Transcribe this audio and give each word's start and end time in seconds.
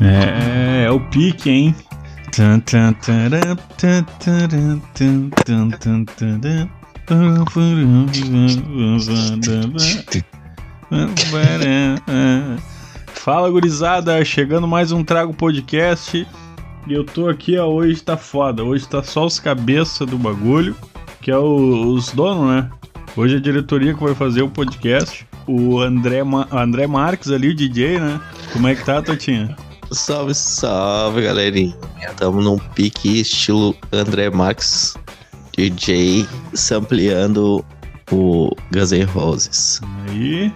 É, 0.00 0.84
é 0.86 0.90
o 0.90 1.00
pique, 1.00 1.50
hein? 1.50 1.74
Fala 13.14 13.50
gurizada, 13.50 14.24
chegando 14.24 14.66
mais 14.66 14.92
um 14.92 15.04
Trago 15.04 15.32
Podcast. 15.34 16.26
E 16.86 16.92
eu 16.92 17.04
tô 17.04 17.28
aqui, 17.28 17.56
ó, 17.56 17.66
hoje 17.66 18.02
tá 18.02 18.16
foda. 18.16 18.64
Hoje 18.64 18.88
tá 18.88 19.02
só 19.02 19.26
os 19.26 19.38
cabeça 19.38 20.04
do 20.04 20.18
bagulho, 20.18 20.74
que 21.20 21.30
é 21.30 21.36
o, 21.36 21.92
os 21.92 22.10
donos, 22.12 22.48
né? 22.48 22.70
Hoje 23.16 23.34
é 23.34 23.38
a 23.38 23.40
diretoria 23.40 23.94
que 23.94 24.02
vai 24.02 24.14
fazer 24.14 24.42
o 24.42 24.48
podcast. 24.48 25.26
O 25.46 25.80
André, 25.80 26.24
Ma 26.24 26.48
André 26.50 26.86
Marques 26.86 27.30
ali, 27.30 27.50
o 27.50 27.54
DJ, 27.54 28.00
né? 28.00 28.20
Como 28.52 28.66
é 28.66 28.74
que 28.74 28.84
tá, 28.84 29.02
Totinha? 29.02 29.54
Salve, 29.92 30.34
salve, 30.34 31.22
galerinha. 31.22 31.74
Tamo 32.16 32.40
num 32.40 32.58
pique 32.58 33.20
estilo 33.20 33.76
André 33.92 34.30
Max, 34.30 34.96
DJ, 35.56 36.26
sampleando 36.54 37.64
o 38.10 38.50
Guns 38.72 38.92
N' 38.92 39.04
Roses. 39.04 39.80
Aí, 40.08 40.52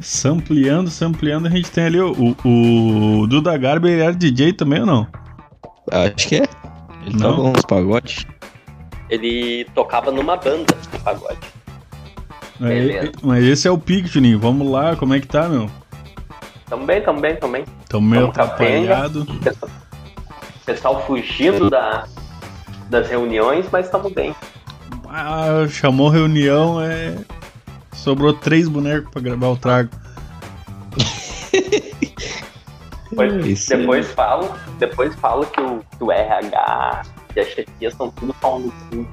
sampleando, 0.00 0.90
sampleando, 0.90 1.46
a 1.46 1.50
gente 1.50 1.70
tem 1.70 1.84
ali 1.84 2.00
o, 2.00 2.34
o, 2.44 3.20
o 3.20 3.26
Duda 3.26 3.56
Garber, 3.58 3.92
ele 3.92 4.02
era 4.02 4.14
DJ 4.14 4.54
também 4.54 4.80
ou 4.80 4.86
não? 4.86 5.06
Acho 5.90 6.28
que 6.28 6.36
é. 6.36 6.48
Ele 7.06 7.16
Não? 7.18 7.36
toca 7.36 7.58
uns 7.58 7.64
pagodes. 7.66 8.26
Ele 9.10 9.66
tocava 9.74 10.10
numa 10.10 10.36
banda 10.36 10.74
de 10.90 10.98
pagode. 11.00 11.38
Aí, 12.60 13.12
mas 13.22 13.44
esse 13.44 13.68
é 13.68 13.70
o 13.70 13.78
pique, 13.78 14.08
Juninho. 14.08 14.38
Vamos 14.38 14.70
lá, 14.70 14.96
como 14.96 15.14
é 15.14 15.20
que 15.20 15.26
tá, 15.26 15.48
meu? 15.48 15.70
Também, 16.68 17.00
também, 17.02 17.36
também. 17.36 17.64
Tamo 17.88 18.08
meio 18.08 18.22
Tamo 18.30 18.32
capenga. 18.48 18.94
atrapalhado. 19.06 19.26
Pessoal, 19.42 19.70
pessoal 20.66 21.06
fugindo 21.06 21.70
da, 21.70 22.06
das 22.90 23.08
reuniões, 23.08 23.66
mas 23.72 23.86
estamos 23.86 24.12
bem. 24.12 24.34
Ah, 25.08 25.66
chamou 25.68 26.08
reunião, 26.10 26.80
é. 26.80 27.16
Sobrou 27.94 28.32
três 28.34 28.68
bonecos 28.68 29.10
pra 29.10 29.20
gravar 29.22 29.48
o 29.48 29.56
trago. 29.56 29.88
Depois, 33.10 33.46
Isso 33.46 33.72
aí. 33.74 33.80
depois 33.80 34.10
falo, 34.12 34.50
depois 34.78 35.14
falo 35.16 35.46
que 35.46 35.60
o, 35.60 35.80
que 35.96 36.04
o 36.04 36.12
RH 36.12 37.02
e 37.34 37.40
a 37.40 37.44
chefia 37.44 37.90
são 37.90 38.10
tudo 38.10 38.34
pau 38.34 38.60
no 38.60 38.70
cu. 38.70 39.08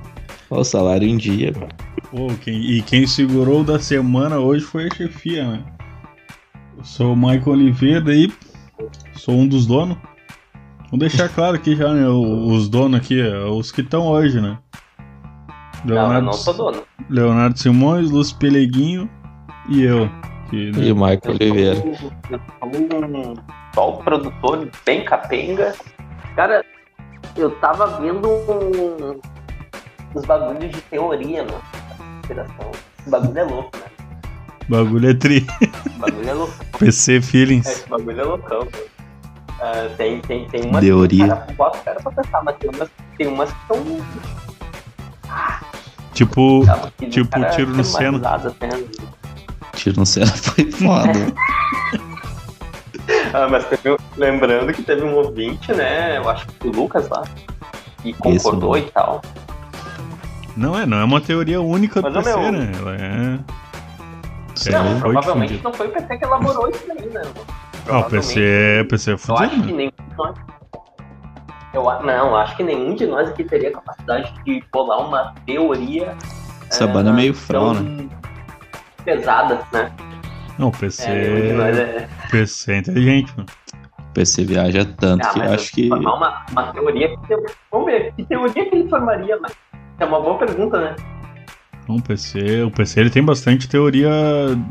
Ó, 0.51 0.59
o 0.59 0.63
salário 0.63 1.07
em 1.07 1.17
dia, 1.17 1.53
mano. 1.53 1.69
Pô, 2.11 2.27
quem- 2.43 2.61
e 2.61 2.81
quem 2.81 3.07
segurou 3.07 3.61
o 3.61 3.63
da 3.63 3.79
semana 3.79 4.37
hoje 4.37 4.63
foi 4.65 4.87
a 4.87 4.93
chefia, 4.95 5.45
né? 5.49 5.63
Eu 6.77 6.83
sou 6.83 7.13
o 7.13 7.15
Michael 7.15 7.47
Oliveira 7.49 8.11
aí, 8.11 8.31
sou 9.13 9.35
um 9.35 9.47
dos 9.47 9.65
donos. 9.65 9.97
Vou 10.89 10.99
deixar 10.99 11.29
claro 11.29 11.55
aqui 11.55 11.75
já, 11.75 11.93
né? 11.93 12.07
o- 12.07 12.47
Os 12.51 12.69
donos 12.69 12.99
aqui, 12.99 13.19
é, 13.19 13.37
os 13.45 13.71
que 13.71 13.81
estão 13.81 14.07
hoje, 14.07 14.39
né? 14.39 14.57
Não, 15.83 16.13
eu 16.13 16.21
não 16.21 16.33
sou 16.33 16.53
dono. 16.53 16.83
Leonardo 17.09 17.57
Simões, 17.59 18.09
Lúcio 18.09 18.37
Peleguinho 18.37 19.09
e 19.69 19.83
eu. 19.83 20.09
Que, 20.49 20.71
né? 20.71 20.85
E 20.87 20.91
o 20.91 20.95
Michael 20.95 21.19
Oliveira. 21.27 21.75
sou, 21.75 22.11
eu 22.31 22.39
sou 22.59 22.69
um 22.69 23.33
só 23.73 23.93
um 23.93 23.97
produtor 24.03 24.69
bem 24.85 25.03
capenga. 25.03 25.73
Cara, 26.35 26.63
eu 27.35 27.51
tava 27.59 27.99
vendo 27.99 28.27
um, 28.29 29.19
uns 30.15 30.25
bagulhos 30.25 30.71
de 30.71 30.81
teoria, 30.81 31.43
mano. 31.43 31.61
Esse 32.99 33.09
bagulho 33.09 33.37
é 33.37 33.43
louco, 33.43 33.77
né? 33.77 33.83
Bagulho 34.67 35.09
é 35.09 35.13
tri. 35.13 35.45
Bagulho 35.97 36.29
é 36.29 36.33
louco. 36.33 36.53
PC 36.79 37.17
É, 37.17 37.21
Feelings. 37.21 37.67
Esse 37.67 37.89
bagulho 37.89 38.19
é 38.19 38.23
loucão. 38.23 38.67
Ah, 39.61 39.89
tem, 39.97 40.19
tem, 40.21 40.47
tem 40.49 40.63
umas 40.65 40.81
Teoria. 40.83 41.27
cara 41.27 41.47
bota 41.57 41.77
cara 41.79 41.99
pra 42.01 42.11
pensar, 42.11 42.43
mas 42.43 42.55
tem 42.57 42.69
umas, 42.73 42.89
tem 43.17 43.27
umas 43.27 43.51
que 43.51 43.57
são. 43.67 44.01
Tipo, 46.13 46.63
que 46.97 47.05
o 47.05 47.09
tipo 47.09 47.29
cara 47.29 47.49
tiro 47.51 47.71
no 47.71 47.77
risadas, 47.77 48.53
né? 48.61 48.69
Tiro 49.75 49.99
no 49.99 50.05
céu 50.05 50.25
foi 50.27 50.71
foda. 50.71 51.11
Ah, 53.33 53.47
mas 53.49 53.65
teve, 53.65 53.95
lembrando 54.17 54.73
que 54.73 54.81
teve 54.81 55.03
um 55.03 55.13
ouvinte, 55.15 55.71
né? 55.73 56.17
Eu 56.17 56.27
acho 56.29 56.47
que 56.47 56.67
o 56.67 56.71
Lucas 56.71 57.07
lá, 57.09 57.23
que 58.01 58.13
concordou 58.13 58.77
e 58.77 58.83
tal. 58.83 59.21
não 60.55 60.77
é, 60.79 60.85
não 60.85 60.97
é 60.97 61.03
uma 61.03 61.19
teoria 61.21 61.61
única 61.61 62.01
do 62.01 62.09
Mas, 62.09 62.15
ô, 62.15 62.23
PC, 62.23 62.39
meu- 62.39 62.51
né? 62.51 62.71
Ela 62.79 62.95
é. 62.95 63.39
É, 64.67 64.71
não, 64.71 64.99
foi 64.99 65.11
provavelmente 65.11 65.53
difundido. 65.53 65.63
não 65.63 65.73
foi 65.73 65.87
o 65.87 65.91
PC 65.91 66.17
que 66.17 66.25
elaborou 66.25 66.69
isso 66.69 66.91
aí, 66.91 67.09
né? 67.09 67.21
Ah, 67.89 67.99
o 67.99 68.03
PC 68.05 68.41
é, 68.41 68.83
PC 68.83 69.11
é 69.11 69.13
Eu 69.13 69.15
acho 69.15 69.25
fudido, 69.49 69.67
que 69.67 69.73
nenhum 69.73 69.91
de 69.91 70.15
nós. 70.17 70.35
Eu, 71.73 71.89
a- 71.89 72.01
não, 72.01 72.35
acho 72.35 72.55
que 72.55 72.63
nenhum 72.63 72.95
de 72.95 73.05
nós 73.05 73.29
aqui 73.29 73.43
teria 73.43 73.71
capacidade 73.71 74.33
de 74.45 74.63
bolar 74.71 74.99
uma 75.07 75.33
teoria. 75.45 76.15
Essa 76.69 76.85
eh, 76.85 76.87
banda 76.87 77.09
é 77.09 77.13
meio 77.13 77.33
frau, 77.33 77.73
né? 77.73 78.07
Pesada, 79.03 79.61
né? 79.71 79.91
Não, 80.57 80.69
o 80.69 80.71
PC, 80.71 81.11
É, 81.11 81.69
é. 82.03 82.07
PC 82.31 82.71
é 82.71 82.77
inteligente, 82.77 83.33
mano. 83.35 83.49
O 83.99 84.13
PC 84.15 84.45
viaja 84.45 84.85
tanto 84.85 85.27
Ah, 85.27 85.29
que 85.31 85.41
acho 85.41 85.71
que. 85.73 85.89
formar 85.89 86.13
uma, 86.15 86.45
uma 86.51 86.71
teoria. 86.71 87.09
que 87.09 87.35
Vamos 87.69 87.85
ver, 87.87 88.13
que 88.13 88.23
teoria 88.25 88.69
que 88.69 88.75
ele 88.75 88.89
formaria, 88.89 89.37
mas. 89.41 89.53
É 89.99 90.05
uma 90.05 90.19
boa 90.21 90.37
pergunta, 90.37 90.79
né? 90.79 90.95
O 91.87 92.01
PC, 92.01 92.63
o 92.63 92.71
PC 92.71 92.99
ele 92.99 93.09
tem 93.11 93.23
bastante 93.23 93.67
teoria 93.67 94.09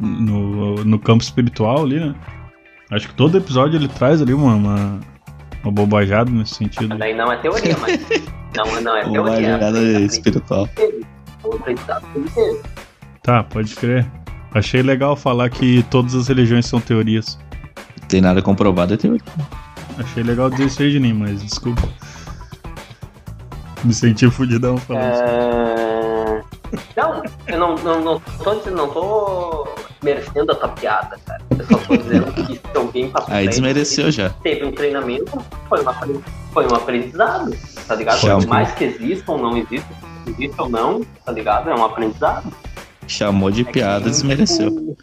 no, 0.00 0.84
no 0.84 0.98
campo 0.98 1.22
espiritual 1.22 1.84
ali, 1.84 2.00
né? 2.00 2.14
Acho 2.91 3.08
que 3.08 3.14
todo 3.14 3.38
episódio 3.38 3.76
ele 3.78 3.88
traz 3.88 4.20
ali 4.20 4.34
uma, 4.34 4.54
uma, 4.54 5.00
uma 5.62 5.72
bobajada 5.72 6.30
nesse 6.30 6.56
sentido. 6.56 6.97
Daí 6.98 7.14
não 7.16 7.32
é 7.32 7.36
teoria, 7.36 7.76
mas. 7.80 8.00
Não, 8.56 8.80
não 8.82 8.97
é 8.97 9.04
Uma 9.04 9.30
teoria. 9.32 9.53
jogada 9.54 9.78
é 9.80 10.00
espiritual. 10.03 10.69
Tá, 13.20 13.42
pode 13.42 13.74
crer. 13.74 14.06
Achei 14.53 14.80
legal 14.80 15.16
falar 15.16 15.50
que 15.50 15.82
todas 15.91 16.14
as 16.14 16.28
religiões 16.28 16.64
são 16.64 16.80
teorias. 16.80 17.36
Tem 18.06 18.20
nada 18.20 18.41
comprovado, 18.41 18.94
é 18.94 18.97
teoria. 18.97 19.20
Achei 19.98 20.22
legal 20.22 20.50
dizer 20.50 20.66
isso 20.66 20.82
aí, 20.82 20.92
Juninho, 20.92 21.16
mas 21.16 21.42
desculpa. 21.42 21.82
Me 23.82 23.92
senti 23.92 24.30
fudidão 24.30 24.76
falando 24.78 25.12
isso. 25.14 25.22
Eu 27.54 27.60
não, 27.60 27.75
não, 27.76 28.00
não, 28.00 28.20
tô, 28.42 28.54
dizendo- 28.56 28.76
não 28.76 28.88
tô 28.88 29.69
merecendo 30.03 30.50
a 30.50 30.54
tua 30.56 30.69
piada, 30.70 31.16
cara. 31.25 31.41
Eu 31.56 31.65
só 31.66 31.78
tô 31.78 31.97
dizendo 31.97 32.32
que 32.32 32.54
se 32.56 32.76
alguém 32.76 33.09
passou 33.10 33.32
Aí 33.32 33.47
desmereceu 33.48 34.10
já. 34.10 34.31
teve 34.42 34.65
um 34.65 34.72
treinamento, 34.72 35.31
foi, 35.69 35.81
uma, 35.82 35.94
foi 36.53 36.66
um 36.66 36.75
aprendizado, 36.75 37.56
tá 37.87 37.94
ligado? 37.94 38.20
Por 38.20 38.47
mais 38.48 38.72
que 38.72 38.84
exista 38.84 39.31
ou 39.31 39.38
não 39.38 39.56
exista, 39.56 39.87
existe 40.26 40.60
ou 40.60 40.69
não, 40.69 41.03
tá 41.25 41.31
ligado? 41.31 41.70
É 41.70 41.75
um 41.76 41.84
aprendizado. 41.84 42.53
Chamou 43.06 43.53
de 43.53 43.60
É 43.60 43.65
que 43.66 43.72
piada, 43.72 44.00
nem, 44.00 44.10
desmereceu. 44.10 44.97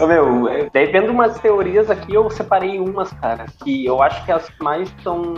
Ô, 0.00 0.06
meu, 0.08 0.48
é, 0.48 0.68
daí 0.74 0.86
vendo 0.90 1.12
umas 1.12 1.38
teorias 1.38 1.88
aqui, 1.88 2.14
eu 2.14 2.28
separei 2.30 2.80
umas, 2.80 3.12
cara, 3.12 3.46
que 3.62 3.84
eu 3.86 4.02
acho 4.02 4.24
que 4.24 4.32
as 4.32 4.44
mais 4.60 4.92
são, 5.04 5.34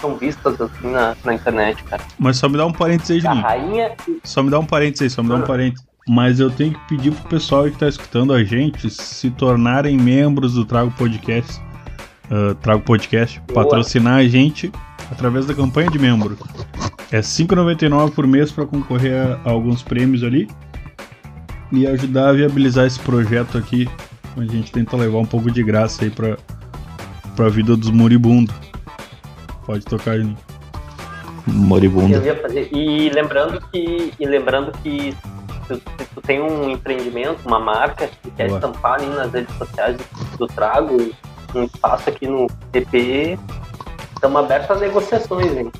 são 0.00 0.16
vistas 0.16 0.60
assim 0.60 0.90
na, 0.90 1.16
na 1.24 1.34
internet, 1.34 1.82
cara. 1.84 2.02
Mas 2.18 2.36
só 2.36 2.48
me 2.48 2.56
dá 2.56 2.66
um 2.66 2.72
parênteses 2.72 3.24
aí, 3.24 3.26
A 3.26 3.34
rainha 3.34 3.92
Só 4.24 4.42
me 4.42 4.50
dá 4.50 4.58
um 4.58 4.66
parênteses 4.66 5.02
aí, 5.02 5.10
só 5.10 5.22
me 5.22 5.28
dá 5.28 5.36
um 5.36 5.38
Ah. 5.38 5.46
parênteses. 5.46 5.84
Mas 6.08 6.38
eu 6.38 6.50
tenho 6.50 6.72
que 6.72 6.80
pedir 6.88 7.10
pro 7.12 7.28
pessoal 7.30 7.64
que 7.64 7.76
tá 7.76 7.88
escutando 7.88 8.32
a 8.32 8.44
gente 8.44 8.88
se 8.90 9.28
tornarem 9.30 9.96
membros 9.96 10.54
do 10.54 10.64
Trago 10.64 10.90
Podcast. 10.92 11.60
ah, 12.30 12.54
Trago 12.60 12.82
Podcast, 12.82 13.40
Boa. 13.48 13.64
patrocinar 13.64 14.18
a 14.18 14.24
gente 14.28 14.70
através 15.10 15.46
da 15.46 15.54
campanha 15.54 15.90
de 15.90 15.98
membro. 15.98 16.36
É 17.12 17.16
R$ 17.16 17.22
5,99 17.22 18.10
por 18.12 18.26
mês 18.26 18.50
para 18.52 18.66
concorrer 18.66 19.38
a 19.44 19.50
alguns 19.50 19.82
prêmios 19.82 20.22
ali 20.24 20.48
e 21.72 21.86
ajudar 21.86 22.28
a 22.28 22.32
viabilizar 22.32 22.86
esse 22.86 22.98
projeto 23.00 23.56
aqui. 23.58 23.88
A 24.36 24.44
gente 24.44 24.70
tenta 24.70 24.96
levar 24.96 25.18
um 25.18 25.24
pouco 25.26 25.50
de 25.50 25.62
graça 25.62 26.04
aí 26.04 26.10
pra, 26.10 26.36
pra 27.34 27.48
vida 27.48 27.76
dos 27.76 27.90
moribundos. 27.90 28.54
Pode 29.66 29.84
tocar. 29.84 30.16
Eu 30.16 30.34
ia 32.24 32.40
fazer. 32.40 32.68
E 32.72 33.10
lembrando 33.10 33.60
que, 33.72 34.12
e 34.18 34.26
lembrando 34.26 34.72
que 34.82 35.12
se, 35.12 35.16
tu- 35.68 35.74
se 35.98 36.04
tu 36.14 36.20
tem 36.22 36.40
um 36.40 36.70
empreendimento, 36.70 37.38
uma 37.46 37.58
marca 37.60 38.08
que 38.22 38.30
quer 38.32 38.48
Boa. 38.48 38.58
estampar 38.58 38.94
ali 38.94 39.06
nas 39.06 39.32
redes 39.32 39.54
sociais 39.56 39.96
do 40.38 40.46
Trago, 40.46 41.12
um 41.54 41.64
espaço 41.64 42.08
aqui 42.10 42.26
no 42.26 42.46
TP, 42.72 43.38
estamos 44.14 44.40
abertos 44.40 44.76
a 44.76 44.80
negociações, 44.80 45.56
hein? 45.56 45.70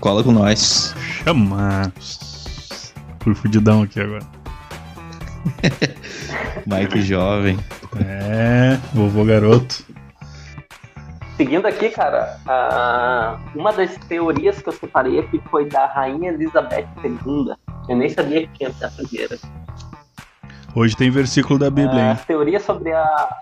Cola 0.00 0.22
com 0.22 0.30
nós. 0.32 0.94
Chama! 1.00 1.92
Fui 3.20 3.34
fudidão 3.34 3.82
aqui 3.82 4.00
agora. 4.00 4.22
Mike 6.66 7.02
jovem. 7.02 7.58
É, 8.00 8.78
vovô 8.94 9.24
garoto. 9.24 9.84
Seguindo 11.38 11.66
aqui, 11.66 11.88
cara, 11.90 12.36
a- 12.46 13.38
uma 13.54 13.72
das 13.72 13.96
teorias 14.08 14.60
que 14.60 14.68
eu 14.68 14.72
separei 14.72 15.20
aqui 15.20 15.40
foi 15.50 15.66
da 15.68 15.86
Rainha 15.86 16.30
Elizabeth 16.32 16.86
II. 17.04 17.54
Eu 17.88 17.96
nem 17.96 18.08
sabia 18.10 18.46
que 18.46 18.58
tinha 18.58 18.68
essa 18.70 18.90
primeira. 18.90 19.38
Hoje 20.74 20.94
tem 20.96 21.10
versículo 21.10 21.58
da 21.58 21.70
Bíblia, 21.70 22.02
A 22.02 22.10
hein? 22.12 22.18
teoria 22.26 22.60
sobre 22.60 22.92
a. 22.92 23.36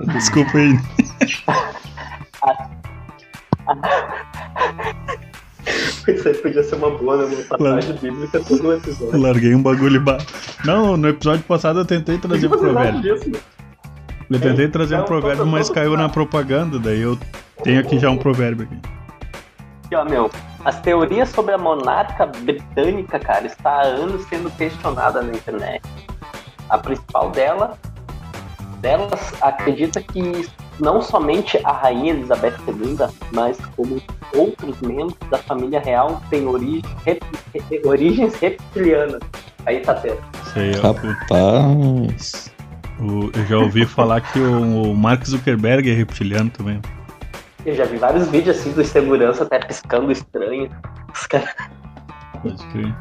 Desculpa 0.14 0.56
aí. 0.56 0.78
Isso 6.06 6.28
aí 6.28 6.34
podia 6.34 6.62
ser 6.62 6.74
uma 6.76 6.90
boa, 6.90 7.16
né? 7.16 7.24
Uma 7.34 7.44
passagem 7.58 7.96
bíblica 7.96 8.40
todo 8.46 8.68
o 8.68 8.72
episódio. 8.74 9.18
Larguei 9.20 9.54
um 9.54 9.62
bagulho 9.62 10.00
ba... 10.02 10.18
Não, 10.64 10.96
no 10.96 11.08
episódio 11.08 11.42
passado 11.44 11.78
eu 11.80 11.84
tentei 11.86 12.18
trazer 12.18 12.46
um 12.46 12.50
precisa 12.50 12.72
provérbio. 12.72 13.00
disso, 13.00 13.30
né? 13.30 13.38
Eu 14.30 14.40
tentei 14.40 14.68
trazer 14.68 14.96
um 14.98 15.04
provérbio, 15.04 15.38
todo- 15.38 15.50
mas 15.50 15.66
todo- 15.68 15.74
caiu 15.74 15.96
na 15.96 16.08
propaganda, 16.08 16.78
daí 16.78 17.00
eu 17.00 17.18
tenho 17.62 17.80
aqui 17.80 17.98
já 17.98 18.10
um 18.10 18.16
provérbio 18.16 18.66
aqui. 18.66 18.78
Aqui, 19.86 19.94
ó, 19.96 20.04
meu. 20.04 20.30
As 20.64 20.80
teorias 20.80 21.28
sobre 21.28 21.54
a 21.54 21.58
monarca 21.58 22.24
britânica, 22.26 23.18
cara, 23.18 23.46
está 23.46 23.70
há 23.70 23.82
anos 23.82 24.24
sendo 24.28 24.50
questionada 24.56 25.20
na 25.22 25.32
internet. 25.34 25.82
A 26.70 26.78
principal 26.78 27.30
dela, 27.30 27.76
delas 28.80 29.32
acredita 29.42 30.00
que 30.00 30.48
não 30.80 31.02
somente 31.02 31.60
a 31.64 31.72
rainha 31.72 32.14
Elizabeth 32.14 32.54
II, 32.66 32.96
mas 33.32 33.58
como 33.76 34.00
outros 34.34 34.80
membros 34.80 35.14
da 35.30 35.38
família 35.38 35.80
real 35.80 36.20
têm 36.30 36.46
origem, 36.46 36.82
rep- 37.04 37.22
re- 37.70 37.82
origens 37.84 38.34
reptilianas. 38.36 39.20
Aí 39.66 39.80
tá 39.80 39.94
tendo. 39.94 40.16
Tá. 40.16 40.88
ó. 40.88 40.92
Rapaz. 40.92 42.53
O- 43.00 43.30
eu 43.36 43.46
já 43.46 43.58
ouvi 43.58 43.84
falar 43.86 44.20
que 44.20 44.38
o, 44.38 44.82
o 44.90 44.96
Mark 44.96 45.24
Zuckerberg 45.26 45.90
é 45.90 45.94
reptiliano 45.94 46.50
também. 46.50 46.80
Eu 47.66 47.74
já 47.74 47.84
vi 47.86 47.96
vários 47.96 48.28
vídeos 48.28 48.58
assim 48.58 48.72
dos 48.72 48.86
segurança 48.88 49.42
até 49.44 49.58
piscando 49.58 50.12
estranho. 50.12 50.68
Os 51.12 51.26
caras 51.26 51.48
Pode 52.42 52.62
crer. 52.68 52.94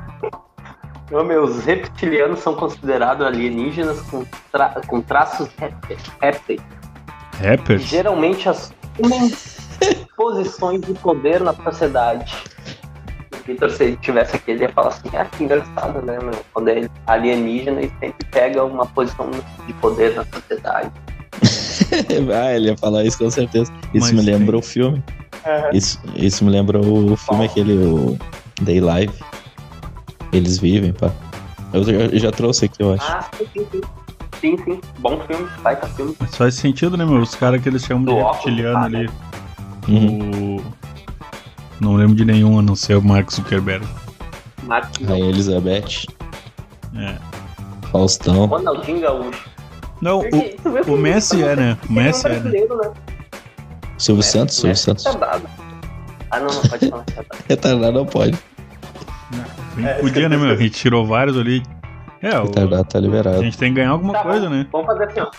Meu, 1.12 1.44
os 1.44 1.64
reptilianos 1.66 2.40
são 2.40 2.56
considerados 2.56 3.26
alienígenas 3.26 4.02
com, 4.04 4.26
tra- 4.52 4.82
com 4.88 5.00
traços 5.02 5.48
rép- 5.60 5.76
répteis, 6.20 6.62
Rappers? 7.40 7.84
geralmente 7.84 8.50
assumem 8.50 9.32
posições 10.16 10.82
de 10.82 10.94
poder 10.96 11.42
na 11.42 11.54
sociedade. 11.54 12.34
O 13.44 13.48
Victor, 13.48 13.70
se 13.72 13.84
ele 13.84 13.98
tivesse 13.98 14.36
aqui, 14.36 14.52
ele 14.52 14.64
ia 14.64 14.70
falar 14.70 14.90
assim, 14.90 15.10
ah, 15.16 15.26
que 15.26 15.44
engraçado, 15.44 16.02
né, 16.02 16.18
meu? 16.20 16.34
Quando 16.54 16.70
é 16.70 16.90
alienígena 17.08 17.82
e 17.82 17.92
sempre 18.00 18.26
pega 18.32 18.64
uma 18.64 18.86
posição 18.86 19.30
de 19.68 19.74
poder 19.74 20.16
na 20.16 20.26
sociedade. 20.26 20.92
ah, 22.34 22.56
ele 22.56 22.70
ia 22.70 22.78
falar 22.78 23.04
isso 23.04 23.18
com 23.18 23.30
certeza. 23.30 23.72
Isso 23.94 24.08
Mas 24.08 24.12
me 24.12 24.22
lembra 24.22 24.58
o 24.58 24.62
filme. 24.62 25.04
Isso, 25.74 26.00
isso 26.16 26.46
me 26.46 26.52
lembra 26.52 26.80
o 26.80 27.18
filme 27.18 27.46
aquele, 27.46 27.74
o 27.74 28.18
Day 28.62 28.80
Live. 28.80 29.14
Eles 30.32 30.58
vivem, 30.58 30.94
pá. 30.94 31.12
Eu 31.74 31.84
já, 31.84 31.92
eu 31.92 32.20
já 32.20 32.32
trouxe 32.32 32.66
aqui, 32.66 32.82
eu 32.82 32.94
acho. 32.94 33.04
Ah, 33.04 33.30
sim, 33.38 33.46
sim, 33.54 33.68
sim. 33.72 33.82
Sim, 34.40 34.58
sim. 34.64 34.82
Bom 35.00 35.20
filme, 35.22 35.48
baita 35.62 35.88
filme. 35.88 36.16
Mas 36.20 36.36
faz 36.36 36.56
sentido, 36.56 36.98
né, 36.98 37.06
meu? 37.06 37.20
Os 37.20 37.36
caras 37.36 37.62
que 37.62 37.70
eles 37.70 37.84
chamam 37.84 38.06
de 38.06 38.12
Do 38.12 38.18
óculos, 38.18 38.38
reptiliano 38.38 38.80
tá, 38.80 38.86
ali. 38.86 39.10
Uhum. 39.88 40.64
O... 41.84 41.86
Não 41.86 41.96
lembro 41.96 42.16
de 42.16 42.26
nenhum 42.26 42.60
a 42.60 42.62
não 42.62 42.76
ser 42.76 42.96
o 42.96 43.02
Mark 43.02 43.32
Zuckerberg. 43.32 43.86
Martin, 44.64 45.04
Rainha 45.06 45.30
Elizabeth, 45.30 46.06
É. 46.96 47.16
Faustão. 47.92 48.46
Ronaldinho 48.46 49.02
Gaúcho. 49.02 49.50
Não, 50.02 50.20
o, 50.20 50.94
o 50.94 50.98
Messi 50.98 51.44
é, 51.44 51.56
né? 51.56 51.78
O 51.90 51.94
Messi 51.94 52.28
é, 52.28 52.40
né? 52.40 52.52
né? 52.52 52.92
Silvio 53.98 54.18
Messi- 54.20 54.32
Santos, 54.32 54.56
Silvio 54.56 54.70
Messi 54.70 54.84
Santos. 54.84 55.06
é 55.06 55.12
retardado. 55.12 55.50
Ah, 56.32 56.40
não, 56.40 56.48
não 56.48 56.62
pode 56.62 56.90
falar 56.90 57.04
retardado. 57.08 57.44
Retardado 57.48 57.92
não 58.00 58.06
pode. 58.06 58.38
Bem 59.76 59.86
que 59.96 60.02
Podia, 60.02 60.30
né, 60.30 60.38
meu? 60.38 60.50
A 60.52 60.56
gente 60.56 60.72
tirou 60.72 61.06
vários 61.06 61.38
ali. 61.38 61.64
É, 62.22 62.38
o... 62.40 62.44
Retardado 62.44 62.84
tá 62.86 62.98
a 62.98 63.02
liberado. 63.02 63.44
gente 63.44 63.58
tem 63.58 63.70
que 63.74 63.76
ganhar 63.80 63.92
alguma 63.92 64.14
Tá, 64.14 64.24
coisa, 64.24 64.42
vamos, 64.42 64.58
né? 64.58 64.68
Vamos 64.72 64.88
fazer 64.88 65.04
assim, 65.06 65.20
ó. 65.20 65.32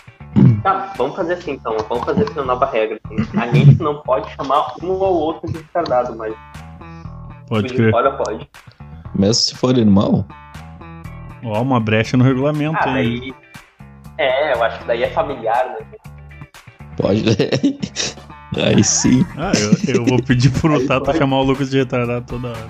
Tá, 0.63 0.93
vamos 0.97 1.15
fazer 1.15 1.33
assim 1.33 1.51
então. 1.51 1.77
Vamos 1.87 2.03
fazer 2.05 2.23
assim 2.23 2.33
uma 2.33 2.45
nova 2.45 2.65
regra. 2.65 2.99
assim. 3.05 3.39
A 3.39 3.47
gente 3.47 3.81
não 3.81 4.01
pode 4.01 4.29
chamar 4.35 4.73
um 4.81 4.87
ou 4.89 5.13
outro 5.15 5.47
de 5.51 5.57
retardado, 5.59 6.15
mas 6.15 6.33
Pode 7.47 7.71
crer. 7.73 7.91
fora 7.91 8.11
pode. 8.13 8.49
Mesmo 9.13 9.33
se 9.35 9.55
for 9.55 9.77
irmão, 9.77 10.25
Ó, 11.43 11.61
uma 11.61 11.79
brecha 11.79 12.17
no 12.17 12.23
regulamento 12.23 12.75
Ah, 12.79 12.93
aí. 12.95 13.19
daí. 13.19 13.33
É, 14.17 14.53
eu 14.55 14.63
acho 14.63 14.79
que 14.79 14.85
daí 14.85 15.03
é 15.03 15.09
familiar, 15.11 15.75
né? 15.79 15.85
pode. 16.97 17.23
Aí 18.57 18.81
sim. 18.85 19.25
Ah, 19.37 19.51
eu, 19.87 19.95
eu 19.95 20.05
vou 20.05 20.21
pedir 20.23 20.49
pro 20.49 20.75
Aí 20.79 20.87
Tata 20.87 21.07
vai. 21.07 21.17
chamar 21.17 21.39
o 21.39 21.43
Lucas 21.43 21.69
de 21.69 21.77
retardado 21.79 22.25
toda 22.25 22.47
hora. 22.49 22.65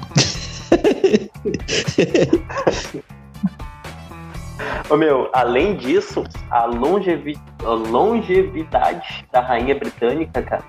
Ô, 4.89 4.95
meu, 4.95 5.29
além 5.33 5.75
disso, 5.75 6.23
a, 6.51 6.65
longevi... 6.65 7.37
a 7.63 7.69
longevidade 7.69 9.25
da 9.31 9.41
rainha 9.41 9.75
britânica, 9.75 10.41
cara, 10.41 10.63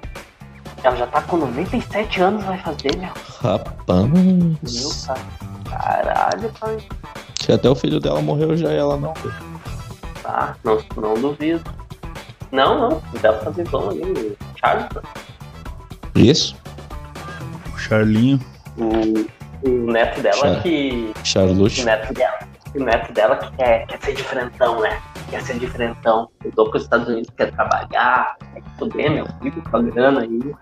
ela 0.82 0.96
já 0.96 1.06
tá 1.06 1.22
com 1.22 1.36
97 1.36 2.20
anos, 2.20 2.44
vai 2.44 2.58
fazer, 2.58 2.96
meu. 2.96 3.08
Meu, 3.08 3.10
Rapaz. 3.42 5.06
cara. 5.06 5.20
Caralho, 5.70 6.52
pai. 6.58 6.78
Que 7.34 7.52
até 7.52 7.68
o 7.68 7.74
filho 7.74 8.00
dela 8.00 8.20
morreu 8.20 8.56
já 8.56 8.72
e 8.72 8.76
ela 8.76 8.96
não. 8.96 9.14
Tá, 10.22 10.56
não, 10.64 10.82
não 10.96 11.14
duvido. 11.14 11.62
Não, 12.50 12.78
não, 12.90 13.02
dá 13.20 13.32
pra 13.32 13.44
fazer 13.52 13.68
bom 13.68 13.90
ali, 13.90 14.02
o 14.02 14.36
Charles, 14.56 14.88
Isso? 16.14 16.56
O 17.74 17.78
Charlinho. 17.78 18.40
o, 18.78 19.68
o 19.68 19.92
neto 19.92 20.20
dela 20.22 20.36
Char- 20.54 20.62
que. 20.62 21.12
O 21.20 21.26
Charluxo. 21.26 21.84
neto 21.84 22.12
dela. 22.14 22.38
O 22.76 22.84
neto 22.84 23.12
dela 23.12 23.36
que 23.36 23.56
quer, 23.56 23.86
quer 23.86 23.98
ser 24.02 24.14
diferentão, 24.14 24.80
né? 24.80 25.00
Quer 25.30 25.42
ser 25.42 25.58
diferentão. 25.58 26.28
Mudou 26.44 26.68
para 26.68 26.76
os 26.76 26.82
Estados 26.84 27.08
Unidos, 27.08 27.30
quer 27.36 27.50
trabalhar, 27.52 28.36
quer 28.52 28.62
poder, 28.78 29.10
meu, 29.10 29.26
fica 29.42 29.60
com 29.70 29.76
a 29.76 29.82
grana 29.82 30.20
aí. 30.20 30.54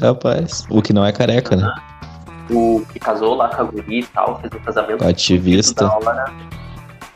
Rapaz. 0.00 0.66
O 0.68 0.82
que 0.82 0.92
não 0.92 1.04
é 1.06 1.12
careca, 1.12 1.54
né? 1.54 1.72
O 2.50 2.84
que 2.92 2.98
casou 2.98 3.34
lá 3.34 3.48
com 3.48 3.62
a 3.62 3.64
Guri 3.64 4.00
e 4.00 4.06
tal, 4.06 4.40
fez 4.40 4.52
um 4.52 4.58
casamento 4.58 5.06
Ativista. 5.06 5.86
da 5.86 5.96
hora. 5.96 6.32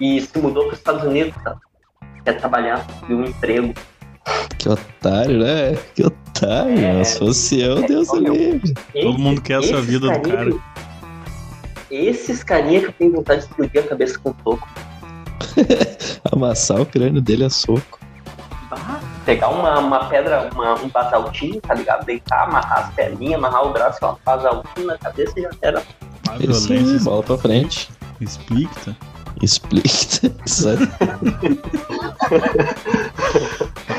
E 0.01 0.21
se 0.21 0.39
mudou 0.39 0.65
para 0.65 0.73
os 0.73 0.79
Estados 0.79 1.03
Unidos, 1.03 1.35
tá? 1.43 1.57
quer 2.27 2.39
trabalhar, 2.39 2.85
viu 3.07 3.19
um 3.19 3.25
emprego. 3.25 3.73
Que 4.59 4.69
otário, 4.69 5.39
né? 5.39 5.77
Que 5.95 6.05
otário. 6.05 6.79
É. 6.79 7.05
Se 7.05 7.19
fosse 7.19 7.61
eu, 7.61 7.87
Deus 7.87 8.13
meu. 8.13 8.35
livre. 8.35 8.75
Todo 8.93 9.19
mundo 9.19 9.41
quer 9.41 9.61
essa 9.61 9.81
vida 9.81 10.07
do 10.07 10.29
cara. 10.29 10.51
Esses 11.91 12.43
carinha 12.43 12.81
que 12.81 12.87
eu 12.87 12.93
tenho 12.93 13.13
vontade 13.13 13.41
de 13.41 13.47
explodir 13.47 13.85
a 13.85 13.89
cabeça 13.89 14.19
com 14.19 14.35
soco. 14.43 14.69
Amassar 16.33 16.81
o 16.81 16.87
crânio 16.87 17.21
dele 17.21 17.45
a 17.45 17.51
soco. 17.51 17.99
Ah, 18.71 19.01
pegar 19.25 19.49
uma, 19.49 19.79
uma 19.79 20.05
pedra, 20.07 20.51
uma, 20.53 20.75
um 20.81 20.89
basaltinho, 20.89 21.61
tá 21.61 21.75
ligado? 21.75 22.05
Deitar, 22.05 22.49
amarrar 22.49 22.89
as 22.89 22.95
perninhas, 22.95 23.35
amarrar 23.35 23.67
o 23.67 23.73
braço, 23.73 23.99
ó, 24.03 24.17
basaltinho 24.25 24.87
na 24.87 24.99
cabeça 24.99 25.33
e 25.39 25.43
já 25.43 25.51
era. 25.63 25.83
Isso 26.41 26.73
aí, 26.73 26.79
violência 26.81 27.05
bola 27.05 27.23
pra 27.23 27.39
frente. 27.39 27.89
Isso 28.21 28.41
aí. 30.69 30.79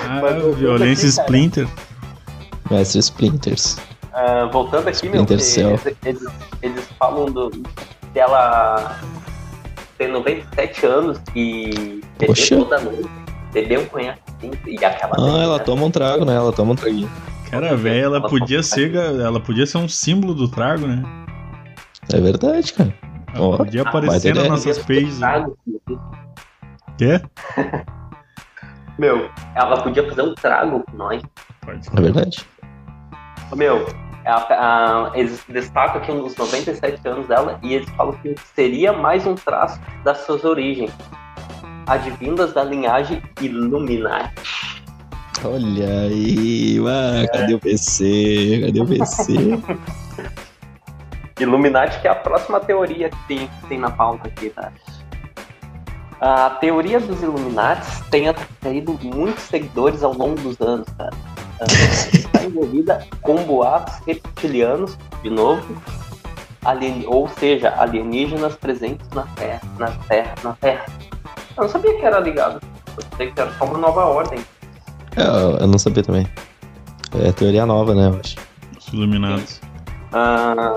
Ah, 0.09 0.21
violência. 0.55 1.07
Splinter. 1.07 1.67
Mestre 2.69 2.99
Splinters. 2.99 3.77
Ah, 4.19 4.49
voltando 4.51 4.87
aqui, 4.87 5.07
meu, 5.07 5.23
eles, 5.29 5.57
eles, 5.57 6.25
eles 6.63 6.87
falam 6.97 7.27
do, 7.27 7.51
dela 8.15 8.99
ter 9.95 10.07
97 10.07 10.85
anos 10.87 11.21
e 11.35 12.01
beber 12.17 12.49
toda 12.49 12.79
noite. 12.79 13.07
Beber 13.53 13.79
um 13.79 13.85
conhaque 13.85 14.19
assim, 14.37 14.51
e 14.65 14.83
aquela. 14.83 15.13
Ah, 15.19 15.43
ela 15.43 15.59
toma 15.59 15.85
um 15.85 15.91
trago, 15.91 16.25
né? 16.25 16.33
Ela 16.35 16.51
toma 16.51 16.73
um 16.73 16.75
traguinho. 16.75 17.09
Cara, 17.51 17.75
velho, 17.77 18.05
ela 18.05 18.17
Ela 18.17 18.27
podia 18.27 18.63
ser, 18.63 18.95
ela 18.95 19.39
podia 19.39 19.67
ser 19.67 19.77
um 19.77 19.87
símbolo 19.87 20.33
do 20.33 20.47
trago, 20.47 20.87
né? 20.87 21.03
É 22.11 22.19
verdade, 22.19 22.73
cara. 22.73 22.93
Ela 23.35 23.45
Ó, 23.45 23.57
podia 23.57 23.83
Ah, 23.83 23.89
aparecer 23.89 24.33
nas 24.33 24.45
é- 24.45 24.49
nossas 24.49 24.79
pages. 24.79 25.19
Quê? 26.97 27.21
Meu, 28.97 29.29
ela 29.53 29.81
podia 29.83 30.09
fazer 30.09 30.23
um 30.23 30.33
trago 30.33 30.83
com 30.89 30.97
nós. 30.97 31.21
Pode. 31.61 31.87
É 31.95 32.01
verdade. 32.01 32.45
Ô, 33.51 33.55
Meu, 33.55 33.85
a- 34.27 34.47
a- 34.49 35.11
eles 35.15 35.43
destacam 35.49 36.01
aqui 36.01 36.11
os 36.11 36.35
97 36.35 37.07
anos 37.07 37.27
dela 37.27 37.59
e 37.63 37.73
eles 37.73 37.89
falam 37.91 38.13
que 38.13 38.35
seria 38.55 38.93
mais 38.93 39.25
um 39.25 39.35
traço 39.35 39.79
das 40.03 40.19
suas 40.19 40.43
origens, 40.43 40.91
advindas 41.87 42.53
da 42.53 42.63
linhagem 42.63 43.21
Illuminati. 43.41 44.33
Olha 45.43 46.01
aí, 46.01 46.77
ah, 46.87 47.27
cadê 47.31 47.53
o 47.53 47.59
PC? 47.59 48.61
Cadê 48.65 48.81
o 48.81 48.87
PC? 48.87 49.33
Illuminati 51.39 51.99
que 52.01 52.07
é 52.07 52.11
a 52.11 52.15
próxima 52.15 52.59
teoria 52.59 53.09
que 53.09 53.27
tem, 53.27 53.47
que 53.47 53.67
tem 53.67 53.79
na 53.79 53.91
pauta 53.91 54.27
aqui, 54.27 54.49
tá? 54.49 54.71
A 56.19 56.49
teoria 56.59 56.99
dos 56.99 57.21
Illuminati 57.21 57.85
tem 58.09 58.27
atraído 58.27 58.97
muitos 59.03 59.43
seguidores 59.43 60.03
ao 60.03 60.13
longo 60.13 60.35
dos 60.41 60.59
anos, 60.59 60.87
cara. 60.97 61.11
Ah, 61.13 61.36
Está 61.61 62.43
envolvida 62.43 63.05
com 63.21 63.35
boatos 63.43 63.95
reptilianos, 64.05 64.97
de 65.23 65.29
novo, 65.29 65.81
alien, 66.63 67.05
ou 67.07 67.27
seja, 67.27 67.73
alienígenas 67.77 68.55
presentes 68.55 69.07
na 69.09 69.23
Terra, 69.35 69.61
na 69.79 69.91
Terra, 69.91 70.35
na 70.43 70.53
Terra. 70.53 70.85
Eu 71.55 71.63
não 71.63 71.69
sabia 71.69 71.97
que 71.97 72.05
era 72.05 72.19
ligado. 72.19 72.61
Eu 72.95 73.03
sei 73.17 73.31
que 73.31 73.39
era 73.39 73.51
só 73.53 73.65
uma 73.65 73.77
nova 73.77 74.05
ordem. 74.05 74.39
É, 75.15 75.63
eu 75.63 75.67
não 75.67 75.79
sabia 75.79 76.03
também. 76.03 76.27
É 77.19 77.31
teoria 77.31 77.65
nova, 77.65 77.95
né, 77.95 78.07
eu 78.07 78.19
acho. 78.19 78.35
Os 78.77 78.93
Iluminados. 78.93 79.61
Ah, 80.13 80.75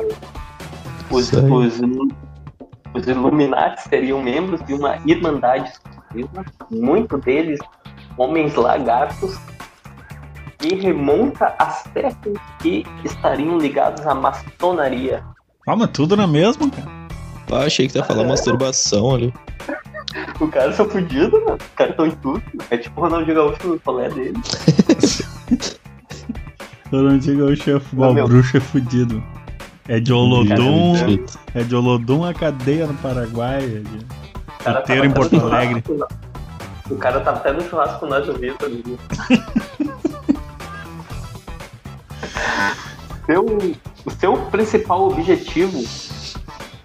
os, 1.11 1.33
os, 1.33 1.81
os 2.95 3.07
Illuminati 3.07 3.83
seriam 3.89 4.23
membros 4.23 4.65
de 4.65 4.75
uma 4.75 4.97
irmandade 5.07 5.71
exclusiva, 5.71 6.45
muito 6.71 7.19
deles 7.19 7.59
homens 8.17 8.55
lagartos, 8.55 9.39
que 10.61 10.75
remonta 10.75 11.55
a 11.59 11.71
séculos 11.71 12.39
que 12.61 12.85
estariam 13.05 13.59
ligados 13.59 14.07
à 14.07 14.15
maçonaria. 14.15 15.25
Ah, 15.67 15.75
mas 15.75 15.91
tudo 15.91 16.17
na 16.17 16.27
mesma, 16.27 16.69
cara. 16.71 16.89
Ah, 17.53 17.65
achei 17.65 17.87
que 17.87 17.93
tu 17.95 17.99
ia 17.99 18.05
falar 18.05 18.25
masturbação 18.25 19.15
ali. 19.15 19.35
O 20.41 20.49
cara 20.49 20.73
são 20.73 20.89
fudido, 20.89 21.41
mano. 21.45 21.57
Os 21.61 21.75
caras 21.75 21.93
estão 21.93 22.07
em 22.07 22.11
tudo. 22.13 22.43
É 22.71 22.77
tipo 22.77 23.01
o 23.01 23.05
Ronaldinho 23.05 23.37
Gaúcho 23.37 23.69
no 23.69 23.81
colé 23.81 24.09
dele. 24.11 24.37
Eu 26.93 27.03
não 27.05 27.19
digo 27.19 27.45
o 27.45 27.55
chefe, 27.57 27.95
Não, 27.95 28.11
o 28.11 28.15
meu. 28.15 28.27
bruxo 28.27 28.57
é 28.57 28.61
fudido. 28.61 29.23
É 29.89 30.01
de 30.01 30.13
Olodum, 30.13 30.95
é 31.55 31.63
de 31.63 31.75
Olodum 31.75 32.25
a 32.25 32.35
cadeia 32.35 32.87
no 32.87 32.95
Paraguai. 32.95 33.59
É 33.65 33.67
de... 33.79 34.07
O 34.61 34.65
cara 34.65 34.81
Puteiro 34.81 35.07
em 35.07 35.11
Porto 35.11 35.37
até 35.37 35.45
no 35.45 35.53
Alegre. 35.53 35.85
O 36.91 36.97
cara 36.97 37.21
tava 37.21 37.39
até 37.39 37.53
no 37.53 37.63
churrasco 37.63 38.01
com 38.01 38.07
nós, 38.07 38.27
eu 38.27 38.35
vi, 38.35 38.53
tá? 38.53 38.67
seu, 43.27 43.45
o 44.05 44.11
seu 44.11 44.37
principal 44.51 45.09
objetivo 45.09 45.83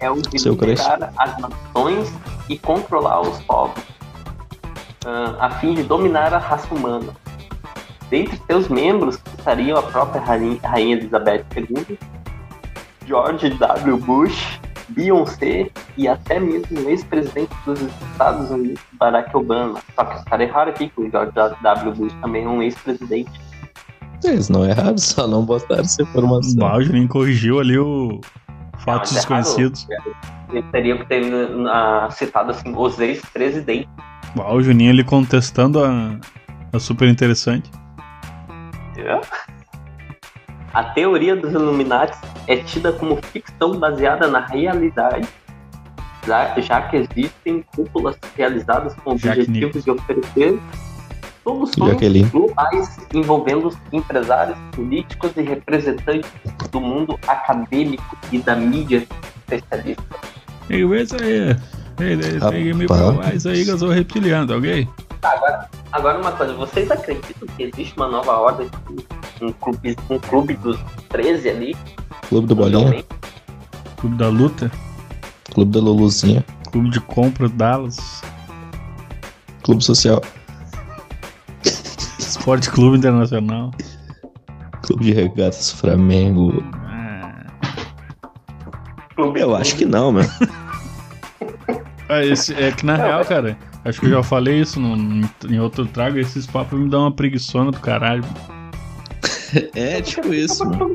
é 0.00 0.10
o 0.10 0.20
de 0.20 0.38
Seu 0.38 0.52
liderar 0.52 1.12
as 1.18 1.38
nações 1.38 2.12
e 2.48 2.58
controlar 2.58 3.20
os 3.22 3.38
povos, 3.42 3.82
ah, 5.04 5.36
a 5.40 5.50
fim 5.58 5.74
de 5.74 5.82
dominar 5.82 6.32
a 6.32 6.38
raça 6.38 6.72
humana. 6.74 7.12
Dentre 8.08 8.40
seus 8.46 8.68
membros 8.68 9.18
estariam 9.36 9.78
a 9.78 9.82
própria 9.82 10.20
rainha, 10.20 10.60
rainha 10.62 10.96
Elizabeth 10.96 11.44
II, 11.56 11.98
George 13.04 13.50
W. 13.50 13.96
Bush, 13.98 14.60
Beyoncé 14.88 15.68
e 15.96 16.06
até 16.06 16.38
mesmo 16.38 16.80
o 16.80 16.88
ex-presidente 16.88 17.52
dos 17.64 17.80
Estados 17.80 18.50
Unidos, 18.50 18.80
Barack 18.92 19.36
Obama. 19.36 19.80
Só 19.94 20.04
que 20.04 20.18
os 20.18 20.24
caras 20.24 20.48
erraram 20.48 20.70
aqui, 20.70 20.88
que 20.88 21.00
o 21.00 21.10
George 21.10 21.32
W. 21.34 21.92
Bush 21.94 22.12
também 22.20 22.44
é 22.44 22.48
um 22.48 22.62
ex-presidente. 22.62 23.30
Eles 24.24 24.48
não 24.48 24.64
erraram, 24.64 24.98
só 24.98 25.26
não 25.26 25.44
botaram 25.44 25.82
essa 25.82 26.02
informação. 26.02 26.76
O 26.76 26.82
Juninho 26.82 27.08
corrigiu 27.08 27.60
ali 27.60 27.78
o 27.78 28.20
fatos 28.78 29.10
Não, 29.10 29.16
desconhecidos. 29.16 29.86
Ele 30.50 30.62
teria 30.70 30.98
que 30.98 31.06
ter 31.06 31.22
citado 32.10 32.50
assim, 32.50 32.72
os 32.76 32.98
ex-presidentes. 33.00 33.88
Uau, 34.36 34.56
o 34.56 34.62
Juninho 34.62 34.90
ali 34.90 35.04
contestando 35.04 35.84
a, 35.84 36.18
a 36.72 36.78
super 36.78 37.08
interessante. 37.08 37.70
A 40.72 40.84
teoria 40.84 41.34
dos 41.36 41.52
Illuminati 41.52 42.18
é 42.46 42.56
tida 42.56 42.92
como 42.92 43.16
ficção 43.16 43.78
baseada 43.78 44.28
na 44.28 44.44
realidade, 44.46 45.28
já, 46.26 46.60
já 46.60 46.82
que 46.82 46.96
existem 46.96 47.64
cúpulas 47.74 48.16
realizadas 48.36 48.94
com 48.96 49.14
Jack 49.16 49.40
objetivos 49.40 49.84
de 49.84 49.90
oferecer 49.90 50.60
soluções 51.46 51.92
Jaqueline. 51.92 52.28
globais 52.28 52.98
envolvendo 53.14 53.68
os 53.68 53.76
empresários, 53.92 54.58
políticos 54.72 55.30
e 55.36 55.42
representantes 55.42 56.28
do 56.72 56.80
mundo 56.80 57.16
acadêmico 57.28 58.16
e 58.32 58.38
da 58.38 58.56
mídia 58.56 59.06
especialista. 59.38 60.02
Ei, 60.68 60.84
vê 60.84 61.02
isso 61.02 61.14
aí. 61.22 61.56
Ei, 62.00 62.14
Rapaz. 62.34 62.52
peguei 62.52 62.74
me 62.74 62.86
provar 62.86 63.34
isso 63.34 63.48
aí 63.48 63.64
que 63.64 63.70
eu 63.70 63.78
sou 63.78 63.90
reptiliano, 63.90 64.48
tá 64.48 64.56
ok? 64.56 64.88
Tá, 65.20 65.30
agora, 65.32 65.68
agora 65.92 66.18
uma 66.18 66.32
coisa, 66.32 66.52
vocês 66.54 66.90
acreditam 66.90 67.48
que 67.56 67.62
existe 67.62 67.94
uma 67.96 68.08
nova 68.08 68.32
ordem, 68.32 68.68
um 69.40 69.52
clube, 69.52 69.96
um 70.10 70.18
clube 70.18 70.54
dos 70.54 70.78
13 71.08 71.48
ali? 71.48 71.76
Clube 72.28 72.48
do 72.48 72.56
Bolinha? 72.56 73.04
Clube 73.96 74.16
da 74.16 74.28
Luta, 74.28 74.70
Clube 75.54 75.72
da 75.72 75.78
Luluzinha, 75.80 76.44
Clube 76.70 76.90
de 76.90 77.00
Compra 77.00 77.48
Dallas, 77.48 78.20
Clube 79.62 79.82
Social, 79.82 80.20
Esporte 82.46 82.70
Clube 82.70 82.96
Internacional. 82.98 83.72
Clube 84.82 85.06
de 85.06 85.12
Regatas 85.12 85.72
Flamengo. 85.72 86.62
Ah, 86.76 87.42
Clube 89.16 89.40
Eu 89.40 89.56
acho 89.56 89.74
que 89.74 89.84
não, 89.84 90.12
meu. 90.12 90.22
Ah, 92.08 92.24
esse, 92.24 92.54
é 92.54 92.70
que 92.70 92.86
na 92.86 92.94
real, 92.94 93.24
cara, 93.24 93.58
acho 93.84 93.98
que 93.98 94.06
eu 94.06 94.10
já 94.10 94.22
falei 94.22 94.60
isso 94.60 94.78
no- 94.78 95.28
em 95.50 95.58
outro 95.58 95.84
trago, 95.86 96.16
esses 96.20 96.46
papos 96.46 96.78
me 96.78 96.88
dão 96.88 97.00
uma 97.00 97.10
preguiçona 97.10 97.72
do 97.72 97.80
caralho. 97.80 98.22
É 99.74 100.00
tipo 100.00 100.32
isso, 100.32 100.64
mano. 100.64 100.94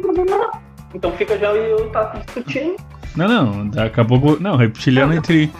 Então 0.95 1.11
fica 1.17 1.37
já 1.37 1.51
eu 1.51 1.89
tá 1.89 2.13
discutindo. 2.25 2.77
Não, 3.17 3.27
não, 3.27 3.67
daqui 3.67 3.99
a 3.99 4.05
pouco. 4.05 4.41
Não, 4.41 4.55
reptiliano 4.55 5.13
entre. 5.13 5.51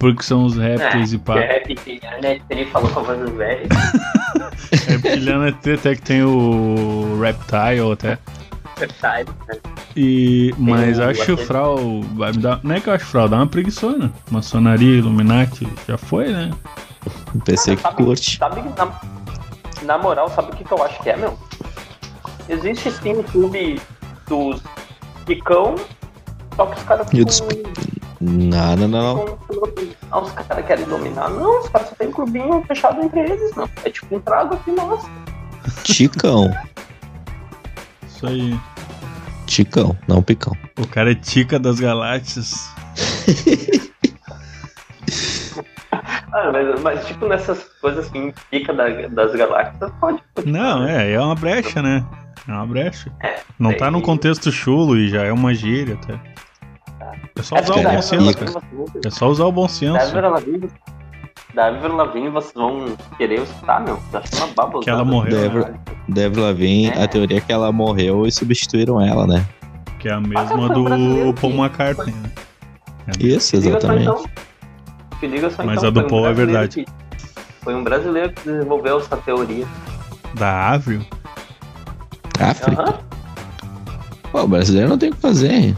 Porque 0.00 0.22
são 0.24 0.44
os 0.46 0.56
répteis 0.56 1.12
e 1.12 1.18
pá. 1.18 1.34
Que 1.34 1.38
é 1.40 1.52
reptiliano, 1.64 2.20
né? 2.22 2.40
Ele 2.50 2.64
falou 2.66 2.90
com 2.90 3.00
a 3.00 3.02
voz 3.04 3.20
do 3.20 3.36
velho. 3.36 3.68
Reptiliano 4.88 5.46
é 5.48 5.52
ter- 5.52 5.78
até 5.78 5.94
que 5.94 6.02
tem 6.02 6.22
o 6.24 7.20
Reptile 7.20 7.92
até. 7.92 8.18
Reptile, 8.78 9.28
né? 9.46 9.58
E, 9.94 10.54
mas 10.56 10.98
o- 10.98 11.02
acho 11.04 11.24
que 11.26 11.32
o 11.32 11.36
Frau 11.36 11.76
vai 12.14 12.32
me 12.32 12.38
dar. 12.38 12.60
Não 12.64 12.74
é 12.74 12.80
que 12.80 12.88
eu 12.88 12.94
acho 12.94 13.04
Frau, 13.04 13.28
dá 13.28 13.36
uma 13.36 13.46
preguiçona. 13.46 14.10
Maçonaria, 14.30 14.96
Illuminati, 14.98 15.68
já 15.86 15.98
foi, 15.98 16.32
né? 16.32 16.50
Pensei 17.44 17.76
que 17.76 17.82
Sabe- 17.82 17.96
curte. 18.02 18.38
Sabe, 18.38 18.62
na, 18.76 19.00
na 19.84 19.98
moral, 19.98 20.28
sabe 20.30 20.50
o 20.50 20.56
que, 20.56 20.64
que 20.64 20.72
eu 20.72 20.82
acho 20.82 21.00
que 21.02 21.10
é, 21.10 21.16
meu? 21.16 21.38
Existe 22.48 22.90
sim 22.90 23.12
um 23.18 23.22
clube 23.22 23.78
dos 24.26 24.62
ricão, 25.28 25.74
só 26.56 26.64
que 26.66 26.78
os 26.78 26.82
caras 26.84 27.06
E 27.12 27.20
o 27.20 27.24
dos- 27.26 27.40
ficam- 27.40 27.70
Não, 28.20 28.76
não, 28.76 28.88
não. 28.88 29.14
não. 29.14 29.38
Ah, 30.10 30.20
os 30.20 30.32
caras 30.32 30.66
querem 30.66 30.84
dominar. 30.84 31.30
Não, 31.30 31.60
os 31.60 31.68
caras 31.68 31.88
só 31.88 31.94
tem 31.94 32.08
um 32.08 32.12
clubinho 32.12 32.62
fechado 32.66 33.02
entre 33.02 33.20
eles, 33.20 33.54
não. 33.56 33.68
É 33.84 33.90
tipo 33.90 34.16
um 34.16 34.20
trago 34.20 34.54
aqui, 34.54 34.70
nossa. 34.72 35.08
Ticão. 35.84 36.50
Isso 38.06 38.26
aí. 38.26 38.58
Ticão, 39.46 39.96
não 40.06 40.22
picão. 40.22 40.56
O 40.78 40.86
cara 40.86 41.12
é 41.12 41.14
Tica 41.14 41.58
das 41.58 41.80
Galáxias. 41.80 42.68
Ah, 46.32 46.52
mas, 46.52 46.80
mas 46.80 47.06
tipo 47.06 47.26
nessas 47.26 47.64
coisas 47.80 48.06
assim, 48.06 48.32
pica 48.50 48.72
da, 48.72 48.88
das 49.08 49.34
galáxias, 49.34 49.90
pode. 50.00 50.22
Não, 50.44 50.86
é, 50.86 51.12
é 51.12 51.20
uma 51.20 51.34
brecha, 51.34 51.82
né? 51.82 52.04
É 52.46 52.52
uma 52.52 52.66
brecha. 52.66 53.12
É, 53.20 53.40
Não 53.58 53.76
tá 53.76 53.90
num 53.90 54.00
contexto 54.00 54.52
chulo 54.52 54.96
e 54.96 55.08
já 55.08 55.24
é 55.24 55.32
uma 55.32 55.52
gíria 55.52 55.98
até. 56.00 56.20
É 57.36 57.42
só 57.42 57.56
É 57.56 57.60
usar 57.60 57.66
porque 57.66 57.80
o 57.80 57.82
da 57.84 57.90
bom 57.90 57.96
da 57.96 58.02
senso, 58.02 58.38
cara. 58.38 58.50
Avril 58.56 58.86
É 59.04 59.10
só 59.10 59.28
usar 59.28 59.44
o 59.44 59.52
bom 59.52 59.68
senso. 59.68 60.16
Lavigne, 60.16 60.70
da 61.54 61.66
Avril 61.66 61.96
Lavigne 61.96 62.28
vocês 62.30 62.54
vão 62.54 62.96
querer 63.16 63.40
escutar, 63.42 63.80
meu. 63.80 64.00
Já 64.12 64.22
chama 64.22 64.52
baba. 64.54 64.80
Que 64.80 64.90
ela 64.90 65.04
morreu, 65.04 65.52
né? 65.52 65.74
Deve 66.08 66.40
Lavigne, 66.40 66.88
É. 66.90 67.04
a 67.04 67.08
teoria 67.08 67.38
é 67.38 67.40
que 67.40 67.52
ela 67.52 67.70
morreu 67.72 68.26
e 68.26 68.32
substituíram 68.32 69.00
ela, 69.00 69.26
né? 69.26 69.44
Que 69.98 70.08
é 70.08 70.12
a 70.12 70.16
Ah, 70.16 70.20
mesma 70.20 70.68
do 70.68 71.34
Paul 71.40 71.52
McCartney, 71.52 72.14
né? 72.14 72.30
Isso, 73.18 73.48
Se 73.48 73.56
liga 73.56 73.80
só 73.80 73.92
exatamente. 73.92 74.02
então. 74.02 74.16
Só 75.50 75.64
Mas 75.64 75.76
então. 75.78 75.88
a 75.88 75.90
do 75.90 76.00
foi 76.00 76.04
um 76.04 76.08
Paul 76.08 76.26
é 76.26 76.32
verdade. 76.32 76.84
que- 76.84 76.92
Foi 77.62 77.74
um 77.74 77.84
brasileiro 77.84 78.32
que 78.32 78.48
desenvolveu 78.48 78.98
essa 78.98 79.16
teoria. 79.18 79.66
Da 80.34 80.70
Avril? 80.70 81.04
África? 82.40 82.82
Aham. 82.82 82.98
Pô, 84.32 84.42
o 84.42 84.48
brasileiro 84.48 84.88
não 84.88 84.96
tem 84.96 85.10
o 85.10 85.14
que 85.14 85.20
fazer, 85.20 85.52
hein? 85.52 85.76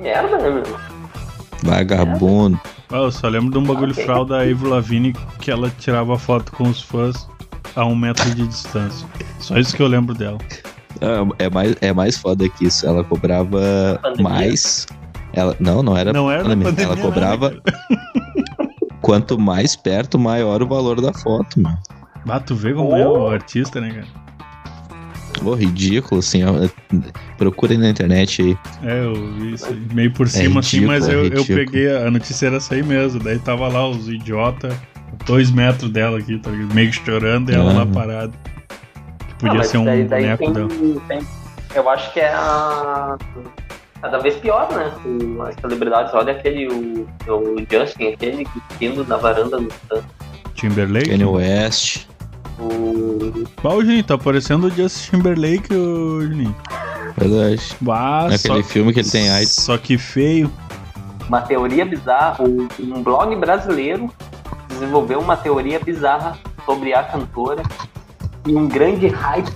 Merda, 0.00 0.38
né, 0.38 0.50
meu? 0.50 0.78
Vagabundo. 1.62 2.60
Ah, 2.90 2.96
eu 2.96 3.12
só 3.12 3.28
lembro 3.28 3.50
de 3.50 3.58
um 3.58 3.64
bagulho 3.64 3.92
Ok. 3.92 4.04
frau 4.04 4.24
da 4.24 4.38
Avril 4.40 4.68
Lavigne 4.70 5.12
que 5.40 5.50
ela 5.50 5.70
tirava 5.78 6.18
foto 6.18 6.52
com 6.52 6.64
os 6.64 6.80
fãs 6.80 7.28
a 7.76 7.84
um 7.84 7.94
metro 7.94 8.32
de 8.34 8.46
distância. 8.46 9.06
Só 9.40 9.56
isso 9.58 9.76
que 9.76 9.82
eu 9.82 9.86
lembro 9.88 10.14
dela. 10.14 10.38
Ah, 11.02 11.26
É 11.38 11.50
mais, 11.50 11.76
é 11.80 11.92
mais 11.92 12.16
foda 12.16 12.48
que 12.48 12.66
isso. 12.66 12.86
Ela 12.86 13.04
cobrava 13.04 14.00
mais. 14.20 14.86
Ela, 15.32 15.54
não, 15.60 15.82
não 15.82 15.96
era. 15.96 16.12
Não 16.12 16.30
era 16.30 16.42
pandemia. 16.42 16.64
pandemia, 16.68 16.92
Ela 16.92 16.96
cobrava. 17.02 17.50
não, 17.50 17.60
cara. 17.60 18.68
Quanto 19.02 19.38
mais 19.38 19.74
perto, 19.76 20.18
maior 20.18 20.62
o 20.62 20.66
valor 20.66 21.00
da 21.00 21.12
foto, 21.12 21.60
mano. 21.60 21.78
Ah, 22.28 22.40
tu 22.40 22.54
vê 22.54 22.72
como 22.74 22.94
é 22.96 23.06
Oh. 23.06 23.24
o 23.24 23.28
artista, 23.30 23.80
né, 23.80 23.90
cara? 23.90 24.06
Ô, 25.44 25.54
ridículo, 25.54 26.18
assim. 26.20 26.42
ó. 26.44 26.52
Procurem 27.36 27.78
na 27.78 27.88
internet 27.90 28.42
aí. 28.42 28.58
É, 28.82 29.04
eu 29.04 29.14
vi 29.34 29.52
isso 29.54 29.66
aí, 29.66 29.80
meio 29.92 30.12
por 30.12 30.28
cima 30.28 30.60
assim, 30.60 30.78
ridículo, 30.78 30.98
mas 30.98 31.08
é 31.08 31.14
eu, 31.14 31.18
eu 31.18 31.24
ridículo. 31.24 31.58
peguei, 31.58 31.96
a 31.96 32.10
notícia 32.10 32.46
era 32.46 32.56
essa 32.56 32.74
aí 32.74 32.82
mesmo. 32.82 33.20
Daí 33.20 33.38
tava 33.38 33.68
lá 33.68 33.88
os 33.88 34.08
idiota, 34.08 34.68
dois 35.26 35.50
metros 35.50 35.90
dela 35.90 36.18
aqui, 36.18 36.38
tá 36.38 36.50
ligado? 36.50 36.74
Meio 36.74 36.90
que 36.90 37.04
chorando 37.04 37.50
e 37.50 37.54
ela 37.54 37.70
Ah. 37.70 37.74
lá 37.78 37.86
parada. 37.86 38.32
Que 39.28 39.34
podia 39.34 39.50
Ah, 39.50 39.54
mas 39.58 39.66
ser 39.68 39.78
um 39.78 39.84
daí- 39.84 40.04
daí 40.04 40.22
boneco 40.22 40.44
tem- 40.44 40.52
dela. 40.52 41.00
tem- 41.08 41.20
Eu 41.74 41.88
acho 41.90 42.12
que 42.14 42.20
é 42.20 42.28
a. 42.32 43.16
Cada 44.00 44.18
vez 44.18 44.36
pior, 44.36 44.68
né? 44.72 44.90
O- 45.04 45.42
As 45.42 45.54
celebridades, 45.60 46.14
olha 46.14 46.32
aquele, 46.32 46.66
o, 46.68 47.06
o 47.28 47.56
Justin, 47.70 48.08
aquele 48.12 48.44
que 48.78 48.86
indo 48.86 49.04
na 49.06 49.16
varanda 49.16 49.58
no. 49.60 49.68
Timberlake? 50.54 51.10
Kanye 51.10 51.24
West. 51.24 52.06
O... 52.58 53.44
Qual, 53.60 53.80
Juninho? 53.80 54.02
Tá 54.04 54.18
parecendo 54.18 54.66
o 54.66 54.70
Justin 54.70 55.16
Timberlake, 55.18 55.72
ô, 55.74 56.22
Juninho. 56.22 56.54
Verdade. 57.16 57.76
Bah, 57.80 58.28
Naquele 58.30 58.62
só, 58.62 58.68
filme 58.68 58.92
que 58.92 59.00
ele 59.00 59.10
tem 59.10 59.28
AIDS. 59.30 59.50
só 59.52 59.76
que 59.76 59.98
feio. 59.98 60.50
Uma 61.28 61.40
teoria 61.42 61.84
bizarra. 61.84 62.44
Um, 62.44 62.68
um 62.80 63.02
blog 63.02 63.34
brasileiro 63.36 64.10
desenvolveu 64.68 65.20
uma 65.20 65.36
teoria 65.36 65.80
bizarra 65.80 66.38
sobre 66.64 66.94
a 66.94 67.02
cantora 67.02 67.62
e 68.46 68.54
um 68.54 68.68
grande 68.68 69.08
hype 69.08 69.50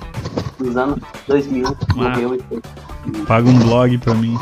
nos 0.59 0.77
anos 0.77 0.99
2000 1.29 1.77
morreu 1.95 2.35
e 2.35 2.41
foi 2.43 2.63
Paga 3.27 3.49
um 3.49 3.59
blog 3.59 3.99
pra 3.99 4.15
mim. 4.15 4.39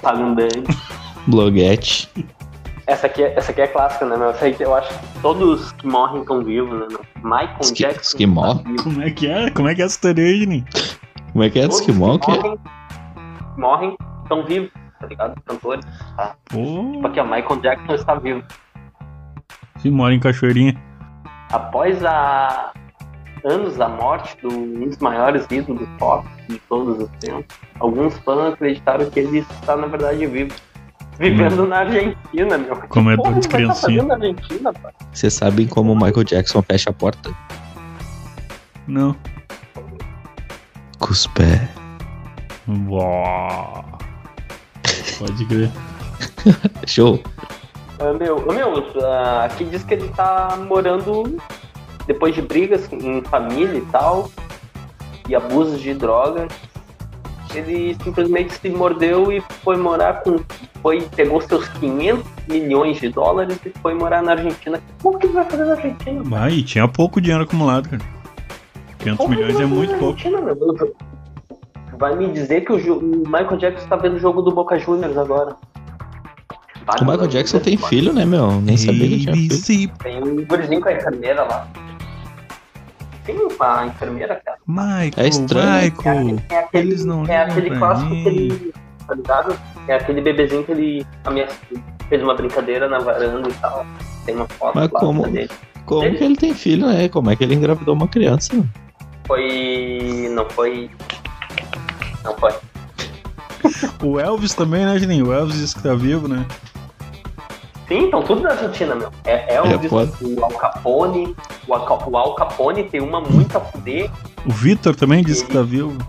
pagando 0.00 0.36
Bloguete. 1.26 2.08
Essa 2.88 3.06
aqui, 3.06 3.22
é- 3.22 3.34
essa 3.36 3.52
aqui 3.52 3.60
é 3.60 3.66
clássica, 3.66 4.06
né, 4.06 4.16
meu? 4.16 4.30
Essa 4.30 4.46
aí 4.46 4.56
eu 4.58 4.74
acho 4.74 4.88
que 4.98 5.20
todos 5.20 5.72
que 5.72 5.86
morrem 5.86 6.22
estão 6.22 6.42
vivos, 6.42 6.70
né, 6.80 6.86
meu? 6.90 7.00
Michael 7.22 7.56
Os 7.60 7.70
que- 7.70 7.82
Jackson. 7.82 8.00
os 8.00 8.14
que 8.14 8.26
morrem? 8.26 8.56
tá 8.64 8.70
vivo. 8.70 8.82
Como 8.84 9.02
é 9.02 9.10
que 9.10 9.26
é? 9.30 9.50
Como 9.50 9.68
é 9.68 9.74
que 9.74 9.82
é 9.82 9.84
essa 9.84 10.00
teoria 10.00 10.24
aí, 10.24 10.40
Juninho? 10.40 10.64
Como 11.32 11.44
é 11.44 11.50
que 11.50 11.58
é? 11.58 11.62
Todos 11.62 11.80
Esquimó? 11.80 12.18
que 12.18 12.26
Que... 12.32 12.38
morrem, 12.38 12.58
morrem, 13.58 13.96
estão 14.22 14.42
vivos, 14.44 14.70
tá 14.98 15.06
ligado? 15.06 15.40
Cantores. 15.44 15.84
Pô, 16.50 16.92
Tipo 16.94 17.06
aqui, 17.06 17.20
ó, 17.20 17.24
Michael 17.24 17.60
Jackson 17.60 17.94
está 17.94 18.14
vivo. 18.14 18.42
se 19.78 19.90
mora 19.90 20.14
em 20.14 20.18
Cachoeirinha. 20.20 20.74
Após 21.52 22.02
a 22.04 22.72
anos 23.44 23.76
da 23.76 23.88
morte 23.88 24.36
do 24.42 24.48
um 24.48 24.86
dos 24.88 24.98
maiores 24.98 25.46
ídolos 25.50 25.80
do 25.86 25.98
pop 25.98 26.26
de 26.48 26.58
todos 26.68 26.98
os 27.02 27.08
tempos, 27.20 27.44
alguns 27.78 28.18
fãs 28.18 28.52
acreditaram 28.54 29.08
que 29.10 29.20
ele 29.20 29.38
está, 29.38 29.76
na 29.76 29.86
verdade, 29.86 30.26
vivo. 30.26 30.54
Vivendo 31.18 31.66
na 31.66 31.78
Argentina, 31.78 32.56
meu. 32.56 32.76
Que 32.76 32.88
Comedor 32.88 33.24
porra 33.24 33.40
de 33.40 33.48
tá 33.48 33.56
criancinha. 33.56 34.12
Argentina, 34.12 34.72
pá? 34.72 34.92
Vocês 35.12 35.34
sabem 35.34 35.66
como 35.66 35.92
o 35.92 35.96
Michael 35.96 36.24
Jackson 36.24 36.62
fecha 36.62 36.90
a 36.90 36.92
porta? 36.92 37.34
Não. 38.86 39.16
Com 40.98 41.10
os 41.10 41.26
pés. 41.26 41.60
Uau. 42.88 43.98
Pode 45.18 45.44
crer. 45.46 45.70
Show. 46.86 47.20
Ah, 47.98 48.12
meu, 48.12 48.46
meu 48.46 49.04
ah, 49.04 49.44
aqui 49.44 49.64
diz 49.64 49.82
que 49.82 49.94
ele 49.94 50.08
tá 50.10 50.56
morando 50.68 51.36
depois 52.06 52.34
de 52.34 52.42
brigas 52.42 52.90
em 52.92 53.22
família 53.22 53.78
e 53.78 53.86
tal, 53.86 54.30
e 55.28 55.34
abusos 55.34 55.80
de 55.80 55.94
drogas. 55.94 56.48
Ele 57.54 57.96
simplesmente 58.02 58.54
se 58.54 58.68
mordeu 58.68 59.32
e 59.32 59.40
foi 59.62 59.76
morar 59.76 60.22
com. 60.22 60.38
Foi, 60.82 61.00
pegou 61.16 61.40
seus 61.40 61.66
500 61.68 62.24
milhões 62.48 63.00
de 63.00 63.08
dólares 63.08 63.58
e 63.64 63.70
foi 63.80 63.94
morar 63.94 64.22
na 64.22 64.32
Argentina. 64.32 64.80
Como 65.02 65.18
que 65.18 65.26
ele 65.26 65.34
vai 65.34 65.44
fazer 65.44 65.64
na 65.64 65.72
Argentina? 65.72 66.22
Ah, 66.36 66.50
e 66.50 66.62
tinha 66.62 66.86
pouco 66.86 67.20
dinheiro 67.20 67.44
acumulado, 67.44 67.88
cara. 67.88 68.02
500 68.98 69.16
Como 69.18 69.30
que 69.30 69.42
milhões 69.42 69.60
é 69.60 69.66
muito 69.66 69.94
pouco. 69.98 70.18
Vai 71.98 72.16
me 72.16 72.30
dizer 72.30 72.60
que 72.60 72.72
o, 72.72 72.98
o 72.98 73.02
Michael 73.26 73.56
Jackson 73.56 73.88
tá 73.88 73.96
vendo 73.96 74.16
o 74.16 74.20
jogo 74.20 74.42
do 74.42 74.52
Boca 74.52 74.78
Juniors 74.78 75.16
agora. 75.16 75.56
O 77.00 77.04
Michael 77.04 77.26
Jackson 77.26 77.58
tem 77.58 77.76
filho, 77.76 78.12
né, 78.12 78.24
meu? 78.24 78.60
Nem 78.60 78.76
sabia 78.76 79.08
que 79.08 79.18
tinha 79.18 79.34
filho. 79.34 79.92
Tem 79.98 80.22
um 80.22 80.44
gurizinho 80.46 80.80
com 80.80 80.88
a 80.88 80.92
enfermeira 80.92 81.42
lá. 81.42 81.68
Tem 83.28 83.36
uma 83.36 83.84
enfermeira, 83.86 84.40
cara. 84.42 84.56
Michael, 84.66 85.12
É 85.18 85.28
estranho. 85.28 85.92
Michael. 85.98 86.36
É 86.48 86.58
aquele, 86.60 86.88
Eles 86.88 87.04
não 87.04 87.26
é 87.26 87.42
aquele 87.42 87.76
clássico 87.76 88.08
mim. 88.08 88.22
que 88.22 88.28
ele. 88.30 88.72
Tá 89.06 89.14
ligado? 89.14 89.58
É 89.86 89.94
aquele 89.96 90.20
bebezinho 90.22 90.64
que 90.64 90.72
ele 90.72 91.06
ameaçou, 91.24 91.56
fez 92.08 92.22
uma 92.22 92.34
brincadeira 92.34 92.88
na 92.88 92.98
varanda 92.98 93.48
e 93.50 93.52
tal. 93.54 93.84
Tem 94.24 94.34
uma 94.34 94.46
foto 94.48 94.74
Mas 94.74 94.90
lá 94.90 95.00
como? 95.00 95.28
dele. 95.28 95.50
Como 95.84 96.16
que 96.16 96.24
ele 96.24 96.36
tem 96.36 96.54
filho, 96.54 96.86
né? 96.86 97.06
Como 97.10 97.30
é 97.30 97.36
que 97.36 97.44
ele 97.44 97.54
engravidou 97.54 97.94
uma 97.94 98.08
criança? 98.08 98.64
Foi. 99.26 100.28
Não 100.32 100.48
foi. 100.48 100.90
Não 102.24 102.34
foi. 102.38 102.52
O 104.02 104.18
Elvis 104.18 104.54
também, 104.54 104.86
né, 104.86 104.98
Juninho? 104.98 105.28
O 105.28 105.32
Elvis 105.34 105.56
disse 105.58 105.74
que 105.74 105.82
tá 105.82 105.94
vivo, 105.94 106.28
né? 106.28 106.46
Sim, 107.88 108.04
então 108.04 108.22
tudo 108.22 108.42
na 108.42 108.50
Argentina, 108.50 108.94
meu. 108.94 109.10
É, 109.24 109.54
é, 109.54 109.62
o, 109.62 109.66
É, 109.66 109.78
pode. 109.88 110.12
o 110.22 110.44
Al 110.44 110.50
Capone. 110.50 111.34
O 111.66 111.74
Al, 111.74 112.08
o 112.10 112.16
Al 112.18 112.34
Capone 112.34 112.84
tem 112.84 113.00
uma 113.00 113.20
muito 113.20 113.56
a 113.56 113.60
fuder. 113.60 114.10
O 114.44 114.52
Vitor 114.52 114.94
também 114.94 115.24
disse 115.24 115.44
que 115.44 115.52
tá 115.52 115.62
vivo. 115.62 115.96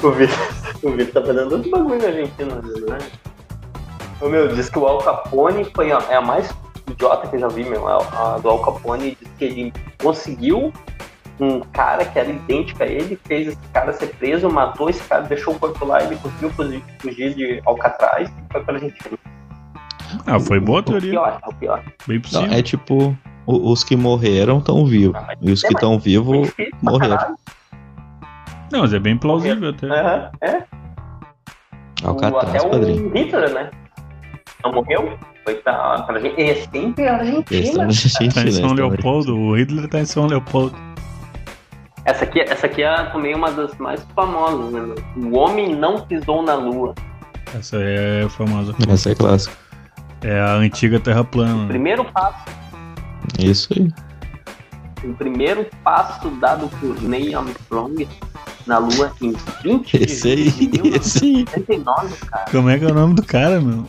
O 0.00 0.12
Vitor, 0.12 0.38
o 0.84 0.92
Vitor 0.92 1.22
tá 1.22 1.26
fazendo 1.26 1.52
outro 1.56 1.70
bagulho 1.72 1.98
na 1.98 2.06
Argentina, 2.06 2.54
né? 2.54 2.98
Ô, 4.20 4.28
meu, 4.28 4.46
diz 4.54 4.70
que 4.70 4.78
o 4.78 4.86
Al 4.86 4.98
Capone 4.98 5.64
foi 5.74 5.90
a, 5.90 5.98
é 6.08 6.14
a 6.14 6.20
mais 6.20 6.48
idiota 6.88 7.26
que 7.26 7.34
eu 7.34 7.40
já 7.40 7.48
vi, 7.48 7.64
meu. 7.64 7.88
A, 7.88 7.96
a 7.96 8.38
do 8.38 8.48
Al 8.48 8.60
Capone 8.60 9.18
diz 9.20 9.28
que 9.36 9.44
ele 9.44 9.72
conseguiu 10.00 10.72
um 11.40 11.58
cara 11.60 12.04
que 12.04 12.16
era 12.16 12.30
idêntico 12.30 12.80
a 12.80 12.86
ele, 12.86 13.18
fez 13.26 13.48
esse 13.48 13.68
cara 13.72 13.92
ser 13.92 14.14
preso, 14.14 14.48
matou 14.48 14.88
esse 14.88 15.02
cara, 15.02 15.22
deixou 15.22 15.54
o 15.54 15.58
corpo 15.58 15.84
lá, 15.84 16.00
ele 16.00 16.14
conseguiu 16.16 16.50
fugir, 16.50 16.84
fugir 17.00 17.34
de 17.34 17.60
Alcatraz 17.66 18.28
e 18.28 18.52
foi 18.52 18.62
pra 18.62 18.74
Argentina. 18.74 19.18
Ah, 20.26 20.38
foi 20.40 20.60
boa 20.60 20.78
a 20.78 20.80
O 20.80 20.84
teoria. 20.84 21.10
pior, 21.10 21.40
é 21.42 21.48
o 21.48 21.54
pior. 21.54 21.82
Bem 22.06 22.16
Não, 22.16 22.22
possível. 22.22 22.52
é 22.52 22.62
tipo, 22.62 23.16
o- 23.46 23.70
os 23.72 23.82
que 23.84 23.96
morreram 23.96 24.58
estão 24.58 24.84
vivos. 24.86 25.16
Ah, 25.16 25.34
E 25.40 25.50
os 25.52 25.62
é, 25.64 25.68
que 25.68 25.74
estão 25.74 25.98
vivos 25.98 26.50
pra 26.52 26.66
morreram. 26.82 27.36
Não, 28.70 28.80
mas 28.80 28.92
é 28.92 28.98
bem 28.98 29.16
plausível 29.16 29.70
até. 29.70 29.86
Aham, 29.86 30.30
é. 30.40 30.56
O- 32.04 32.08
Alcatraz, 32.08 32.54
Até 32.64 32.68
padrinho. 32.68 33.08
o 33.08 33.12
Hitler, 33.16 33.52
né? 33.54 33.70
Não 34.64 34.72
morreu? 34.72 35.18
Foi 35.44 35.54
pra, 35.56 36.02
pra 36.02 36.16
Argentina. 36.16 36.50
É 36.50 36.54
sempre 36.54 37.08
a 37.08 37.24
Eles 37.24 37.68
estão 37.68 37.84
Argentina. 37.84 37.84
na 37.84 37.90
gente, 37.90 38.34
Tá 38.34 38.40
em 38.42 38.44
né? 38.44 38.50
São 38.52 38.72
Leopoldo, 38.74 39.36
o 39.36 39.56
Hitler 39.56 39.88
tá 39.88 40.00
em 40.00 40.04
São 40.04 40.26
Leopoldo. 40.26 40.76
Essa 42.04 42.24
aqui, 42.24 42.40
essa 42.40 42.66
aqui 42.66 42.82
é 42.82 43.04
também 43.06 43.34
uma 43.34 43.50
das 43.50 43.76
mais 43.78 44.02
famosas, 44.14 44.72
né? 44.72 44.94
O 45.16 45.36
homem 45.36 45.74
não 45.74 46.00
pisou 46.00 46.42
na 46.42 46.54
lua. 46.54 46.94
Essa 47.54 47.76
é 47.80 48.28
famosa. 48.28 48.74
Essa 48.88 49.10
é 49.10 49.14
clássica. 49.14 49.56
É 50.22 50.40
a 50.40 50.54
antiga 50.54 50.98
Terra 51.00 51.22
plana. 51.24 51.54
né? 51.62 51.68
Primeiro 51.68 52.04
passo, 52.06 52.44
Isso 53.38 53.68
aí. 53.76 53.92
o 55.08 55.14
primeiro 55.14 55.66
passo 55.84 56.28
dado 56.40 56.68
por 56.80 57.00
Neil 57.02 57.38
Armstrong 57.38 58.08
na 58.66 58.78
lua 58.78 59.12
em 59.22 59.34
20 59.62 59.94
Esse 60.02 60.28
aí, 60.28 60.50
de 60.50 60.88
esse 60.88 61.24
aí. 61.24 61.32
1979, 61.44 62.16
cara. 62.26 62.44
Como 62.50 62.68
é 62.68 62.78
que 62.78 62.84
é 62.84 62.88
o 62.88 62.94
nome 62.94 63.14
do 63.14 63.22
cara, 63.22 63.60
meu? 63.60 63.86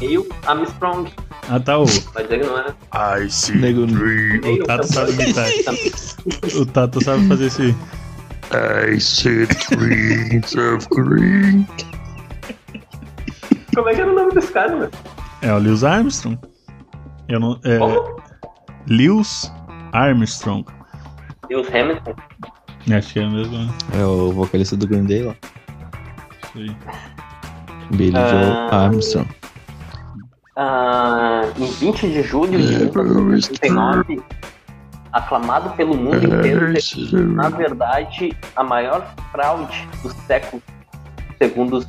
Neil 0.00 0.26
Armstrong. 0.46 1.10
Ah, 1.48 1.60
tá, 1.60 1.78
o. 1.78 1.84
Vai 1.84 2.22
dizer 2.24 2.40
que 2.40 2.46
não 2.46 2.58
é. 2.58 2.74
I 3.24 3.30
see 3.30 3.56
Nego- 3.56 3.82
O 3.84 4.64
Tato 4.66 4.86
sabe 4.92 5.12
imitar. 5.12 5.46
O 6.60 6.66
Tato 6.66 7.04
sabe 7.04 7.28
fazer 7.28 7.46
esse. 7.46 7.74
I 8.50 8.98
see 9.00 9.46
trees 9.46 10.54
of 10.56 10.86
green. 10.90 11.66
Como 13.74 13.88
é 13.88 13.94
que 13.94 14.00
era 14.00 14.10
o 14.10 14.14
nome 14.14 14.32
desse 14.32 14.52
cara? 14.52 14.90
É 15.42 15.52
o 15.52 15.58
Lewis 15.58 15.84
Armstrong. 15.84 16.38
Eu 17.28 17.40
não. 17.40 17.58
É. 17.64 17.78
Como? 17.78 18.16
Lewis 18.88 19.52
Armstrong. 19.92 20.64
Lewis 21.50 21.68
Hamilton. 21.74 22.14
Acho 22.96 23.12
que 23.12 23.18
é 23.20 23.28
mesmo. 23.28 23.58
né? 23.58 23.68
É 23.98 24.04
o 24.04 24.32
vocalista 24.32 24.76
do 24.76 24.86
Green 24.86 25.04
Day 25.04 25.22
lá. 25.22 25.34
Isso 26.44 26.58
aí. 26.58 26.76
Billy 27.96 28.16
Ah. 28.16 28.68
Joe 28.70 28.78
Armstrong. 28.80 29.28
Ah, 30.56 31.42
em 31.58 31.66
20 31.66 32.08
de 32.08 32.22
julho 32.22 32.52
de 32.52 32.76
1979, 32.84 34.22
aclamado 35.12 35.70
pelo 35.70 35.96
mundo 35.96 36.24
inteiro, 36.24 36.72
ter, 36.72 37.18
na 37.26 37.48
verdade, 37.48 38.36
a 38.54 38.62
maior 38.62 39.04
fraude 39.32 39.88
do 40.02 40.10
século, 40.26 40.62
segundo 41.42 41.78
os 41.78 41.86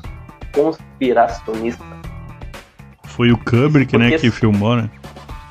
conspiracionistas. 0.55 1.85
Foi 3.03 3.31
o 3.31 3.37
Kubrick, 3.37 3.97
né, 3.97 4.17
que 4.17 4.31
filmou, 4.31 4.75
né? 4.75 4.89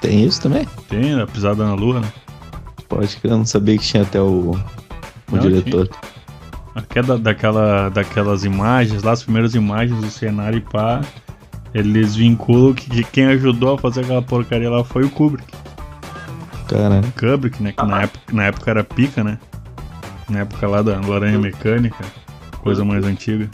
Tem 0.01 0.25
isso 0.25 0.43
também? 0.43 0.67
Tem 0.89 1.21
a 1.21 1.27
pisada 1.27 1.65
na 1.65 1.75
lua, 1.75 2.01
né? 2.01 2.13
Pode 2.89 3.17
que 3.17 3.27
eu 3.27 3.39
não 3.39 3.47
sabia 3.47 3.79
que 3.79 3.85
tinha 3.85 4.03
até 4.03 4.21
o, 4.21 4.51
o 4.51 5.37
Não, 5.37 5.39
diretor. 5.39 5.89
A 6.75 6.83
queda 6.83 7.17
daquela, 7.17 7.89
daquelas 7.89 8.45
imagens 8.45 9.03
lá, 9.03 9.13
as 9.13 9.23
primeiras 9.23 9.55
imagens 9.55 9.99
do 10.01 10.11
cenário 10.11 10.59
e 10.59 10.61
pá, 10.61 11.01
eles 11.73 12.15
vinculam 12.17 12.75
que, 12.75 12.91
que 12.91 13.05
quem 13.05 13.27
ajudou 13.27 13.75
a 13.75 13.79
fazer 13.79 14.03
aquela 14.03 14.23
porcaria 14.23 14.69
lá 14.69 14.85
foi 14.85 15.05
o 15.05 15.11
Kubrick. 15.11 15.51
Caralho. 16.69 17.13
Kubrick, 17.19 17.63
né? 17.63 17.73
Que 17.73 17.87
na 17.87 18.03
época, 18.03 18.21
na 18.33 18.45
época 18.45 18.71
era 18.71 18.85
pica, 18.85 19.25
né? 19.25 19.39
Na 20.29 20.41
época 20.41 20.67
lá 20.67 20.83
da 20.83 21.01
Laranja 21.01 21.39
Mecânica, 21.39 22.05
coisa 22.63 22.85
mais 22.85 23.05
antiga. 23.05 23.49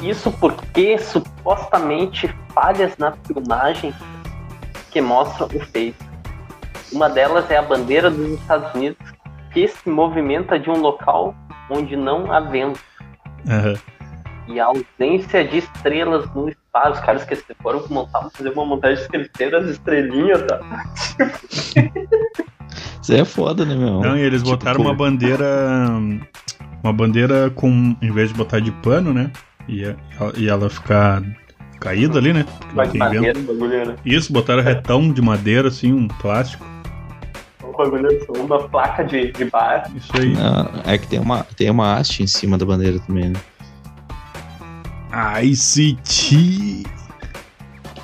Isso 0.00 0.30
porque 0.32 0.98
supostamente 0.98 2.28
falhas 2.54 2.96
na 2.98 3.12
filmagem 3.26 3.94
que 4.90 5.00
mostram 5.00 5.48
o 5.54 5.60
feito. 5.66 6.04
Uma 6.92 7.08
delas 7.08 7.50
é 7.50 7.56
a 7.56 7.62
bandeira 7.62 8.10
dos 8.10 8.30
Estados 8.40 8.72
Unidos 8.74 8.98
que 9.52 9.66
se 9.68 9.88
movimenta 9.88 10.58
de 10.58 10.68
um 10.70 10.76
local 10.78 11.34
onde 11.70 11.96
não 11.96 12.30
há 12.30 12.40
vento. 12.40 12.78
Aham. 13.48 13.74
E 14.48 14.60
a 14.60 14.66
ausência 14.66 15.44
de 15.44 15.58
estrelas 15.58 16.32
no 16.34 16.48
espaço. 16.48 16.92
Os 16.92 17.00
caras 17.00 17.24
que 17.24 17.34
foram 17.60 17.82
montar, 17.90 18.28
fazer 18.30 18.50
uma 18.50 18.64
montagem 18.64 19.02
esqueceram 19.02 19.58
as 19.58 19.66
estrelinhas, 19.70 20.42
tá? 20.46 20.60
Isso 23.02 23.12
é 23.12 23.24
foda, 23.24 23.64
né, 23.64 23.74
meu? 23.74 24.00
Não, 24.00 24.16
e 24.16 24.20
eles 24.20 24.42
Tipo, 24.42 24.56
botaram 24.56 24.76
pô. 24.78 24.82
uma 24.82 24.94
bandeira. 24.94 25.46
Uma 26.82 26.92
bandeira 26.92 27.50
com. 27.50 27.96
Em 28.00 28.10
vez 28.12 28.28
de 28.28 28.34
botar 28.34 28.60
de 28.60 28.70
pano, 28.70 29.12
né? 29.12 29.30
E, 29.68 29.84
ela- 29.84 30.32
e 30.36 30.48
ela 30.48 30.70
ficar 30.70 31.22
caída 31.80 32.18
ali, 32.18 32.32
né? 32.32 32.44
O 32.70 32.74
bagulho, 32.74 33.86
né? 33.86 33.96
Isso, 34.04 34.32
botaram 34.32 34.62
retão 34.62 35.12
de 35.12 35.20
madeira, 35.20 35.68
assim, 35.68 35.92
um 35.92 36.08
plástico. 36.08 36.64
O 37.62 37.76
bagulho 37.76 38.08
é 38.08 38.38
uma 38.38 38.68
placa 38.68 39.04
de, 39.04 39.32
de 39.32 39.44
bar. 39.46 39.90
Isso 39.94 40.10
aí. 40.16 40.32
Não, 40.34 40.70
é 40.84 40.96
que 40.96 41.06
tem 41.08 41.18
uma, 41.20 41.44
tem 41.56 41.70
uma 41.70 41.96
haste 41.96 42.22
em 42.22 42.26
cima 42.26 42.56
da 42.56 42.64
bandeira 42.64 42.98
também, 43.00 43.30
né? 43.30 43.40
ICT. 45.44 46.84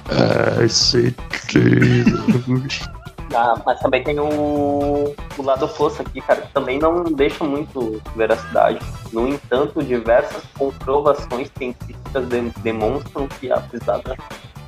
Ah, 3.34 3.60
mas 3.64 3.80
também 3.80 4.02
tem 4.02 4.18
o, 4.20 5.14
o 5.38 5.42
lado 5.42 5.64
oposto 5.64 6.02
aqui, 6.02 6.20
cara, 6.20 6.42
que 6.42 6.52
também 6.52 6.78
não 6.78 7.04
deixa 7.04 7.42
muito 7.44 8.00
veracidade. 8.14 8.78
No 9.12 9.26
entanto, 9.28 9.82
diversas 9.82 10.42
comprovações 10.58 11.50
científicas 11.56 12.28
de- 12.28 12.50
demonstram 12.62 13.26
que 13.28 13.50
a 13.50 13.58
pisada 13.60 14.16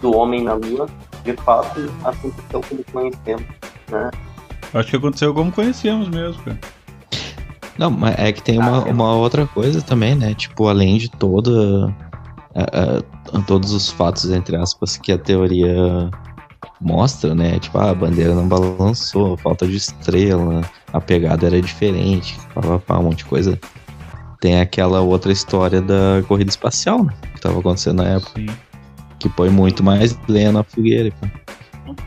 do 0.01 0.17
homem 0.17 0.43
na 0.45 0.55
Lua, 0.55 0.87
de 1.25 1.35
fato, 1.35 1.91
aconteceu 2.05 2.61
como 2.69 2.85
conhecemos. 2.93 3.45
Né? 3.91 4.11
Acho 4.73 4.91
que 4.91 4.97
aconteceu 4.97 5.35
como 5.35 5.53
conhecíamos 5.53 6.09
mesmo, 6.09 6.43
cara. 6.43 6.59
Não, 7.79 7.91
mas 7.91 8.15
é 8.19 8.33
que 8.33 8.41
tem 8.43 8.59
uma, 8.59 8.85
Ah, 8.85 8.89
é. 8.89 8.93
uma 8.93 9.15
outra 9.15 9.47
coisa 9.47 9.83
também, 9.83 10.15
né? 10.15 10.33
Tipo, 10.35 10.69
além 10.69 10.97
de 10.99 11.11
toda. 11.11 11.93
a- 12.55 13.01
a- 13.37 13.41
todos 13.49 13.73
os 13.73 13.91
fatos, 13.91 14.31
entre 14.31 14.55
aspas, 14.57 14.97
que 14.97 15.11
a 15.11 15.19
teoria 15.19 16.09
mostra, 16.81 17.35
né? 17.35 17.59
Tipo, 17.59 17.79
ah, 17.79 17.91
a 17.91 17.95
bandeira 17.95 18.35
não 18.35 18.47
balançou, 18.47 19.37
falta 19.37 19.67
de 19.67 19.77
estrela, 19.77 20.63
a 20.93 21.01
pegada 21.01 21.47
era 21.47 21.61
diferente, 21.61 22.39
pá, 22.55 22.61
pá, 22.61 22.79
pá, 22.79 22.99
um 22.99 23.05
monte 23.05 23.19
de 23.19 23.25
coisa. 23.27 23.59
Tem 24.41 24.61
aquela 24.61 25.01
outra 25.01 25.33
história 25.33 25.81
da 25.81 26.23
corrida 26.29 26.51
espacial, 26.51 27.05
né? 27.05 27.13
Que 27.35 27.41
tava 27.41 27.61
acontecendo 27.61 28.03
na 28.03 28.11
época, 28.11 28.33
Sim. 28.41 28.47
que 29.19 29.29
põe 29.29 29.49
muito 29.49 29.83
mais 29.83 30.19
lenha 30.29 30.53
na 30.53 30.63
fogueira. 30.63 31.11
pá. 31.21 31.29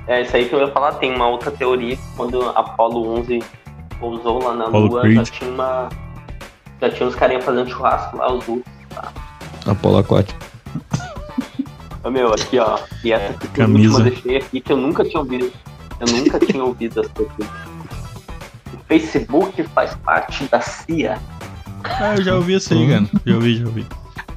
É 0.08 0.22
isso 0.22 0.36
aí 0.36 0.48
que 0.48 0.54
eu 0.54 0.60
ia 0.60 0.72
falar. 0.72 0.94
Tem 0.94 1.14
uma 1.14 1.28
outra 1.28 1.52
teoria 1.52 1.96
que 1.96 2.04
quando 2.16 2.42
a 2.42 2.52
Apollo 2.52 3.20
11 3.20 3.44
pousou 4.00 4.44
lá 4.44 4.54
na 4.56 4.66
Apollo 4.66 4.88
Lua, 4.88 5.02
Creed. 5.02 5.16
já 5.16 5.24
tinha 5.24 5.50
uma. 5.52 5.90
Já 6.80 6.90
tinha 6.92 7.08
uns 7.10 7.16
carinha 7.16 7.42
fazendo 7.42 7.70
churrasco 7.70 8.18
lá, 8.18 8.32
os 8.32 8.46
russos. 8.46 8.64
Apolo 9.66 9.98
aquático. 9.98 10.40
Ô, 12.08 12.12
meu, 12.12 12.34
aqui 12.34 12.58
ó. 12.58 12.80
E 13.04 13.12
essa 13.12 13.32
aqui 13.34 13.48
por 13.48 13.56
Camisa. 13.56 13.90
último 13.96 14.00
eu 14.08 14.12
deixei 14.12 14.38
aqui 14.38 14.62
que 14.62 14.72
eu 14.72 14.78
nunca 14.78 15.04
tinha 15.04 15.20
ouvido. 15.20 15.52
Eu 16.00 16.08
nunca 16.16 16.40
tinha 16.40 16.64
ouvido 16.64 17.02
essa 17.02 17.12
aqui. 17.22 17.44
O 18.74 18.78
Facebook 18.88 19.62
faz 19.76 19.94
parte 19.96 20.46
da 20.46 20.62
CIA. 20.62 21.18
Ah, 21.84 22.16
eu 22.16 22.24
já 22.24 22.36
ouvi 22.36 22.54
isso 22.56 22.74
aí, 22.74 22.86
Hum. 22.86 23.06
cara. 23.08 23.22
Já 23.26 23.36
ouvi, 23.36 23.58
já 23.58 23.66
ouvi. 23.66 23.86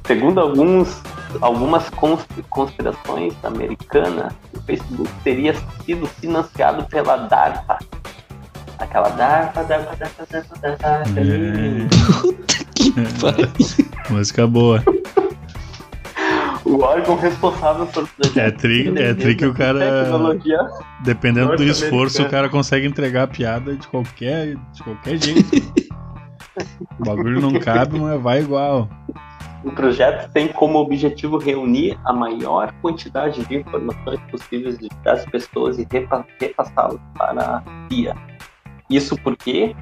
Segundo 0.05 0.39
alguns, 0.41 1.01
algumas 1.39 1.89
cons- 1.91 2.25
conspirações 2.49 3.33
americanas, 3.43 4.33
o 4.53 4.59
Facebook 4.63 5.09
teria 5.23 5.55
sido 5.85 6.05
financiado 6.07 6.83
pela 6.87 7.15
DARPA. 7.15 7.79
Aquela 8.79 9.09
DARPA, 9.09 9.63
DARPA, 9.63 9.95
DARPA, 9.95 10.27
DARPA, 10.29 10.59
DARPA. 10.77 11.21
É, 14.09 14.11
música 14.11 14.45
boa. 14.47 14.83
O 16.71 16.81
órgão 16.83 17.15
responsável 17.17 17.85
por 17.87 18.07
É 18.35 18.49
tri, 18.49 18.93
é 18.97 19.13
tri 19.13 19.35
que 19.35 19.45
o 19.45 19.53
cara, 19.53 20.03
Tecnologia. 20.03 20.57
dependendo 21.03 21.55
do 21.57 21.63
esforço, 21.63 22.23
o 22.23 22.29
cara 22.29 22.47
consegue 22.49 22.87
entregar 22.87 23.23
a 23.23 23.27
piada 23.27 23.75
de 23.75 23.87
qualquer, 23.87 24.55
de 24.71 24.83
qualquer 24.83 25.21
jeito. 25.21 25.73
O 26.99 27.03
bagulho 27.05 27.41
não 27.41 27.53
cabe, 27.59 27.99
mas 27.99 28.21
vai 28.21 28.39
igual. 28.39 28.89
O 29.63 29.71
projeto 29.71 30.31
tem 30.31 30.47
como 30.47 30.79
objetivo 30.79 31.37
reunir 31.37 31.99
a 32.05 32.13
maior 32.13 32.73
quantidade 32.81 33.45
de 33.45 33.55
informações 33.57 34.19
possíveis 34.31 34.77
das 35.03 35.25
pessoas 35.25 35.77
e 35.77 35.87
repa- 35.91 36.25
repassá-las 36.39 36.99
para 37.17 37.57
a 37.57 37.63
CIA. 37.89 38.15
Isso 38.89 39.15
porque 39.23 39.75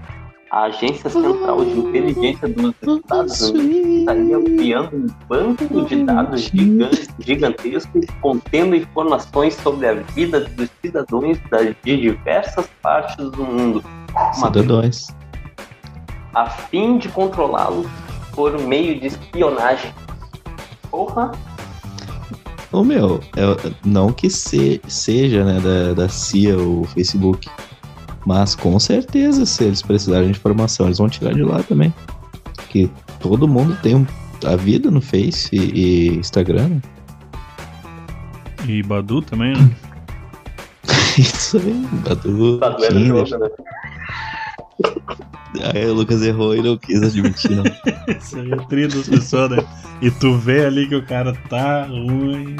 a 0.51 0.63
Agência 0.63 1.09
Central 1.09 1.63
de 1.63 1.71
Inteligência 1.79 2.47
dos 2.47 2.73
Estados 2.81 3.41
Unidos 3.41 3.99
estaria 3.99 4.43
criando 4.43 4.95
um 4.95 5.07
banco 5.27 5.85
de 5.85 6.03
dados 6.03 6.41
gigan- 6.41 6.89
gigantesco 7.19 7.99
contendo 8.21 8.75
informações 8.75 9.55
sobre 9.55 9.87
a 9.87 9.93
vida 9.93 10.39
dos 10.41 10.69
cidadãos 10.81 11.37
da- 11.51 11.61
de 11.61 11.97
diversas 12.01 12.65
partes 12.81 13.15
do 13.31 13.43
mundo. 13.43 13.83
Cidadãos. 14.33 15.07
a 16.35 16.47
fim 16.47 16.97
de 16.99 17.09
controlá-los 17.09 17.87
por 18.35 18.57
meio 18.59 18.99
de 18.99 19.07
espionagem. 19.07 19.91
Porra, 20.91 21.31
Ô 22.71 22.83
meu, 22.83 23.19
é- 23.35 23.71
não 23.83 24.11
que 24.13 24.29
se- 24.29 24.79
seja 24.87 25.43
né, 25.43 25.59
da, 25.59 25.93
da 26.03 26.07
CIA 26.07 26.55
o 26.55 26.83
Facebook, 26.93 27.49
mas 28.29 28.53
com 28.53 28.79
certeza 28.79 29.43
se 29.43 29.63
eles 29.63 29.81
precisarem 29.81 30.25
de 30.29 30.37
informação, 30.37 30.85
eles 30.85 30.99
vão 30.99 31.09
tirar 31.09 31.33
de 31.33 31.41
lá 31.41 31.63
também. 31.63 31.91
Que 32.69 32.87
todo 33.19 33.47
mundo 33.47 33.75
tem 33.81 33.95
um- 33.95 34.05
a 34.45 34.55
vida 34.55 34.91
no 34.91 35.01
Face 35.01 35.49
e, 35.51 35.57
e 35.57 36.07
Instagram. 36.17 36.67
né? 36.69 36.81
E 38.67 38.83
Badu 38.83 39.23
também, 39.23 39.53
né? 39.57 39.71
Isso 41.17 41.57
aí, 41.57 41.73
Badu, 42.07 42.59
Badu 42.59 42.85
era 42.85 42.99
jogo, 42.99 43.37
né? 43.39 43.49
Aí 45.73 45.85
o 45.87 45.93
Lucas 45.95 46.21
errou 46.21 46.55
e 46.55 46.61
não 46.61 46.77
quis 46.77 47.01
admitir, 47.01 47.49
não. 47.55 47.63
Isso 48.15 48.37
aí 48.37 48.51
é 48.51 48.55
tri 48.67 48.87
das 48.87 49.09
pessoas, 49.09 49.49
né? 49.49 49.57
E 50.03 50.11
tu 50.11 50.37
vê 50.37 50.65
ali 50.65 50.87
que 50.87 50.95
o 50.95 51.03
cara 51.03 51.33
tá 51.49 51.85
ruim. 51.85 52.55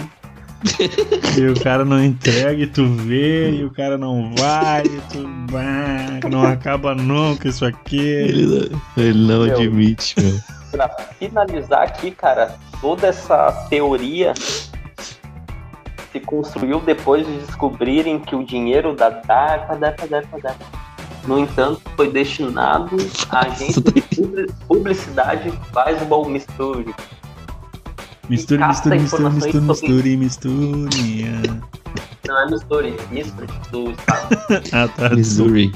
E 1.38 1.48
o 1.48 1.60
cara 1.62 1.86
não 1.86 2.04
entrega, 2.04 2.62
e 2.64 2.68
tu 2.68 2.86
vê, 2.86 3.52
e 3.52 3.64
o 3.64 3.72
cara 3.72 3.98
não 3.98 4.34
vai, 4.36 4.84
e 4.84 5.02
tu. 5.12 5.28
Bah, 5.52 6.30
não 6.30 6.46
acaba 6.46 6.94
nunca 6.94 7.48
isso 7.48 7.66
aqui. 7.66 8.00
Ele 8.00 8.46
não, 8.46 9.04
ele 9.04 9.20
não 9.20 9.46
Meu. 9.46 9.56
admite, 9.56 10.16
meu. 10.20 10.40
Pra 10.72 10.90
finalizar 11.18 11.84
aqui, 11.84 12.12
cara, 12.12 12.56
toda 12.82 13.08
essa 13.08 13.52
teoria 13.70 14.34
se 16.12 16.20
construiu 16.20 16.80
depois 16.80 17.26
de 17.26 17.38
descobrirem 17.40 18.20
que 18.20 18.36
o 18.36 18.44
dinheiro 18.44 18.96
da 18.96 19.10
DARPA, 19.10 19.76
DARPA, 19.76 20.08
DARPA, 20.08 20.40
DARPA, 20.42 20.66
no 21.28 21.40
entanto, 21.40 21.82
foi 21.96 22.12
destinado 22.12 22.98
à 23.30 23.46
agência 23.48 23.82
de 23.82 24.02
publi- 24.02 24.48
publicidade 24.68 25.52
Baseball 25.72 26.28
Missouri. 26.28 26.94
Misture, 28.30 28.60
capta 28.60 28.90
misture, 28.90 29.24
misture, 29.24 29.24
informações 29.24 29.56
misture, 29.56 30.18
misture, 30.18 30.18
misture. 30.18 31.62
Não 32.28 32.40
é 32.40 32.46
Missouri, 32.52 32.98
Missouri, 33.12 33.48
do 33.72 33.92
estado. 33.92 34.38
Ah, 34.74 34.88
tá. 34.88 35.10
Missouri. 35.16 35.72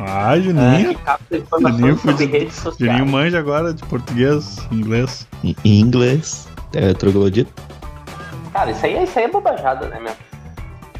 Ah, 0.00 0.36
É, 0.36 0.40
Juninho. 0.40 0.98
capta 0.98 1.38
Juninho 1.60 1.98
sobre 1.98 2.26
redes 2.26 2.54
sociais. 2.54 2.92
Juninho 2.92 3.06
manja 3.06 3.38
agora 3.38 3.72
de 3.72 3.82
português, 3.84 4.58
inglês. 4.72 5.28
Em 5.44 5.54
inglês, 5.64 6.48
é 6.74 6.92
troglodita. 6.94 7.50
Cara, 8.52 8.70
isso 8.72 8.84
aí, 8.86 9.04
isso 9.04 9.18
aí 9.18 9.24
é 9.26 9.28
bobajada, 9.28 9.86
né, 9.88 10.00
meu? 10.00 10.12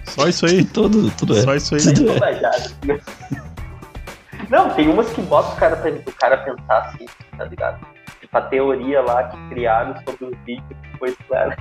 Só 0.05 0.29
isso 0.29 0.47
aí. 0.47 0.65
Tudo, 0.65 1.11
tudo 1.13 1.37
é. 1.37 1.43
Só 1.43 1.55
isso 1.57 1.75
aí. 1.75 1.81
É 1.89 1.93
bobajada. 2.15 2.71
Não, 4.49 4.71
tem 4.71 4.89
umas 4.89 5.09
que 5.11 5.21
botam 5.23 5.53
o 5.53 5.57
cara, 5.57 5.77
pra, 5.77 5.91
o 5.91 6.13
cara 6.13 6.39
pensar 6.39 6.79
assim, 6.79 7.07
tá 7.37 7.45
ligado? 7.45 7.85
Tipo, 8.29 8.39
a 8.39 8.43
teoria 8.43 9.01
lá 9.01 9.25
que 9.25 9.49
criaram 9.49 9.95
sobre 10.07 10.25
o 10.27 10.39
vídeo 10.45 10.63
que 10.69 10.99
foi 10.99 11.13
clara- 11.27 11.57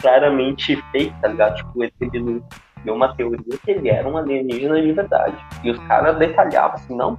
claramente 0.00 0.76
fake, 0.92 1.14
tá 1.20 1.28
ligado? 1.28 1.56
Tipo, 1.56 1.70
o 1.78 1.84
ET 1.84 1.92
Bilu 1.98 2.44
deu 2.84 2.94
uma 2.94 3.14
teoria 3.16 3.38
que 3.64 3.70
ele 3.70 3.88
era 3.88 4.06
um 4.06 4.16
alienígena 4.16 4.80
de 4.80 4.92
verdade. 4.92 5.36
E 5.64 5.70
os 5.70 5.78
caras 5.86 6.18
detalhavam 6.18 6.74
assim, 6.74 6.96
não, 6.96 7.18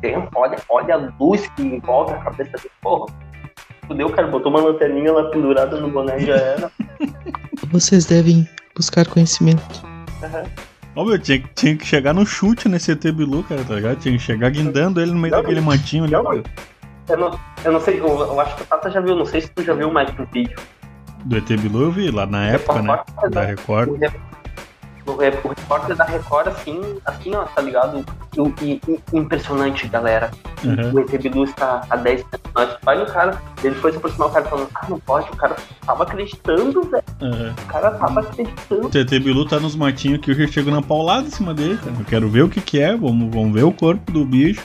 tem, 0.00 0.16
olha, 0.34 0.56
olha 0.68 0.94
a 0.94 1.10
luz 1.20 1.48
que 1.50 1.62
envolve 1.62 2.12
a 2.14 2.18
cabeça 2.18 2.50
dele. 2.56 2.70
Porra, 2.82 3.12
fudeu, 3.86 4.10
cara, 4.10 4.26
botou 4.28 4.50
uma 4.50 4.60
lanterninha 4.60 5.12
lá 5.12 5.30
pendurada 5.30 5.80
no 5.80 5.88
boné 5.90 6.18
e 6.18 6.26
já 6.26 6.34
era. 6.36 6.70
Vocês 7.70 8.06
devem 8.06 8.48
buscar 8.74 9.06
conhecimento. 9.06 9.82
Ó, 10.94 11.04
meu, 11.04 11.18
tinha, 11.18 11.38
que- 11.40 11.48
tinha 11.54 11.76
que 11.76 11.84
chegar 11.86 12.12
no 12.14 12.24
chute 12.26 12.68
nesse 12.68 12.90
ET 12.92 13.04
Bilu, 13.12 13.42
cara, 13.44 13.62
tá 13.64 13.74
ligado? 13.74 13.98
Tinha 14.00 14.16
que 14.16 14.22
chegar 14.22 14.50
guindando 14.50 15.00
ele 15.00 15.12
no 15.12 15.18
meio 15.20 15.32
Não, 15.34 15.42
daquele 15.42 15.60
mantinho 15.60 16.04
ali. 16.04 16.12
não. 16.12 16.42
Eu 17.08 17.16
não, 17.16 17.40
eu 17.64 17.72
não 17.72 17.80
sei, 17.80 18.00
eu, 18.00 18.06
eu 18.06 18.40
acho 18.40 18.56
que 18.56 18.62
o 18.62 18.66
Tata 18.66 18.90
já 18.90 19.00
viu, 19.00 19.14
não 19.14 19.26
sei 19.26 19.40
se 19.40 19.48
tu 19.48 19.62
já 19.62 19.74
viu 19.74 19.92
mais 19.92 20.08
um 20.18 20.24
vídeo. 20.26 20.58
Do 21.24 21.36
ET 21.36 21.48
Bilu 21.48 21.82
eu 21.82 21.90
vi 21.90 22.10
lá 22.10 22.26
na 22.26 22.48
época, 22.48 22.82
né? 22.82 22.98
Da 23.30 23.42
Record. 23.42 24.00
O, 25.06 25.16
re- 25.16 25.28
o, 25.28 25.30
re- 25.30 25.38
o 25.44 25.48
repórter 25.48 25.96
da 25.96 26.04
Record, 26.04 26.48
assim, 26.48 26.80
assim, 27.04 27.34
ó, 27.34 27.44
tá 27.44 27.62
ligado? 27.62 28.04
o- 28.36 28.52
e- 28.60 28.80
e- 28.88 29.00
impressionante, 29.16 29.88
galera. 29.88 30.30
Aham. 30.64 30.92
O 30.92 31.00
ET 31.00 31.16
Bilu 31.22 31.44
está 31.44 31.82
a 31.88 31.96
10 31.96 32.22
personagens. 32.24 32.78
Vai 32.82 32.98
no 32.98 33.06
cara, 33.06 33.40
ele 33.64 33.74
foi 33.76 33.92
se 33.92 33.96
aproximar 33.98 34.28
o 34.28 34.30
cara 34.32 34.44
falando, 34.46 34.68
ah, 34.74 34.86
não 34.90 34.98
pode, 35.00 35.26
o 35.30 35.36
cara 35.36 35.56
tava 35.86 36.02
acreditando, 36.02 36.82
velho. 36.82 37.02
Aham. 37.22 37.54
O 37.62 37.66
cara 37.66 37.90
tava 37.92 38.20
acreditando. 38.20 38.86
O 38.86 38.90
TT 38.90 39.20
Bilu 39.20 39.46
tá 39.46 39.58
nos 39.60 39.74
matinhos 39.76 40.18
aqui, 40.18 40.32
eu 40.32 40.34
já 40.34 40.46
chego 40.48 40.70
na 40.70 40.82
paulada 40.82 41.26
em 41.26 41.30
cima 41.30 41.54
dele, 41.54 41.78
cara. 41.78 41.96
Eu 41.98 42.04
quero 42.04 42.28
ver 42.28 42.42
o 42.42 42.48
que 42.48 42.60
que 42.60 42.78
é, 42.80 42.94
vamos, 42.96 43.32
vamos 43.34 43.52
ver 43.54 43.64
o 43.64 43.72
corpo 43.72 44.10
do 44.12 44.24
bicho. 44.24 44.62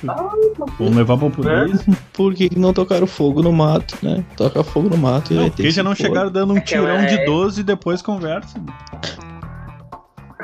Vamos 0.78 0.96
levar 0.96 1.18
pra 1.18 1.30
polícia. 1.30 1.94
Por 2.14 2.34
que 2.34 2.50
que 2.50 2.60
não 2.60 2.74
tocaram 2.74 3.08
fogo 3.08 3.42
no 3.42 3.54
mato, 3.54 3.96
né? 4.02 4.24
Toca 4.36 4.64
fogo 4.64 4.90
no 4.90 4.98
mato 4.98 5.32
e 5.32 5.36
Não, 5.36 5.42
vai 5.44 5.50
porque 5.52 5.64
ter 5.64 5.72
já 5.72 5.82
não 5.84 5.96
fogo. 5.96 6.08
chegaram 6.08 6.30
dando 6.32 6.54
um 6.54 6.58
É 6.58 6.62
que 6.62 6.68
tirão 6.68 6.88
ela 6.90 7.06
de 7.06 7.16
é- 7.20 7.26
12 7.26 7.62
e 7.62 7.64
depois 7.64 8.02
conversa. 8.02 8.60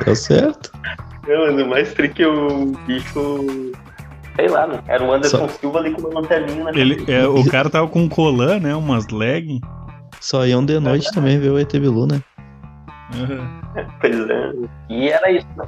Tá 0.04 0.16
certo. 0.16 0.72
Não, 1.28 1.54
mas 1.54 1.66
o 1.66 1.70
mais 1.70 1.94
trick 1.94 2.22
é 2.22 2.28
o 2.28 2.68
bicho. 2.86 3.74
Sei 4.36 4.48
lá, 4.48 4.68
né? 4.68 4.80
Era 4.88 5.04
o 5.04 5.12
Anderson 5.12 5.48
Silva 5.50 5.80
ali 5.80 5.92
com 5.94 6.02
uma 6.08 6.20
lanterninha 6.22 6.64
na 6.66 6.70
Ele, 6.72 6.96
cabeça. 6.98 7.12
é, 7.12 7.28
o 7.28 7.44
cara 7.50 7.70
tava 7.70 7.88
com 7.88 8.02
um 8.04 8.10
colã, 8.10 8.60
né? 8.60 8.76
Umas 8.76 9.08
leggings. 9.08 9.62
Só 10.22 10.46
iam 10.46 10.64
de 10.66 10.80
noite 10.80 11.12
também 11.12 11.40
ver 11.40 11.50
o 11.52 11.60
ET 11.60 11.72
Bilu, 11.74 12.06
né? 12.08 12.22
Aham. 13.16 13.62
Pois 14.00 14.30
é. 14.30 14.52
E 14.90 15.10
era 15.10 15.32
isso, 15.32 15.48
né? 15.58 15.66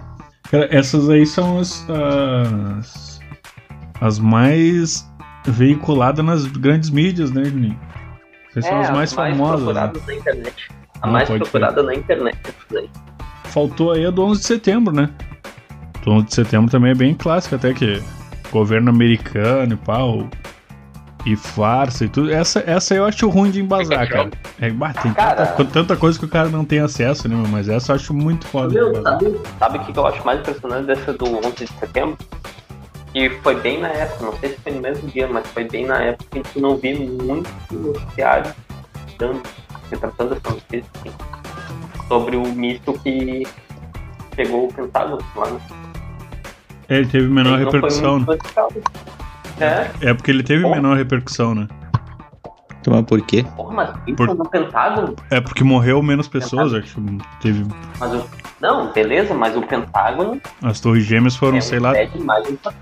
Cara, 0.51 0.67
essas 0.71 1.09
aí 1.09 1.25
são 1.25 1.59
as, 1.59 1.85
as, 1.89 3.19
as 4.01 4.19
mais 4.19 5.07
veiculadas 5.45 6.23
nas 6.25 6.45
grandes 6.45 6.89
mídias, 6.89 7.31
né, 7.31 7.43
Juninho? 7.45 7.79
Essas 8.51 8.65
são 8.65 8.77
É, 8.77 8.81
as 8.81 8.89
mais 8.91 9.13
famosas. 9.13 9.59
né? 9.59 9.63
procuradas 9.73 10.05
na 10.07 10.13
internet. 10.15 10.67
A 11.01 11.05
Não, 11.07 11.13
mais 11.13 11.29
procurada 11.29 11.83
na 11.83 11.93
internet. 11.95 12.37
essas 12.43 12.77
aí. 12.77 12.89
Faltou 13.49 13.91
aí 13.91 14.05
a 14.05 14.11
do 14.11 14.23
11 14.23 14.41
de 14.41 14.47
setembro, 14.47 14.93
né? 14.93 15.09
Do 16.03 16.11
11 16.11 16.25
de 16.25 16.35
setembro 16.35 16.71
também 16.71 16.91
é 16.91 16.95
bem 16.95 17.13
clássico, 17.13 17.55
até 17.55 17.73
que 17.73 18.01
governo 18.51 18.89
americano 18.89 19.73
e 19.73 19.77
pau. 19.77 20.27
E 21.25 21.35
farsa 21.35 22.05
e 22.05 22.09
tudo. 22.09 22.31
Essa, 22.31 22.63
essa 22.65 22.95
eu 22.95 23.03
acho 23.05 23.27
ruim 23.27 23.51
de 23.51 23.59
embasar, 23.59 24.07
cara. 24.07 24.31
É, 24.57 24.69
bah, 24.69 24.93
tem 24.93 25.13
Cara. 25.13 25.47
tanta, 25.47 25.71
tanta 25.71 25.97
coisa 25.97 26.17
que 26.17 26.23
o 26.23 26.29
cara 26.29 26.47
não 26.47 26.63
tem 26.63 26.79
acesso, 26.79 27.27
né? 27.27 27.35
meu? 27.35 27.45
Mas 27.49 27.67
essa 27.67 27.91
eu 27.91 27.95
acho 27.97 28.13
muito 28.13 28.47
foda 28.47 28.73
Meu, 28.73 29.01
sabe, 29.03 29.39
sabe 29.59 29.77
o 29.79 29.81
que 29.83 29.97
eu 29.97 30.07
acho 30.07 30.25
mais 30.25 30.39
impressionante 30.39 30.85
dessa 30.85 31.11
do 31.11 31.25
11 31.25 31.51
de 31.51 31.67
setembro? 31.67 32.17
Que 33.11 33.29
foi 33.41 33.59
bem 33.59 33.81
na 33.81 33.89
época, 33.89 34.25
não 34.25 34.33
sei 34.37 34.49
se 34.51 34.59
foi 34.61 34.71
no 34.71 34.81
mesmo 34.81 35.09
dia, 35.09 35.27
mas 35.27 35.45
foi 35.47 35.65
bem 35.65 35.85
na 35.85 36.01
época 36.01 36.25
que 36.31 36.39
a 36.39 36.43
gente 36.43 36.59
não 36.61 36.77
vi 36.77 36.93
muito 36.93 37.49
noticiário 37.69 38.53
dando, 39.17 39.41
retratando 39.91 40.35
essa 40.35 40.49
notícia 40.49 40.85
assim, 40.99 41.11
sobre 42.09 42.35
o 42.35 42.43
míssil 42.47 42.93
que 43.01 43.47
pegou 44.35 44.67
o 44.67 44.73
Pentágono 44.73 45.19
lá, 45.35 45.49
né? 45.51 45.59
É, 46.89 46.97
ele 46.97 47.07
teve 47.07 47.27
menor 47.29 47.55
Ele 47.55 47.65
repercussão, 47.65 48.19
né? 48.19 48.25
É, 49.61 50.09
É 50.09 50.13
porque 50.13 50.31
ele 50.31 50.43
teve 50.43 50.63
Bom. 50.63 50.71
menor 50.71 50.97
repercussão, 50.97 51.53
né? 51.55 51.67
Mas 52.87 53.05
por 53.05 53.21
quê? 53.21 53.45
porra, 53.55 53.73
mas 53.73 53.89
isso 54.07 54.15
Por- 54.15 54.35
no 54.35 54.49
Pentágono? 54.49 55.15
É 55.29 55.39
porque 55.39 55.63
morreu 55.63 56.01
menos 56.01 56.27
pessoas, 56.27 56.73
acho. 56.73 56.99
que 56.99 57.17
Teve. 57.41 57.65
Mas 57.99 58.13
o, 58.15 58.25
não, 58.59 58.91
beleza, 58.91 59.33
mas 59.35 59.55
o 59.55 59.61
Pentágono 59.61 60.41
As 60.63 60.79
torres 60.79 61.03
gêmeas 61.05 61.35
foram, 61.35 61.57
é 61.57 61.61
sei 61.61 61.77
lá, 61.79 61.93
mais 62.23 62.49
importante. 62.49 62.77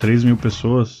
3 0.00 0.24
mil 0.24 0.36
pessoas. 0.36 1.00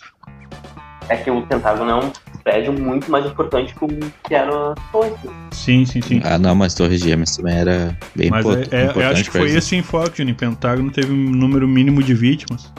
É 1.08 1.16
que 1.16 1.30
o 1.30 1.42
Pentágono 1.42 1.90
é 1.90 1.94
um 1.96 2.12
prédio 2.46 2.72
muito 2.72 3.10
mais 3.10 3.26
importante 3.26 3.74
que 3.74 3.84
o 3.84 3.88
que 3.88 4.32
era 4.32 4.70
as 4.72 4.78
torres. 4.92 5.12
né? 5.24 5.32
Sim, 5.50 5.84
sim, 5.84 6.00
sim. 6.00 6.20
Ah, 6.24 6.38
não, 6.38 6.54
mas 6.54 6.74
Torres 6.74 7.00
Gêmeas 7.00 7.36
também 7.36 7.56
era 7.56 7.98
bem 8.14 8.30
Mas 8.30 8.46
import- 8.46 8.72
é, 8.72 8.76
é- 8.76 8.80
eu 8.84 8.90
importante 8.90 9.12
acho 9.14 9.24
que 9.24 9.30
foi 9.32 9.40
eles. 9.50 9.54
esse 9.56 9.74
enfoque, 9.74 10.18
Juninho. 10.18 10.36
Pentagon 10.36 10.88
teve 10.90 11.12
um 11.12 11.16
número 11.32 11.66
mínimo 11.66 12.00
de 12.04 12.14
vítimas. 12.14 12.72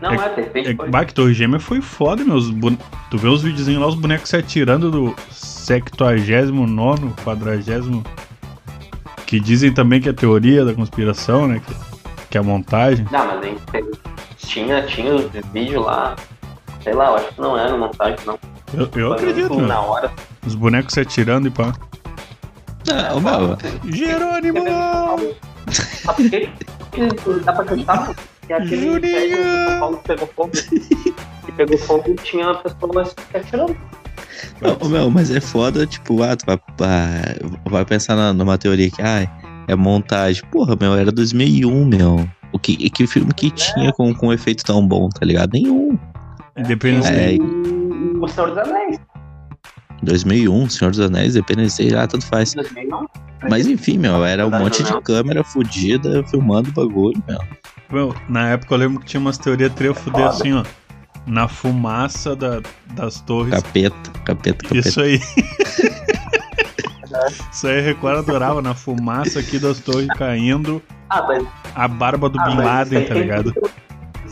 Não, 0.00 0.12
É- 0.12 0.26
é, 0.26 0.28
de 0.28 0.40
repente 0.42 0.68
É, 0.70 0.74
foi. 0.76 0.88
bah, 0.88 1.04
que 1.04 1.12
Torre 1.12 1.34
Gêmea 1.34 1.58
foi 1.58 1.80
foda, 1.80 2.24
meus. 2.24 2.50
bone- 2.50 2.78
Tu 3.10 3.18
vê 3.18 3.26
os 3.28 3.42
videozinhos 3.42 3.80
lá, 3.80 3.88
os 3.88 3.96
bonecos 3.96 4.30
se 4.30 4.36
atirando 4.36 4.90
do 4.92 5.14
79, 5.30 7.08
40. 7.24 8.02
Que 9.26 9.40
dizem 9.40 9.72
também 9.72 10.00
que 10.00 10.08
é 10.08 10.12
teoria 10.12 10.64
da 10.64 10.72
conspiração, 10.72 11.48
né? 11.48 11.60
Que, 11.66 11.74
que 12.30 12.38
é 12.38 12.40
a 12.40 12.44
montagem. 12.44 13.04
Não, 13.10 13.26
mas 13.26 13.42
a 13.42 13.44
gente 13.46 13.60
teve- 13.72 13.90
tinha, 14.36 14.82
tinha 14.82 15.14
os 15.16 15.30
vídeos 15.52 15.84
lá. 15.84 16.14
Sei 16.82 16.92
lá, 16.94 17.06
eu 17.06 17.14
acho 17.16 17.28
que 17.34 17.40
não 17.40 17.56
era 17.58 17.76
montagem, 17.76 18.18
não. 18.26 18.38
Eu, 18.74 18.88
eu 18.96 19.12
acredito, 19.12 19.54
meu. 19.54 19.66
Na 19.66 19.80
hora. 19.80 20.10
Os 20.46 20.54
bonecos 20.54 20.94
se 20.94 21.00
atirando 21.00 21.46
e 21.48 21.50
pá. 21.50 21.72
Ah, 22.90 23.14
ô, 23.14 23.20
meu, 23.20 23.56
Jerônimo! 23.94 24.64
Sabe 25.70 26.22
por 26.24 26.30
quê? 26.30 26.48
Porque 26.90 27.40
Dá 27.44 27.52
pra 27.52 27.62
aquele 27.62 27.84
Juninho! 28.84 29.36
São 29.68 29.78
Paulo 29.80 29.96
que 29.98 30.08
pegou 30.08 30.26
fogo. 30.34 30.50
Que 31.46 31.52
pegou 31.52 31.78
fogo 31.78 32.10
e 32.10 32.14
tinha 32.16 32.54
pessoas 32.56 33.08
se 33.30 33.36
atirando. 33.36 33.76
ô, 34.80 34.88
meu, 34.88 35.10
mas 35.10 35.30
é 35.30 35.40
foda, 35.40 35.86
tipo, 35.86 36.22
ah, 36.22 36.34
tu 36.36 36.44
vai, 36.46 36.56
ah, 36.80 37.68
vai 37.70 37.84
pensar 37.84 38.16
na- 38.16 38.32
numa 38.32 38.58
teoria 38.58 38.90
que, 38.90 39.00
ah, 39.00 39.28
é 39.68 39.76
montagem. 39.76 40.42
Porra, 40.50 40.76
meu, 40.80 40.94
era 40.94 41.12
2001, 41.12 41.84
meu. 41.84 42.28
O 42.52 42.58
que, 42.58 42.90
que 42.90 43.06
filme 43.06 43.32
que 43.32 43.50
tinha 43.50 43.92
com, 43.92 44.12
com 44.14 44.26
um 44.28 44.32
efeito 44.32 44.64
tão 44.64 44.86
bom, 44.86 45.08
tá 45.08 45.24
ligado? 45.24 45.52
Nenhum. 45.52 45.96
Independente. 46.56 47.08
É. 47.08 47.36
O, 47.40 48.24
o 48.24 48.28
Senhor 48.28 48.48
dos 48.50 48.58
Anéis. 48.58 48.98
2001, 50.02 50.68
Senhor 50.70 50.90
dos 50.90 51.00
Anéis, 51.00 51.36
Independência, 51.36 51.84
sei 51.84 51.90
lá, 51.94 52.06
tanto 52.06 52.26
faz. 52.26 52.54
2009. 52.54 53.06
Mas 53.48 53.66
enfim, 53.66 53.98
meu, 53.98 54.24
era 54.24 54.46
um 54.46 54.50
monte 54.50 54.82
de 54.82 55.00
câmera 55.02 55.42
fudida 55.44 56.22
filmando 56.28 56.70
o 56.70 56.72
bagulho, 56.72 57.22
meu. 57.28 57.40
Meu, 57.90 58.14
na 58.28 58.50
época 58.50 58.74
eu 58.74 58.78
lembro 58.78 59.00
que 59.00 59.06
tinha 59.06 59.20
umas 59.20 59.36
teorias 59.38 59.72
trefude 59.74 60.10
Foda. 60.12 60.28
assim, 60.28 60.52
ó. 60.52 60.64
Na 61.26 61.46
fumaça 61.46 62.34
da- 62.34 62.60
das 62.94 63.20
torres. 63.20 63.54
Capeta, 63.54 64.10
capeta, 64.24 64.64
capeta. 64.64 64.88
Isso 64.88 65.00
aí. 65.00 65.20
Isso 67.52 67.66
aí 67.66 67.78
a 67.78 67.82
Record 67.82 68.18
adorava, 68.18 68.62
na 68.62 68.74
fumaça 68.74 69.38
aqui 69.40 69.58
das 69.58 69.78
torres 69.80 70.08
caindo, 70.16 70.82
Ah, 71.10 71.22
mas 71.28 71.46
a 71.74 71.86
barba 71.86 72.28
do 72.28 72.40
Ah, 72.40 72.44
Bin 72.48 72.56
Laden, 72.56 73.04
tá 73.04 73.14
ligado? 73.14 73.52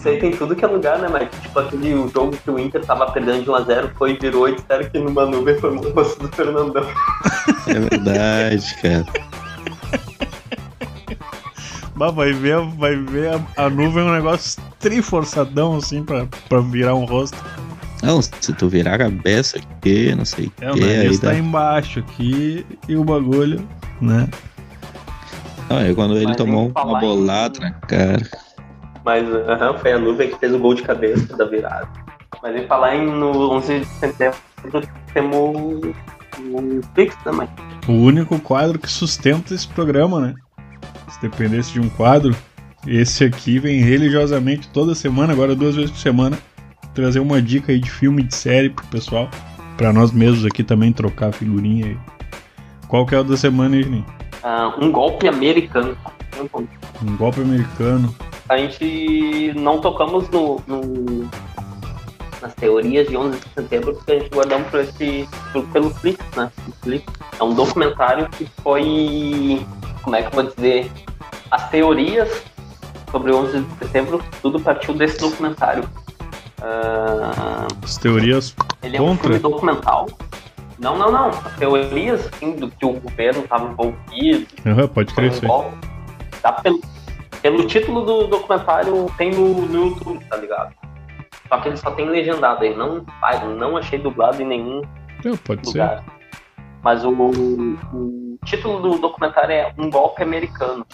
Que- 0.02 0.08
Isso 0.08 0.08
aí 0.08 0.18
tem 0.18 0.30
tudo 0.32 0.56
que 0.56 0.64
é 0.64 0.68
lugar, 0.68 0.98
né, 0.98 1.08
Mike? 1.08 1.36
Tipo 1.42 1.58
aquele 1.60 1.94
o 1.94 2.08
jogo 2.08 2.36
que 2.36 2.50
o 2.50 2.58
Inter 2.58 2.84
tava 2.84 3.10
perdendo 3.12 3.42
de 3.44 3.50
1x0, 3.50 3.90
foi, 3.96 4.16
virou 4.18 4.48
e 4.48 4.56
disseram 4.56 4.88
que 4.88 4.98
numa 4.98 5.26
nuvem 5.26 5.58
foi 5.58 5.70
o 5.76 5.94
moço 5.94 6.18
do 6.18 6.28
Fernandão. 6.28 6.84
É 7.66 7.74
verdade, 7.74 8.74
cara. 8.82 9.06
Bah, 11.96 12.10
vai 12.10 12.32
ver, 12.32 12.58
vai 12.78 12.96
ver 12.96 13.34
a, 13.56 13.64
a 13.66 13.70
nuvem 13.70 14.02
é 14.02 14.06
um 14.10 14.12
negócio 14.14 14.62
triforçadão 14.78 15.76
assim 15.76 16.02
pra, 16.02 16.26
pra 16.48 16.60
virar 16.60 16.94
um 16.94 17.04
rosto. 17.04 17.36
Não, 18.02 18.22
se 18.22 18.30
tu 18.54 18.68
virar 18.68 18.94
a 18.94 18.98
cabeça 18.98 19.58
aqui, 19.58 20.14
não 20.14 20.24
sei 20.24 20.46
o 20.46 20.52
É, 20.64 20.70
o 20.70 20.74
que, 20.74 20.84
aí 20.84 20.96
nariz 20.96 21.18
dá. 21.20 21.30
tá 21.32 21.36
embaixo 21.38 21.98
aqui 22.00 22.64
e 22.88 22.96
o 22.96 23.04
bagulho, 23.04 23.68
né? 24.00 24.26
Não, 25.68 25.76
aí 25.76 25.94
quando 25.94 26.16
ele 26.16 26.24
Mas 26.28 26.36
tomou 26.38 26.72
uma 26.74 26.98
bolada 27.00 27.60
na 27.60 27.72
cara. 27.72 28.22
Mas 29.11 29.27
aham, 29.29 29.77
foi 29.79 29.92
a 29.92 29.99
nuvem 29.99 30.31
que 30.31 30.38
fez 30.38 30.55
o 30.55 30.59
gol 30.61 30.73
de 30.73 30.83
cabeça 30.85 31.37
da 31.37 31.44
virada. 31.44 31.88
Mas 32.40 32.55
em 32.55 32.64
falar 32.68 32.94
em 32.94 33.05
no 33.05 33.51
11 33.55 33.81
de 33.81 33.87
setembro, 33.87 34.38
temos 35.12 35.81
o 36.38 36.81
Pix, 36.94 37.16
Mike? 37.27 37.53
O 37.88 38.05
único 38.05 38.38
quadro 38.38 38.79
que 38.79 38.88
sustenta 38.88 39.53
esse 39.53 39.66
programa, 39.66 40.20
né? 40.20 40.35
Se 41.09 41.20
dependesse 41.20 41.73
de 41.73 41.81
um 41.81 41.88
quadro, 41.88 42.37
esse 42.87 43.25
aqui 43.25 43.59
vem 43.59 43.81
religiosamente 43.81 44.68
toda 44.68 44.94
semana, 44.94 45.33
agora 45.33 45.57
duas 45.57 45.75
vezes 45.75 45.90
por 45.90 45.99
semana, 45.99 46.38
trazer 46.94 47.18
uma 47.18 47.42
dica 47.42 47.73
aí 47.73 47.81
de 47.81 47.90
filme, 47.90 48.23
de 48.23 48.33
série 48.33 48.70
pro 48.70 48.87
pessoal, 48.87 49.29
pra 49.77 49.92
nós 49.92 50.12
mesmos 50.12 50.46
aqui 50.46 50.62
também 50.62 50.92
trocar 50.92 51.33
figurinha 51.33 51.87
aí. 51.87 51.99
Qual 52.87 53.05
que 53.05 53.16
é 53.16 53.18
o 53.18 53.25
da 53.25 53.37
semana, 53.37 53.83
Juninho? 53.83 54.07
Ah, 54.42 54.74
um 54.79 54.90
golpe 54.90 55.29
americano. 55.29 55.96
Um 57.03 57.16
golpe 57.16 57.40
americano. 57.40 58.14
A 58.48 58.57
gente 58.57 59.53
não 59.57 59.81
tocamos 59.81 60.29
no, 60.31 60.61
no- 60.66 61.29
nas 62.40 62.55
teorias 62.55 63.07
de 63.09 63.16
11 63.16 63.38
de 63.38 63.48
setembro 63.55 63.94
porque 63.94 64.12
a 64.12 64.18
gente 64.18 64.31
guardamos 64.31 64.68
por 64.68 64.81
esse, 64.81 65.29
por- 65.53 65.64
pelo 65.68 65.90
Flix, 65.90 66.24
né? 66.37 66.50
O 66.66 66.72
Flix 66.83 67.05
é 67.38 67.42
um 67.44 67.55
documentário 67.55 68.29
que 68.31 68.46
foi, 68.62 69.64
como 70.03 70.16
é 70.16 70.22
que 70.22 70.29
eu 70.37 70.42
vou 70.42 70.53
dizer, 70.55 70.90
as 71.50 71.68
teorias 71.70 72.42
sobre 73.11 73.33
11 73.33 73.61
de 73.61 73.79
setembro, 73.79 74.22
tudo 74.40 74.59
partiu 74.61 74.94
desse 74.94 75.18
documentário. 75.18 75.85
Ah, 76.62 77.66
As 77.83 77.96
teorias. 77.98 78.55
ele 78.83 78.96
é 78.96 79.00
um 79.03 79.09
Contra? 79.09 79.24
filme 79.35 79.38
documental. 79.38 80.07
Não, 80.81 80.97
não, 80.97 81.11
não. 81.12 81.29
As 81.29 81.57
teorias 81.57 82.27
assim, 82.33 82.57
do 82.57 82.69
que 82.71 82.85
o 82.87 82.95
governo 82.95 83.40
estava 83.45 83.71
envolvido, 83.71 84.47
Aham, 84.66 84.88
pode 84.88 85.14
crer. 85.14 85.40
Bom, 85.43 85.73
Tá 86.43 86.53
pelo, 86.53 86.81
pelo 87.43 87.66
título 87.66 88.01
do 88.05 88.27
documentário 88.27 89.07
tem 89.19 89.31
no, 89.31 89.66
no 89.66 89.88
YouTube, 89.88 90.25
tá 90.25 90.37
ligado? 90.37 90.75
Só 91.49 91.59
que 91.59 91.69
ele 91.69 91.77
só 91.77 91.90
tem 91.90 92.09
legendado 92.09 92.64
aí, 92.64 92.75
não, 92.75 93.05
não 93.59 93.77
achei 93.77 93.99
dublado 93.99 94.40
em 94.40 94.47
nenhum 94.47 94.81
É, 95.25 95.37
pode 95.45 95.69
ser. 95.69 95.81
lugar. 95.81 96.05
Mas 96.83 97.05
o, 97.05 97.11
o 97.12 98.38
título 98.47 98.81
do 98.81 98.99
documentário 98.99 99.53
é 99.53 99.75
Um 99.77 99.90
Golpe 99.90 100.23
Americano. 100.23 100.87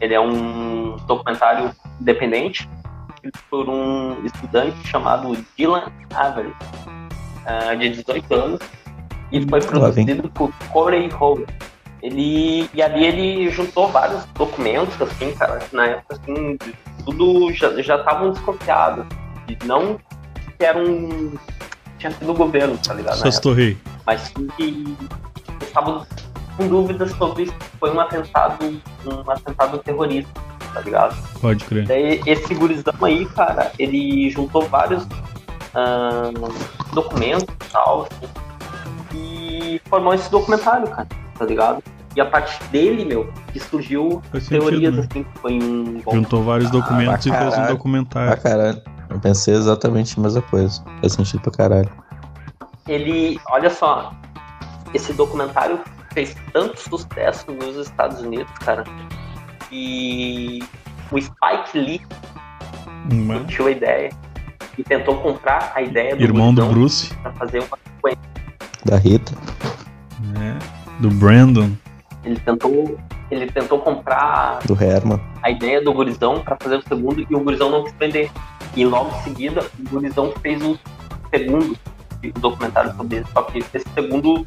Ele 0.00 0.14
é 0.14 0.20
um 0.20 0.96
documentário 1.06 1.70
independente 2.00 2.68
escrito 3.14 3.38
por 3.48 3.68
um 3.68 4.24
estudante 4.24 4.76
chamado 4.88 5.36
Dylan 5.56 5.84
Avery, 6.12 6.48
uh, 6.48 7.76
de 7.78 7.90
18 7.90 8.34
anos, 8.34 8.60
e 9.32 9.48
foi 9.48 9.60
produzido 9.60 10.28
por 10.30 10.52
Corey 10.72 11.10
Howard. 11.12 11.46
Ele, 12.02 12.68
e 12.74 12.82
ali 12.82 13.04
ele 13.04 13.50
juntou 13.50 13.88
vários 13.88 14.24
documentos, 14.34 15.00
assim, 15.00 15.32
cara, 15.34 15.60
na 15.72 15.86
época, 15.86 16.16
assim, 16.16 16.58
tudo 17.04 17.52
já 17.52 17.96
estavam 17.96 18.32
desconfiados. 18.32 19.06
E 19.48 19.56
não 19.64 19.98
que 20.58 20.64
era 20.64 20.78
um. 20.78 21.32
tinha 21.98 22.12
sido 22.12 22.32
o 22.32 22.34
governo, 22.34 22.76
tá 22.78 22.94
ligado? 22.94 23.18
Sastorrei. 23.18 23.76
Mas 24.04 24.32
que 24.56 24.96
estavam 25.60 26.04
com 26.56 26.68
dúvidas 26.68 27.12
sobre 27.12 27.46
se 27.46 27.52
foi 27.78 27.92
um 27.92 28.00
atentado, 28.00 28.80
um 29.06 29.30
atentado 29.30 29.78
terrorista, 29.78 30.32
tá 30.74 30.80
ligado? 30.80 31.16
Pode 31.40 31.64
crer. 31.64 31.86
Daí, 31.86 32.20
esse 32.26 32.54
gurizão 32.54 32.94
aí, 33.02 33.26
cara, 33.26 33.72
ele 33.78 34.28
juntou 34.30 34.62
vários 34.68 35.06
documentos 36.92 37.44
e 37.44 37.70
tal, 37.72 38.02
assim, 38.10 38.28
e 39.52 39.80
formou 39.88 40.14
esse 40.14 40.30
documentário, 40.30 40.88
cara, 40.88 41.08
tá 41.38 41.44
ligado? 41.44 41.82
E 42.14 42.20
a 42.20 42.26
partir 42.26 42.62
dele, 42.64 43.04
meu, 43.04 43.32
que 43.52 43.60
surgiu 43.60 44.22
Faz 44.30 44.48
teorias 44.48 44.94
sentido, 44.94 44.96
né? 44.96 45.08
assim, 45.10 45.26
foi 45.40 45.52
um. 45.54 46.02
Juntou 46.12 46.42
vários 46.42 46.68
ah, 46.68 46.72
documentos 46.72 47.26
ah, 47.26 47.30
e 47.30 47.38
fez 47.38 47.58
um 47.58 47.66
documentário. 47.66 48.32
Ah, 48.32 48.36
caralho. 48.36 48.82
Eu 49.08 49.20
pensei 49.20 49.54
exatamente 49.54 50.18
a 50.18 50.22
mesma 50.22 50.42
coisa. 50.42 50.82
Faz 51.00 51.12
sentido 51.12 51.40
pra 51.40 51.52
caralho. 51.52 51.90
Ele, 52.86 53.38
olha 53.50 53.70
só, 53.70 54.12
esse 54.92 55.12
documentário 55.12 55.80
fez 56.12 56.36
tanto 56.52 56.78
sucesso 56.80 57.50
nos 57.52 57.76
Estados 57.76 58.20
Unidos, 58.20 58.52
cara, 58.58 58.84
e 59.70 60.62
o 61.10 61.20
Spike 61.20 61.78
Lee 61.78 62.00
Mano. 63.10 63.40
curtiu 63.40 63.66
a 63.68 63.70
ideia 63.70 64.10
e 64.76 64.82
tentou 64.82 65.16
comprar 65.20 65.72
a 65.74 65.82
ideia 65.82 66.16
do 66.16 66.22
irmão 66.22 66.52
do 66.52 66.64
Bruce 66.66 67.14
para 67.16 67.32
fazer 67.32 67.60
uma 67.60 67.78
sequência. 67.78 68.32
Da 68.84 68.96
Rita. 68.96 69.32
É, 70.38 71.00
do 71.00 71.10
Brandon. 71.10 71.70
Ele 72.24 72.38
tentou, 72.40 72.98
ele 73.30 73.50
tentou 73.50 73.78
comprar 73.80 74.60
do 74.64 74.80
Herman. 74.80 75.20
a 75.42 75.50
ideia 75.50 75.82
do 75.82 75.92
Gurizão 75.92 76.40
para 76.40 76.56
fazer 76.60 76.76
o 76.76 76.82
segundo 76.82 77.26
e 77.28 77.34
o 77.34 77.40
Gurizão 77.40 77.70
não 77.70 77.84
quis 77.84 77.94
vender. 77.94 78.30
E 78.74 78.84
logo 78.84 79.14
em 79.16 79.22
seguida, 79.22 79.60
o 79.78 79.90
Gurizão 79.90 80.32
fez 80.40 80.62
o 80.62 80.78
segundo 81.30 81.76
documentário 82.38 82.94
sobre 82.96 83.16
ele. 83.16 83.26
Só 83.32 83.42
que 83.42 83.58
esse 83.58 83.88
segundo, 83.94 84.46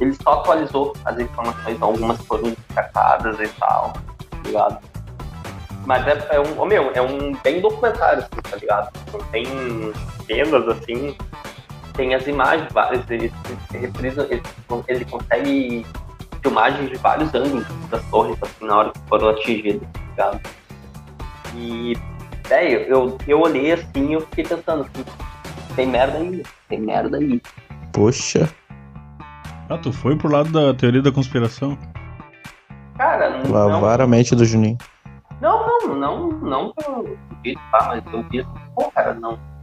ele 0.00 0.14
só 0.14 0.40
atualizou 0.40 0.94
as 1.04 1.18
informações, 1.18 1.80
algumas 1.80 2.20
foram 2.22 2.54
destacadas 2.68 3.38
e 3.40 3.48
tal, 3.58 3.92
tá 4.30 4.38
ligado? 4.44 4.78
Mas 5.86 6.06
é, 6.06 6.26
é 6.32 6.40
um, 6.40 6.58
oh, 6.58 6.66
meu, 6.66 6.90
é 6.92 7.00
um 7.00 7.32
bem 7.44 7.60
documentário, 7.60 8.18
assim, 8.18 8.42
tá 8.42 8.56
ligado? 8.56 8.90
Tem 9.30 9.46
cenas, 10.26 10.68
assim, 10.68 11.16
tem 11.96 12.14
as 12.14 12.26
imagens 12.26 12.70
várias, 12.72 13.08
ele, 13.10 13.32
ele, 13.74 13.92
ele, 13.98 14.42
ele 14.88 15.04
consegue 15.04 15.86
filmagens 16.42 16.90
de 16.90 16.96
vários 16.96 17.34
ângulos 17.34 17.66
das 17.90 18.04
torres, 18.06 18.36
assim, 18.42 18.66
na 18.66 18.76
hora 18.76 18.90
que 18.90 19.00
foram 19.08 19.28
atingidas, 19.30 19.80
tá 19.82 20.30
ligado? 20.30 20.40
E, 21.54 21.96
velho, 22.46 22.80
eu, 22.82 23.18
eu 23.26 23.40
olhei 23.40 23.72
assim 23.72 24.10
e 24.10 24.12
eu 24.12 24.20
fiquei 24.20 24.44
pensando 24.44 24.82
assim, 24.82 25.04
tem 25.74 25.86
merda 25.86 26.18
aí, 26.18 26.42
tem 26.68 26.80
merda 26.80 27.16
aí. 27.16 27.40
Poxa. 27.92 28.48
Ah, 29.68 29.78
tu 29.78 29.92
foi 29.92 30.16
pro 30.16 30.30
lado 30.30 30.50
da 30.50 30.72
teoria 30.74 31.02
da 31.02 31.10
conspiração? 31.10 31.76
Cara, 32.96 33.42
não. 33.42 33.50
Lavar 33.50 34.00
a 34.00 34.06
mente 34.06 34.34
do 34.34 34.44
Juninho. 34.44 34.78
Não, 35.40 35.66
não, 35.66 35.96
não, 35.96 36.28
não 36.28 36.72
tá, 36.72 37.86
mas 37.88 38.02
eu 38.12 38.22
vi, 38.30 38.46
pô, 38.74 38.90
cara, 38.90 39.14
não. 39.14 39.34
E 39.34 39.55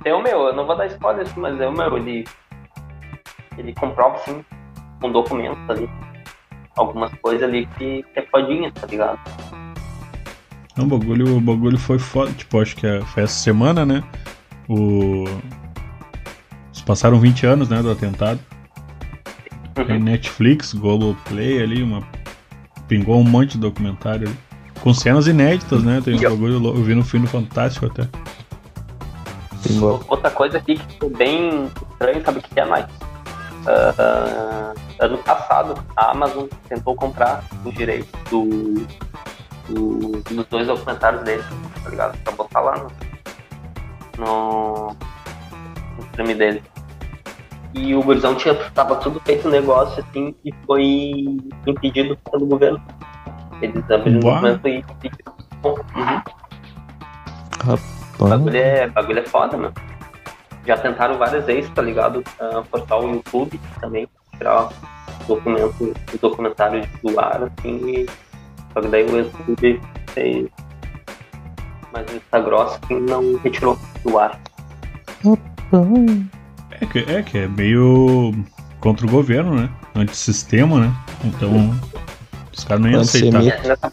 tem 0.00 0.12
o 0.12 0.22
meu, 0.22 0.46
eu 0.46 0.54
não 0.54 0.66
vou 0.66 0.76
dar 0.76 0.86
spoiler 0.86 1.26
mas 1.36 1.60
é 1.60 1.68
o 1.68 1.72
meu, 1.72 1.96
ele. 1.96 2.24
Ele 3.58 3.74
comprova 3.74 4.16
assim 4.16 4.44
com 5.00 5.12
documentos 5.12 5.68
ali. 5.68 5.88
Algumas 6.76 7.12
coisas 7.16 7.42
ali 7.42 7.66
que, 7.78 8.02
que 8.02 8.20
é 8.20 8.22
fodinha, 8.22 8.72
tá 8.72 8.86
ligado? 8.86 9.18
Não, 10.76 10.86
o 10.86 10.88
bagulho, 10.88 11.36
o 11.36 11.40
bagulho 11.40 11.78
foi 11.78 11.98
foda. 11.98 12.32
Tipo, 12.32 12.62
acho 12.62 12.76
que 12.76 12.86
é, 12.86 13.00
foi 13.02 13.24
essa 13.24 13.34
semana, 13.34 13.84
né? 13.84 14.02
O. 14.68 15.24
Eles 16.68 16.80
passaram 16.86 17.18
20 17.20 17.46
anos, 17.46 17.68
né, 17.68 17.82
do 17.82 17.90
atentado. 17.90 18.40
Uhum. 19.76 19.84
Tem 19.84 19.98
Netflix, 19.98 20.72
Globoplay 20.72 21.62
ali, 21.62 21.82
uma. 21.82 22.02
Pingou 22.88 23.20
um 23.20 23.24
monte 23.24 23.52
de 23.52 23.58
documentário 23.58 24.28
ali. 24.28 24.36
Com 24.80 24.94
cenas 24.94 25.26
inéditas, 25.26 25.82
né? 25.82 26.00
Tem 26.02 26.16
um 26.16 26.20
bagulho, 26.20 26.54
eu 26.54 26.82
vi 26.82 26.94
no 26.94 27.04
filme 27.04 27.26
Fantástico 27.26 27.86
até. 27.86 28.08
Pingou. 29.62 30.00
Outra 30.08 30.30
coisa 30.30 30.58
aqui 30.58 30.76
que 30.76 30.92
ficou 30.94 31.10
bem 31.10 31.70
estranho, 31.90 32.24
sabe 32.24 32.38
o 32.38 32.42
que 32.42 32.60
é, 32.60 32.64
Mike? 32.64 32.92
Uh, 33.62 34.74
ano 34.98 35.18
passado, 35.18 35.74
a 35.96 36.10
Amazon 36.10 36.46
tentou 36.68 36.96
comprar 36.96 37.44
os 37.64 37.72
direitos 37.74 38.10
do, 38.28 38.86
do, 39.68 40.20
dos 40.22 40.46
dois 40.46 40.66
documentários 40.66 41.22
dele, 41.22 41.44
tá 41.82 41.90
ligado? 41.90 42.18
Pra 42.18 42.32
botar 42.32 42.60
lá 42.60 42.76
no, 42.78 42.90
no, 44.18 44.96
no 45.96 46.04
stream 46.10 46.36
dele. 46.36 46.62
E 47.74 47.94
o 47.94 48.02
Gurizão 48.02 48.34
tinha, 48.34 48.54
tava 48.70 48.96
tudo 48.96 49.20
feito 49.20 49.48
negócio 49.48 50.04
assim 50.06 50.34
e 50.44 50.52
foi 50.66 51.24
impedido 51.66 52.18
pelo 52.30 52.46
governo. 52.46 52.82
Eles 53.62 53.90
abriram 53.90 54.18
o 54.18 54.22
documento 54.22 54.68
e 54.68 54.78
impediram. 54.78 55.32
Uhum. 55.64 56.22
O 58.22 58.28
bagulho 58.28 58.56
é, 58.56 58.86
bagulho 58.86 59.18
é 59.18 59.26
foda, 59.26 59.56
mano. 59.56 59.74
Já 60.64 60.78
tentaram 60.78 61.18
várias 61.18 61.44
vezes, 61.44 61.68
tá 61.70 61.82
ligado? 61.82 62.22
Uh, 62.40 62.64
postar 62.70 62.98
o 62.98 63.10
YouTube 63.10 63.60
também, 63.80 64.08
tirar 64.38 64.68
documento, 65.26 65.92
o 66.14 66.18
documentário 66.18 66.88
do 67.02 67.18
ar, 67.18 67.42
assim, 67.42 67.78
e... 67.88 68.06
só 68.72 68.80
que 68.80 68.86
daí 68.86 69.04
o 69.06 69.18
YouTube 69.18 69.80
fez. 70.14 70.48
Mas 71.92 72.12
o 72.12 72.16
Instagram 72.16 72.62
assim, 72.62 73.00
não 73.00 73.36
retirou 73.38 73.76
do 74.04 74.16
ar. 74.16 74.40
É 76.80 76.86
que, 76.86 76.98
é 77.00 77.22
que 77.22 77.38
é 77.38 77.48
meio 77.48 78.32
contra 78.78 79.04
o 79.04 79.10
governo, 79.10 79.52
né? 79.56 79.68
Antissistema, 79.96 80.78
né? 80.78 80.94
Então, 81.24 81.74
os 82.56 82.62
caras 82.62 82.84
não 82.84 82.90
iam 82.90 83.00
aceitar. 83.00 83.42
É, 83.42 83.66
nessa, 83.66 83.92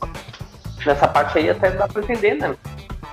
nessa 0.85 1.07
parte 1.07 1.39
aí 1.39 1.49
até 1.49 1.71
dá 1.71 1.87
pra 1.87 2.03
entender, 2.03 2.35
né? 2.35 2.55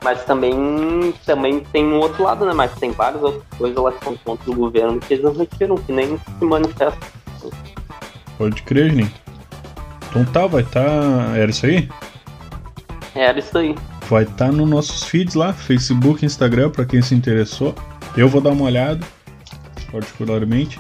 Mas 0.06 0.22
também, 0.22 1.12
também 1.24 1.58
tem 1.72 1.84
um 1.84 1.98
outro 1.98 2.22
lado, 2.22 2.46
né? 2.46 2.52
Mas 2.54 2.72
tem 2.76 2.92
várias 2.92 3.20
outras 3.20 3.42
coisas 3.58 3.76
lá 3.76 3.90
que 3.90 4.04
são 4.04 4.16
contra 4.18 4.52
o 4.52 4.54
governo 4.54 5.00
que 5.00 5.14
eles 5.14 5.24
não 5.24 5.32
retiram, 5.32 5.74
que 5.74 5.90
nem 5.90 6.16
se 6.16 6.44
manifestam. 6.44 7.08
Pode 8.38 8.62
crer, 8.62 8.90
Juninho. 8.90 9.10
Então 10.08 10.24
tá, 10.26 10.46
vai 10.46 10.62
estar. 10.62 10.84
Tá... 10.84 11.36
Era 11.36 11.50
isso 11.50 11.66
aí? 11.66 11.88
Era 13.16 13.36
isso 13.36 13.58
aí. 13.58 13.74
Vai 14.08 14.22
estar 14.22 14.46
tá 14.46 14.52
nos 14.52 14.70
nossos 14.70 15.02
feeds 15.02 15.34
lá, 15.34 15.52
Facebook, 15.52 16.24
Instagram, 16.24 16.70
para 16.70 16.84
quem 16.84 17.02
se 17.02 17.12
interessou. 17.12 17.74
Eu 18.16 18.28
vou 18.28 18.40
dar 18.40 18.50
uma 18.50 18.66
olhada, 18.66 19.04
particularmente. 19.90 20.78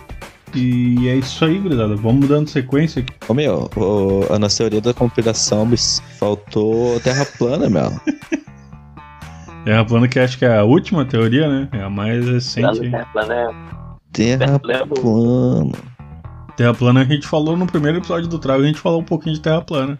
E 0.54 1.08
é 1.08 1.16
isso 1.16 1.44
aí, 1.44 1.58
gurizada. 1.58 1.96
Vamos 1.96 2.28
dando 2.28 2.48
sequência 2.48 3.02
aqui. 3.02 3.12
Ô 3.26 3.34
meu, 3.34 3.68
o, 3.74 4.32
a 4.32 4.38
nossa 4.38 4.58
teoria 4.58 4.80
da 4.80 4.94
conspiração 4.94 5.68
faltou 6.16 7.00
terra 7.00 7.26
plana, 7.36 7.68
meu. 7.68 7.90
terra 9.66 9.84
plana 9.84 10.06
que 10.06 10.20
acho 10.20 10.38
que 10.38 10.44
é 10.44 10.58
a 10.58 10.62
última 10.62 11.04
teoria, 11.04 11.48
né? 11.48 11.68
É 11.72 11.82
a 11.82 11.90
mais 11.90 12.24
recente. 12.24 12.88
Terra 12.88 13.06
plana 13.12 13.34
é. 13.34 13.48
Terra 14.12 14.58
plana. 14.60 15.72
Terra 16.56 16.72
plana 16.72 17.00
a 17.00 17.04
gente 17.04 17.26
falou 17.26 17.56
no 17.56 17.66
primeiro 17.66 17.98
episódio 17.98 18.28
do 18.28 18.38
Trago, 18.38 18.62
a 18.62 18.66
gente 18.66 18.78
falou 18.78 19.00
um 19.00 19.04
pouquinho 19.04 19.34
de 19.34 19.42
Terra 19.42 19.60
plana. 19.60 19.98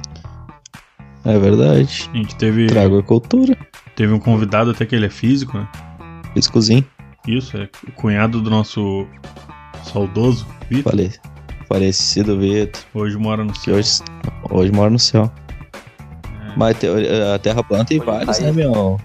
É 1.25 1.37
verdade. 1.37 2.09
A 2.13 2.17
gente 2.17 2.37
teve. 2.37 2.69
Trago 2.69 3.01
a 3.01 3.03
cultura. 3.03 3.59
Teve 3.97 4.13
um 4.13 4.21
convidado 4.21 4.71
até 4.71 4.87
que 4.87 4.95
ele 4.95 5.07
é 5.07 5.11
físico, 5.11 5.59
né? 5.59 5.69
Físicozinho. 6.33 6.87
Isso, 7.27 7.57
é 7.57 7.69
o 7.89 7.93
cunhado 7.93 8.41
do 8.41 8.49
nosso 8.49 9.05
saudoso 9.83 10.47
Vitor. 10.71 10.93
Falei. 10.93 11.13
Falecido 11.67 12.39
Vitor. 12.39 12.81
Hoje 12.95 13.19
mora 13.19 13.43
no 13.43 13.55
céu. 13.57 13.75
Hoje, 13.75 13.99
hoje 14.49 14.71
mora 14.71 14.91
no 14.91 14.99
céu. 15.01 15.29
É. 16.25 16.57
Mas 16.57 16.77
a 17.35 17.39
Terra 17.41 17.65
plana 17.65 17.85
tem 17.85 17.99
vários, 17.99 18.39
né, 18.39 18.53
meu? 18.53 18.97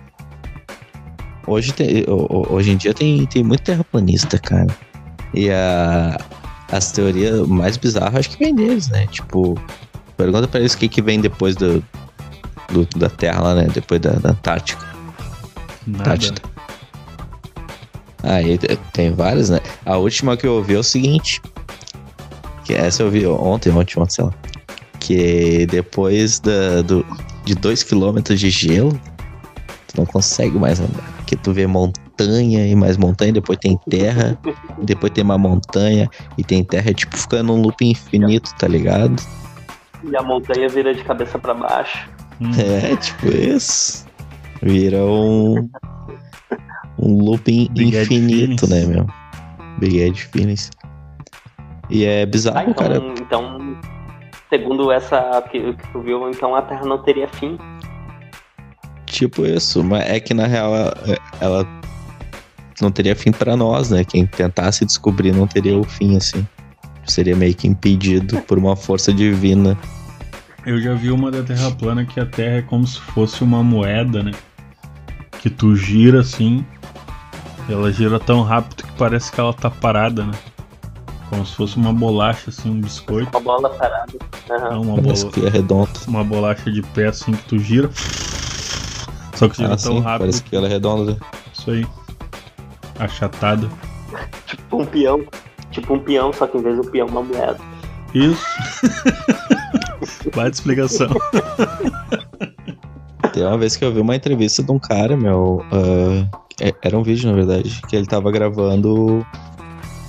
Hoje, 1.47 1.73
tem, 1.73 2.05
hoje 2.07 2.71
em 2.71 2.77
dia 2.77 2.93
tem, 2.93 3.25
tem 3.25 3.43
muito 3.43 3.63
terraplanista, 3.63 4.37
cara. 4.37 4.67
E 5.33 5.49
a, 5.49 6.17
as 6.71 6.91
teorias 6.91 7.47
mais 7.47 7.77
bizarras 7.77 8.15
acho 8.15 8.29
que 8.31 8.43
vem 8.43 8.53
deles, 8.53 8.89
né? 8.89 9.07
Tipo, 9.07 9.59
pergunta 10.17 10.47
pra 10.47 10.59
eles 10.59 10.73
o 10.73 10.77
que, 10.77 10.87
que 10.87 11.01
vem 11.01 11.19
depois 11.19 11.55
do, 11.55 11.83
do 12.71 12.85
da 12.97 13.09
Terra 13.09 13.41
lá, 13.41 13.55
né? 13.55 13.67
Depois 13.73 13.99
da, 13.99 14.11
da 14.11 14.31
Antártica. 14.31 14.85
Antártida. 15.87 16.41
Aí 18.23 18.59
tem 18.93 19.13
várias, 19.13 19.49
né? 19.49 19.59
A 19.85 19.97
última 19.97 20.37
que 20.37 20.45
eu 20.45 20.53
ouvi 20.55 20.75
é 20.75 20.79
o 20.79 20.83
seguinte. 20.83 21.41
Que 22.63 22.75
essa 22.75 23.01
eu 23.01 23.09
vi 23.09 23.25
ontem, 23.25 23.71
ontem, 23.71 23.99
ontem, 23.99 24.13
sei 24.13 24.25
lá. 24.25 24.33
Que 24.99 25.65
depois 25.65 26.39
da, 26.39 26.83
do, 26.83 27.03
de 27.43 27.55
2 27.55 27.83
km 27.83 28.21
de 28.35 28.49
gelo, 28.51 28.99
Tu 29.91 29.97
não 29.97 30.05
consegue 30.05 30.57
mais 30.57 30.79
andar. 30.79 31.20
Porque 31.31 31.43
tu 31.43 31.53
vê 31.53 31.65
montanha 31.65 32.67
e 32.67 32.75
mais 32.75 32.97
montanha, 32.97 33.31
depois 33.31 33.57
tem 33.57 33.79
terra, 33.89 34.37
depois 34.83 35.13
tem 35.13 35.23
uma 35.23 35.37
montanha 35.37 36.09
e 36.37 36.43
tem 36.43 36.61
terra, 36.61 36.89
é 36.89 36.93
tipo 36.93 37.15
ficando 37.15 37.55
num 37.55 37.61
loop 37.61 37.85
infinito, 37.85 38.53
tá 38.59 38.67
ligado? 38.67 39.15
E 40.03 40.13
a 40.17 40.21
montanha 40.21 40.67
vira 40.67 40.93
de 40.93 41.01
cabeça 41.05 41.39
pra 41.39 41.53
baixo. 41.53 42.09
Hum. 42.41 42.51
É, 42.59 42.97
tipo 42.97 43.27
isso. 43.29 44.05
Vira 44.61 45.05
um. 45.05 45.69
Um 46.99 47.23
looping 47.23 47.69
Big 47.71 47.97
infinito, 47.97 48.69
né, 48.69 48.83
meu? 48.85 49.07
Big 49.79 49.99
Ed 50.01 50.21
Feelings. 50.21 50.69
E 51.89 52.03
é 52.03 52.25
bizarro, 52.25 52.57
Ah, 52.57 52.63
então, 52.63 52.73
cara. 52.73 52.97
então, 53.21 53.77
segundo 54.49 54.91
essa 54.91 55.41
que, 55.49 55.73
que 55.75 55.87
tu 55.93 56.01
viu, 56.01 56.29
então 56.29 56.53
a 56.53 56.61
Terra 56.61 56.85
não 56.85 57.01
teria 57.01 57.29
fim. 57.29 57.57
Tipo 59.11 59.45
isso, 59.45 59.83
mas 59.83 60.09
é 60.09 60.21
que 60.21 60.33
na 60.33 60.47
real 60.47 60.73
ela, 60.73 60.97
ela 61.41 61.67
não 62.81 62.89
teria 62.89 63.13
fim 63.13 63.29
pra 63.31 63.57
nós, 63.57 63.89
né? 63.91 64.05
Quem 64.05 64.25
tentasse 64.25 64.85
descobrir 64.85 65.33
não 65.33 65.45
teria 65.45 65.77
o 65.77 65.83
fim, 65.83 66.15
assim. 66.15 66.47
Seria 67.05 67.35
meio 67.35 67.53
que 67.53 67.67
impedido 67.67 68.39
por 68.43 68.57
uma 68.57 68.73
força 68.73 69.11
divina. 69.13 69.77
Eu 70.65 70.79
já 70.81 70.93
vi 70.93 71.11
uma 71.11 71.29
da 71.29 71.43
Terra 71.43 71.71
plana 71.71 72.05
que 72.05 72.21
a 72.21 72.25
Terra 72.25 72.57
é 72.57 72.61
como 72.61 72.87
se 72.87 73.01
fosse 73.01 73.43
uma 73.43 73.61
moeda, 73.61 74.23
né? 74.23 74.31
Que 75.41 75.49
tu 75.49 75.75
gira 75.75 76.21
assim. 76.21 76.65
Ela 77.67 77.91
gira 77.91 78.17
tão 78.17 78.43
rápido 78.43 78.83
que 78.83 78.91
parece 78.93 79.29
que 79.29 79.39
ela 79.41 79.53
tá 79.53 79.69
parada, 79.69 80.23
né? 80.23 80.31
Como 81.29 81.45
se 81.45 81.53
fosse 81.55 81.75
uma 81.75 81.91
bolacha, 81.93 82.49
assim, 82.49 82.69
um 82.69 82.79
biscoito. 82.79 83.29
Uma 83.37 83.41
bola 83.43 83.69
parada. 83.71 84.13
Aham. 84.49 84.67
É 84.67 84.77
uma, 84.77 85.01
Parece 85.01 85.23
bola, 85.25 85.33
que 85.33 85.45
é 85.45 85.49
redondo. 85.49 85.89
uma 86.07 86.23
bolacha 86.23 86.71
de 86.71 86.81
pé 86.81 87.07
assim 87.07 87.33
que 87.33 87.43
tu 87.43 87.59
gira. 87.59 87.89
Só 89.41 89.49
que 89.49 89.57
gira 89.57 89.73
Ah, 89.73 89.77
tão 89.77 89.93
sim, 89.95 89.99
rápido. 90.01 90.19
parece 90.19 90.43
que 90.43 90.55
ela 90.55 90.67
é 90.67 90.69
redonda. 90.69 91.17
Isso 91.51 91.71
aí. 91.71 91.85
Achatada. 92.99 93.67
Tipo 94.45 94.81
um 94.81 94.85
peão. 94.85 95.23
Tipo 95.71 95.95
um 95.95 95.99
peão, 95.99 96.31
só 96.31 96.45
que 96.45 96.57
em 96.57 96.61
vez 96.61 96.77
do 96.77 96.83
peão, 96.91 97.07
uma 97.07 97.23
moeda. 97.23 97.57
Isso. 98.13 98.45
Baita 100.35 100.55
explicação. 100.57 101.07
Tem 103.33 103.43
uma 103.43 103.57
vez 103.57 103.75
que 103.75 103.83
eu 103.85 103.93
vi 103.93 104.01
uma 104.01 104.15
entrevista 104.15 104.61
de 104.61 104.71
um 104.71 104.77
cara, 104.79 105.15
meu. 105.17 105.63
é- 106.59 106.73
era 106.83 106.97
um 106.97 107.03
vídeo, 107.03 107.29
na 107.29 107.35
verdade, 107.35 107.81
que 107.87 107.95
ele 107.95 108.05
tava 108.05 108.31
gravando 108.31 109.25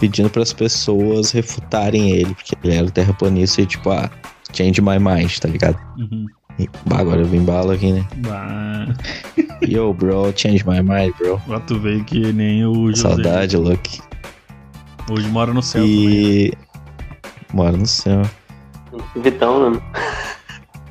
pedindo 0.00 0.28
para 0.28 0.42
as 0.42 0.52
pessoas 0.52 1.30
refutarem 1.30 2.10
ele, 2.10 2.34
porque 2.34 2.56
ele 2.64 2.74
era 2.74 2.90
terraplanista 2.90 3.62
e 3.62 3.66
tipo, 3.66 3.90
ah, 3.90 4.10
change 4.52 4.82
my 4.82 4.98
mind, 4.98 5.38
tá 5.38 5.48
ligado? 5.48 5.78
Uhum. 5.96 6.26
E, 6.58 6.68
bah, 6.86 6.98
agora 6.98 7.20
eu 7.20 7.26
vim 7.26 7.42
bala 7.44 7.74
aqui, 7.74 7.92
né? 7.92 8.06
Bah. 8.18 8.86
Yo, 9.66 9.92
bro, 9.94 10.32
change 10.36 10.64
my 10.66 10.80
mind, 10.82 11.14
bro. 11.18 11.40
Lá 11.48 11.60
tu 11.60 11.78
veio 11.78 12.04
que 12.04 12.32
nem 12.32 12.64
o 12.66 12.88
José. 12.90 13.02
Saudade, 13.08 13.56
Luke. 13.56 14.00
Hoje 15.10 15.26
mora 15.28 15.52
no 15.52 15.62
céu 15.62 15.82
também. 15.82 15.96
E. 16.08 16.52
Mora 17.52 17.76
no 17.76 17.86
céu. 17.86 18.22
Vitão, 19.16 19.70
né? 19.70 19.80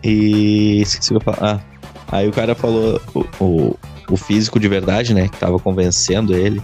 E. 0.03 0.81
Esqueci 0.81 1.13
o 1.13 1.19
que 1.19 1.29
eu 1.29 1.33
falar. 1.33 1.61
Ah, 2.07 2.17
aí 2.17 2.27
o 2.27 2.31
cara 2.31 2.55
falou. 2.55 2.99
O, 3.13 3.25
o, 3.43 3.79
o 4.09 4.17
físico 4.17 4.59
de 4.59 4.67
verdade, 4.67 5.13
né? 5.13 5.27
Que 5.27 5.37
tava 5.37 5.59
convencendo 5.59 6.33
ele. 6.35 6.61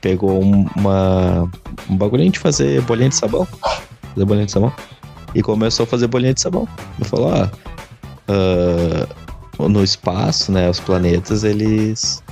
Pegou 0.00 0.42
um- 0.42 0.66
uma. 0.76 1.50
Um 1.90 1.96
bagulhinho 1.96 2.30
de 2.32 2.38
fazer 2.38 2.80
bolinha 2.82 3.08
de 3.08 3.16
sabão. 3.16 3.46
Fazer 4.14 4.24
bolinha 4.24 4.46
de 4.46 4.52
sabão. 4.52 4.72
E 5.34 5.42
começou 5.42 5.84
a 5.84 5.86
fazer 5.86 6.06
bolinha 6.06 6.32
de 6.34 6.40
sabão. 6.40 6.68
Ele 6.98 7.08
falou: 7.08 7.32
ah. 7.34 7.50
Ah, 8.28 9.06
no 9.68 9.82
espaço, 9.82 10.52
né? 10.52 10.68
Os 10.68 10.80
planetas, 10.80 11.44
eles 11.44 12.22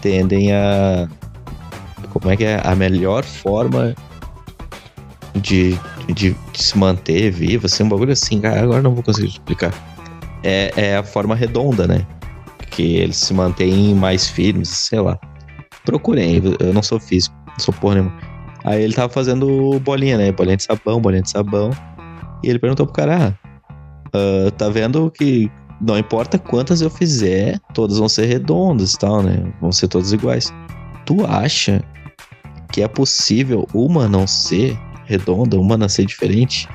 tendem 0.00 0.52
a. 0.52 1.08
Como 2.12 2.30
é 2.30 2.36
que 2.36 2.44
é? 2.44 2.60
A 2.64 2.74
melhor 2.74 3.22
forma 3.24 3.94
de, 5.34 5.78
de, 6.12 6.34
de 6.52 6.62
se 6.62 6.76
manter 6.76 7.30
vivo, 7.30 7.66
assim, 7.66 7.84
um 7.84 7.88
bagulho 7.88 8.12
assim, 8.12 8.40
cara, 8.40 8.62
agora 8.62 8.82
não 8.82 8.94
vou 8.94 9.02
conseguir 9.02 9.28
explicar. 9.28 9.72
É, 10.42 10.72
é 10.76 10.96
a 10.96 11.02
forma 11.02 11.34
redonda, 11.34 11.86
né? 11.86 12.06
Que 12.70 12.96
eles 12.96 13.16
se 13.16 13.34
mantêm 13.34 13.94
mais 13.94 14.28
firmes, 14.28 14.68
sei 14.68 15.00
lá. 15.00 15.18
Procurem, 15.84 16.42
eu 16.58 16.72
não 16.72 16.82
sou 16.82 16.98
físico, 16.98 17.34
não 17.46 17.58
sou 17.58 17.74
porra 17.74 17.96
nenhuma. 17.96 18.12
Aí 18.64 18.82
ele 18.82 18.92
tava 18.92 19.12
fazendo 19.12 19.78
bolinha, 19.80 20.18
né? 20.18 20.32
Bolinha 20.32 20.56
de 20.56 20.64
sabão, 20.64 21.00
bolinha 21.00 21.22
de 21.22 21.30
sabão. 21.30 21.70
E 22.42 22.48
ele 22.48 22.58
perguntou 22.58 22.86
pro 22.86 22.94
cara: 22.94 23.28
ah, 23.28 23.39
ah, 24.12 24.50
tá 24.56 24.68
vendo 24.68 25.10
que 25.10 25.50
não 25.80 25.98
importa 25.98 26.38
quantas 26.38 26.82
eu 26.82 26.90
fizer, 26.90 27.58
todas 27.72 27.98
vão 27.98 28.08
ser 28.08 28.26
redondas 28.26 28.92
e 28.92 28.98
tal, 28.98 29.22
né? 29.22 29.52
Vão 29.60 29.72
ser 29.72 29.88
todas 29.88 30.12
iguais. 30.12 30.52
Tu 31.06 31.24
acha 31.24 31.82
que 32.70 32.82
é 32.82 32.88
possível 32.88 33.66
uma 33.72 34.06
não 34.06 34.26
ser 34.26 34.78
redonda, 35.06 35.58
uma 35.58 35.76
nascer 35.76 36.04
diferente? 36.04 36.68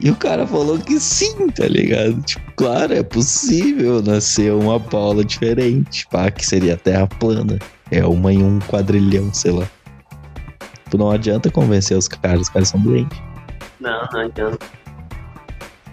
E 0.00 0.10
o 0.10 0.16
cara 0.16 0.46
falou 0.46 0.78
que 0.78 0.98
sim, 0.98 1.48
tá 1.50 1.66
ligado? 1.66 2.20
Tipo, 2.22 2.52
claro, 2.56 2.94
é 2.94 3.02
possível 3.02 4.02
nascer 4.02 4.52
uma 4.52 4.78
bola 4.78 5.24
diferente, 5.24 6.06
pá, 6.10 6.30
que 6.30 6.46
seria 6.46 6.74
a 6.74 6.76
Terra 6.76 7.06
plana. 7.06 7.58
É 7.90 8.04
uma 8.04 8.32
em 8.32 8.42
um 8.42 8.58
quadrilhão, 8.60 9.32
sei 9.34 9.52
lá. 9.52 9.68
Tipo, 10.84 10.98
não 10.98 11.10
adianta 11.10 11.50
convencer 11.50 11.96
os 11.96 12.08
caras, 12.08 12.42
os 12.42 12.48
caras 12.48 12.68
são 12.68 12.80
doentes. 12.80 13.20
Não, 13.80 14.08
não 14.12 14.20
adianta. 14.20 14.81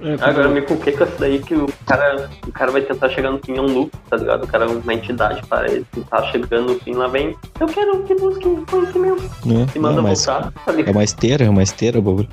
É, 0.02 0.14
Agora 0.22 0.48
me 0.48 0.62
culquei 0.62 0.94
com 0.94 1.04
isso 1.04 1.16
daí 1.20 1.40
que 1.40 1.56
o 1.56 1.68
cara, 1.86 2.30
o 2.48 2.52
cara 2.52 2.72
vai 2.72 2.82
tentar 2.82 3.10
chegar 3.10 3.32
no 3.32 3.40
fim 3.40 3.58
é 3.58 3.62
um 3.62 3.66
loop, 3.68 3.92
tá 4.10 4.16
ligado? 4.16 4.44
O 4.46 4.48
cara 4.48 4.66
é 4.66 4.68
uma 4.68 4.94
entidade 4.94 5.46
para 5.48 5.70
ele. 5.70 5.86
Tá 6.10 6.24
chegando 6.32 6.74
no 6.74 6.80
fim, 6.80 6.94
lá 6.94 7.08
vem. 7.08 7.36
Eu 7.60 7.68
quero 7.68 8.02
que 8.04 8.16
busque 8.16 8.44
conhecimento. 8.70 9.22
Né? 9.46 9.68
E 9.76 9.80
manda 9.80 9.96
Não, 9.98 10.04
mas 10.04 10.26
voltar, 10.26 10.52
tá 10.52 10.72
é 10.72 10.76
ligado? 10.76 10.96
uma 10.96 11.04
esteira, 11.04 11.44
é 11.46 11.50
uma 11.50 11.64
esteira, 11.64 12.00
o 12.00 12.02
bagulho. 12.02 12.30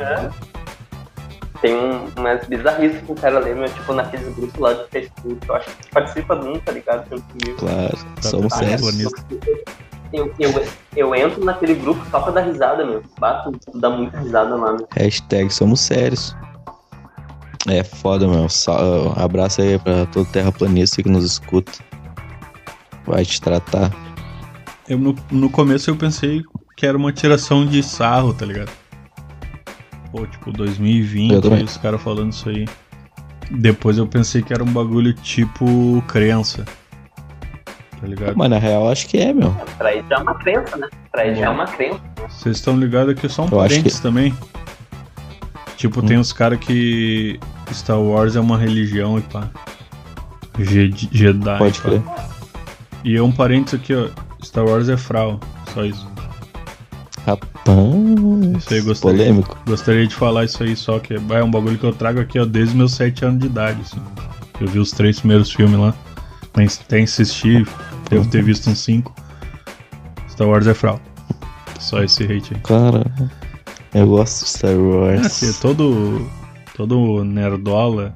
É. 0.00 0.28
Tem 1.60 1.74
um, 1.74 2.06
umas 2.16 2.44
bizarrices 2.46 3.00
que 3.02 3.12
o 3.12 3.14
cara 3.16 3.38
lembra, 3.40 3.68
tipo, 3.68 3.92
naqueles 3.92 4.34
grupos 4.34 4.60
lá 4.60 4.72
do 4.72 4.88
Facebook. 4.88 5.38
Eu 5.48 5.54
acho 5.56 5.70
que 5.76 5.90
participa 5.90 6.36
de 6.36 6.48
um, 6.48 6.58
tá 6.60 6.72
ligado? 6.72 7.08
Comigo. 7.08 7.58
Claro, 7.58 7.98
Tá 8.16 8.22
somos 8.22 8.52
sérios. 8.54 9.14
Eu, 10.12 10.32
eu, 10.38 10.64
eu 10.96 11.14
entro 11.14 11.44
naquele 11.44 11.74
grupo 11.74 12.00
só 12.10 12.20
pra 12.20 12.32
dar 12.32 12.40
risada, 12.42 12.84
meu. 12.84 13.02
Bato, 13.18 13.52
dá 13.74 13.90
muita 13.90 14.18
risada 14.20 14.54
lá, 14.54 14.72
meu. 14.72 14.88
Hashtag 14.96 15.52
somos 15.52 15.80
sérios. 15.80 16.34
É 17.68 17.84
foda, 17.84 18.26
meu. 18.26 18.48
Só, 18.48 19.12
abraço 19.16 19.60
aí 19.62 19.78
pra 19.78 20.06
todo 20.06 20.26
terraplanista 20.30 21.02
que 21.02 21.08
nos 21.08 21.24
escuta. 21.24 21.72
Vai 23.06 23.24
te 23.24 23.40
tratar. 23.40 23.90
Eu, 24.88 24.98
no, 24.98 25.14
no 25.30 25.50
começo 25.50 25.90
eu 25.90 25.96
pensei 25.96 26.42
que 26.76 26.86
era 26.86 26.96
uma 26.96 27.12
tiração 27.12 27.66
de 27.66 27.82
sarro, 27.82 28.32
tá 28.32 28.46
ligado? 28.46 28.70
Pô, 30.10 30.26
tipo, 30.26 30.50
2020, 30.52 31.32
Eu 31.32 31.40
também. 31.42 31.64
os 31.64 31.76
caras 31.76 32.00
falando 32.00 32.32
isso 32.32 32.48
aí. 32.48 32.66
Depois 33.50 33.98
eu 33.98 34.06
pensei 34.06 34.42
que 34.42 34.52
era 34.52 34.62
um 34.62 34.72
bagulho 34.72 35.12
tipo 35.12 36.02
crença. 36.08 36.64
Tá 38.00 38.06
ligado? 38.06 38.36
Mas 38.36 38.50
na 38.50 38.58
real 38.58 38.88
acho 38.88 39.06
que 39.08 39.18
é, 39.18 39.32
meu. 39.32 39.50
Pra 39.76 39.92
já 39.94 40.02
é 40.10 40.18
uma 40.18 40.34
crença, 40.34 40.76
né? 40.76 40.88
Pra 41.10 41.34
já 41.34 41.46
é 41.46 41.48
uma 41.48 41.66
crença. 41.66 42.00
Vocês 42.28 42.56
estão 42.58 42.78
ligados 42.78 43.14
que 43.18 43.28
são 43.28 43.48
Eu 43.50 43.60
acho 43.60 43.74
parentes 43.76 44.00
também? 44.00 44.34
Tipo, 45.78 46.02
tem 46.02 46.18
os 46.18 46.32
caras 46.32 46.58
que 46.58 47.38
Star 47.72 47.98
Wars 48.00 48.36
é 48.36 48.40
uma 48.40 48.58
religião 48.58 49.16
e 49.18 49.22
pá. 49.22 49.48
Je- 50.58 50.92
Jedi. 51.12 51.56
Pode 51.58 51.80
crer. 51.80 52.02
E 53.04 53.16
é 53.16 53.22
um 53.22 53.30
parênteses 53.32 53.80
aqui, 53.80 53.94
ó. 53.94 54.08
Star 54.44 54.64
Wars 54.66 54.88
é 54.88 54.96
frau. 54.96 55.38
Só 55.72 55.84
isso. 55.84 56.06
Rapaz. 57.24 57.48
Isso 58.58 58.74
aí, 58.74 58.80
gostaria. 58.80 59.18
Polêmico. 59.18 59.56
Gostaria 59.66 60.06
de 60.06 60.14
falar 60.14 60.44
isso 60.46 60.62
aí, 60.62 60.74
só 60.74 60.98
que 60.98 61.14
é 61.14 61.44
um 61.44 61.50
bagulho 61.50 61.78
que 61.78 61.84
eu 61.84 61.92
trago 61.92 62.18
aqui, 62.20 62.38
ó, 62.40 62.44
desde 62.44 62.74
meus 62.76 62.92
7 62.94 63.24
anos 63.24 63.40
de 63.40 63.46
idade, 63.46 63.80
assim. 63.82 64.00
Eu 64.60 64.66
vi 64.66 64.78
os 64.80 64.90
três 64.90 65.20
primeiros 65.20 65.52
filmes 65.52 65.78
lá. 65.78 65.94
Até 66.54 66.98
insisti, 67.00 67.64
devo 68.10 68.28
ter 68.28 68.42
visto 68.42 68.68
uns 68.68 68.78
5. 68.80 69.14
Star 70.28 70.48
Wars 70.48 70.66
é 70.66 70.74
frau. 70.74 71.00
Só 71.78 72.02
esse 72.02 72.24
hate 72.24 72.54
aí. 72.54 72.60
Cara, 72.62 73.06
eu 73.94 74.06
gosto 74.06 74.44
de 74.44 74.50
Star 74.50 74.70
É, 74.72 74.76
Wars. 74.76 75.26
assim, 75.26 75.52
todo. 75.60 76.28
Todo 76.76 77.24
nerdola. 77.24 78.14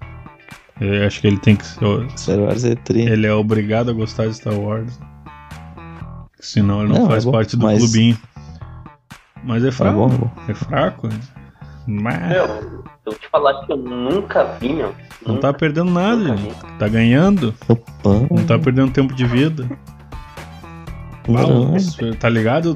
Eu 0.80 1.06
acho 1.06 1.20
que 1.20 1.26
ele 1.26 1.38
tem 1.38 1.56
que. 1.56 1.66
ser- 1.66 1.78
Star 2.16 2.38
Wars 2.38 2.64
é 2.64 2.74
tri. 2.74 3.02
Ele 3.02 3.26
é 3.26 3.32
obrigado 3.32 3.90
a 3.90 3.94
gostar 3.94 4.26
de 4.28 4.34
Star 4.34 4.54
Wars. 4.54 4.98
Senão 6.40 6.82
ele 6.82 6.92
não, 6.92 6.98
Não, 7.00 7.06
é 7.06 7.10
faz 7.10 7.24
bom, 7.24 7.32
parte 7.32 7.56
do 7.56 7.64
mas- 7.64 7.78
clubinho. 7.78 8.18
Mas 9.44 9.64
é 9.64 9.66
Tá 9.70 9.72
fraco. 9.72 9.96
bom, 9.96 10.08
bom. 10.08 10.30
É 10.48 10.54
fraco. 10.54 11.08
Mas. 11.86 12.28
Meu, 12.28 12.46
se 12.46 12.62
eu 13.06 13.14
te 13.14 13.28
falar 13.28 13.64
que 13.66 13.72
eu 13.72 13.76
nunca 13.76 14.44
vi, 14.60 14.72
meu. 14.72 14.94
Não 15.26 15.34
nunca, 15.34 15.52
tá 15.52 15.52
perdendo 15.58 15.90
nada. 15.90 16.36
Tá 16.78 16.86
ganhando. 16.88 17.52
Opa. 17.68 18.10
Não 18.30 18.44
tá 18.46 18.56
perdendo 18.58 18.92
tempo 18.92 19.12
de 19.14 19.24
vida. 19.26 19.68
Tá 22.18 22.28
ligado? 22.28 22.74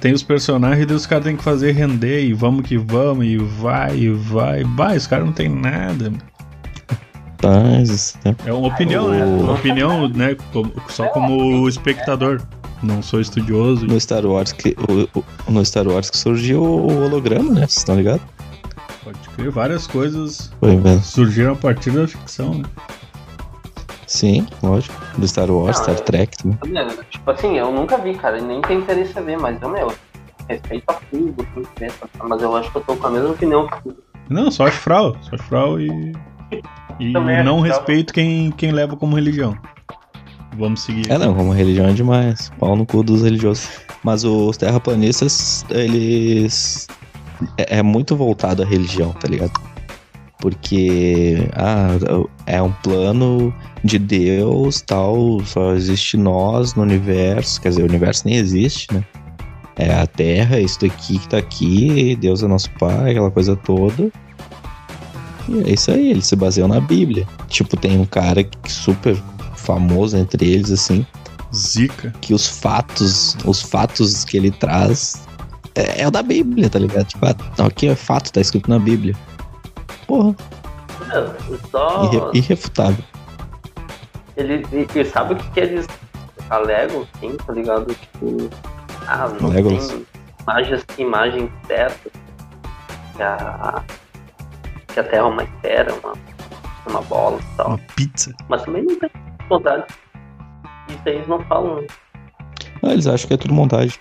Tem 0.00 0.12
os 0.12 0.22
personagens 0.22 0.90
e 0.90 0.92
os 0.94 1.06
caras 1.06 1.24
tem 1.24 1.36
que 1.36 1.42
fazer 1.42 1.72
render 1.72 2.24
e 2.24 2.32
vamos 2.32 2.66
que 2.66 2.76
vamos, 2.76 3.26
e 3.26 3.36
vai, 3.36 3.96
e 3.96 4.10
vai. 4.10 4.64
Bah, 4.64 4.94
os 4.94 5.06
caras 5.06 5.26
não 5.26 5.32
tem 5.32 5.48
nada. 5.48 6.12
É 8.46 8.52
uma 8.52 8.68
opinião, 8.68 9.10
né? 9.10 9.24
Uma 9.24 9.52
opinião, 9.52 10.08
né? 10.08 10.36
só 10.88 11.08
como 11.08 11.68
espectador. 11.68 12.40
Não 12.82 13.02
sou 13.02 13.20
estudioso. 13.20 13.86
no 13.86 13.98
Star 13.98 14.24
Wars 14.26 14.52
que 14.52 14.76
no 15.48 15.64
Star 15.64 15.86
Wars 15.86 16.10
que 16.10 16.18
surgiu 16.18 16.62
o 16.62 17.04
holograma, 17.04 17.50
né? 17.50 17.60
Vocês 17.60 17.78
estão 17.78 17.96
ligados? 17.96 18.22
Pode 19.02 19.18
crer, 19.36 19.50
várias 19.50 19.86
coisas 19.86 20.50
Foi 20.60 20.78
surgiram 21.02 21.52
a 21.52 21.56
partir 21.56 21.90
da 21.90 22.06
ficção, 22.06 22.54
né? 22.54 22.64
Sim, 24.14 24.46
lógico. 24.62 24.94
Do 25.18 25.26
Star 25.26 25.50
Wars, 25.50 25.76
Não, 25.76 25.82
Star 25.84 25.96
é- 25.96 25.98
Trek 26.02 26.36
também. 26.38 26.58
Meu, 26.66 27.04
Tipo 27.10 27.30
assim, 27.32 27.58
eu 27.58 27.72
nunca 27.72 27.98
vi, 27.98 28.14
cara, 28.14 28.38
e 28.38 28.42
nem 28.42 28.60
tenho 28.62 28.80
interesse 28.80 29.18
em 29.18 29.24
ver, 29.24 29.36
mas 29.36 29.60
eu, 29.60 29.68
meu, 29.68 29.92
respeito 30.48 30.84
a 30.88 30.94
tudo, 31.10 31.44
pensa, 31.74 32.08
mas 32.22 32.40
eu 32.40 32.54
acho 32.56 32.70
que 32.70 32.76
eu 32.78 32.82
tô 32.82 32.94
com 32.94 33.06
a 33.08 33.10
mesma 33.10 33.30
opinião 33.30 33.66
que 33.66 33.82
tu. 33.82 33.96
Não, 34.30 34.52
só 34.52 34.68
acho 34.68 34.78
fral. 34.78 35.16
Só 35.22 35.34
acho 35.34 35.42
fral 35.44 35.80
e. 35.80 36.12
E 37.00 37.12
Também 37.12 37.42
não 37.42 37.58
respeito 37.60 38.14
quem, 38.14 38.52
quem 38.52 38.70
leva 38.70 38.96
como 38.96 39.16
religião. 39.16 39.58
Vamos 40.56 40.82
seguir. 40.82 41.10
É, 41.10 41.18
não, 41.18 41.34
como 41.34 41.50
religião 41.52 41.88
é 41.88 41.92
demais. 41.92 42.52
Pau 42.60 42.76
no 42.76 42.86
cu 42.86 43.02
dos 43.02 43.22
religiosos. 43.22 43.68
Mas 44.04 44.22
os 44.22 44.56
terraplanistas, 44.56 45.66
eles. 45.70 46.86
É, 47.58 47.78
é 47.78 47.82
muito 47.82 48.14
voltado 48.14 48.62
à 48.62 48.64
religião, 48.64 49.12
tá 49.12 49.26
ligado? 49.26 49.52
Porque. 50.38 51.48
Ah, 51.54 51.96
é 52.46 52.60
um 52.60 52.72
plano 52.72 53.54
de 53.82 53.98
Deus, 53.98 54.80
tal. 54.80 55.40
Só 55.44 55.74
existe 55.74 56.16
nós 56.16 56.74
no 56.74 56.82
universo. 56.82 57.60
Quer 57.60 57.70
dizer, 57.70 57.82
o 57.82 57.86
universo 57.86 58.26
nem 58.26 58.36
existe, 58.36 58.92
né? 58.92 59.04
É 59.76 59.92
a 59.92 60.06
Terra, 60.06 60.60
isso 60.60 60.80
daqui 60.80 61.18
que 61.18 61.28
tá 61.28 61.38
aqui. 61.38 62.16
Deus 62.16 62.42
é 62.42 62.46
nosso 62.46 62.70
pai, 62.78 63.10
aquela 63.10 63.30
coisa 63.30 63.56
toda. 63.56 64.10
E 65.48 65.62
é 65.68 65.72
isso 65.72 65.90
aí, 65.90 66.10
eles 66.10 66.26
se 66.26 66.36
baseiam 66.36 66.68
na 66.68 66.80
Bíblia. 66.80 67.26
Tipo, 67.48 67.76
tem 67.76 67.98
um 67.98 68.06
cara 68.06 68.44
que 68.44 68.72
super 68.72 69.16
famoso 69.56 70.16
entre 70.16 70.46
eles, 70.46 70.70
assim, 70.70 71.06
Zica. 71.54 72.12
que 72.20 72.32
os 72.34 72.46
fatos, 72.46 73.36
os 73.44 73.62
fatos 73.62 74.24
que 74.24 74.36
ele 74.36 74.50
traz 74.50 75.22
é, 75.74 76.02
é 76.02 76.08
o 76.08 76.10
da 76.10 76.22
Bíblia, 76.22 76.70
tá 76.70 76.78
ligado? 76.78 77.06
Tipo, 77.06 77.26
ah, 77.26 77.34
não, 77.58 77.66
aqui 77.66 77.88
é 77.88 77.94
fato, 77.94 78.32
tá 78.32 78.40
escrito 78.40 78.70
na 78.70 78.78
Bíblia. 78.78 79.14
Porra, 80.06 80.34
Meu, 81.08 81.58
só. 81.70 82.04
irre- 82.04 82.30
irrefutável. 82.38 83.04
Ele, 84.36 84.66
e, 84.72 84.98
e 84.98 85.04
sabe 85.04 85.34
o 85.34 85.36
que, 85.36 85.50
que 85.50 85.60
eles 85.60 85.86
alegam, 86.50 87.06
sim, 87.20 87.36
tá 87.46 87.52
ligado? 87.52 87.94
Tipo, 87.94 88.50
ah, 89.06 89.28
não 89.40 89.50
tem 89.50 89.64
imagens, 90.42 90.84
imagens 90.98 91.50
certas 91.66 92.12
que 93.16 93.22
a, 93.22 93.82
que 94.88 95.00
a 95.00 95.04
Terra 95.04 95.16
é 95.18 95.22
uma 95.22 95.42
esfera, 95.44 95.94
uma, 96.02 96.12
uma 96.88 97.02
bola 97.02 97.38
e 97.40 97.56
tal. 97.56 97.66
Uma 97.68 97.78
pizza. 97.96 98.34
Mas 98.48 98.62
também 98.64 98.82
não 98.82 98.98
tem 98.98 99.10
vontade. 99.48 99.84
Isso 100.88 101.00
aí 101.06 101.14
eles 101.14 101.28
não 101.28 101.40
falam. 101.44 101.84
Ah, 102.82 102.92
eles 102.92 103.06
acham 103.06 103.28
que 103.28 103.34
é 103.34 103.36
tudo 103.36 103.54
montagem. 103.54 103.98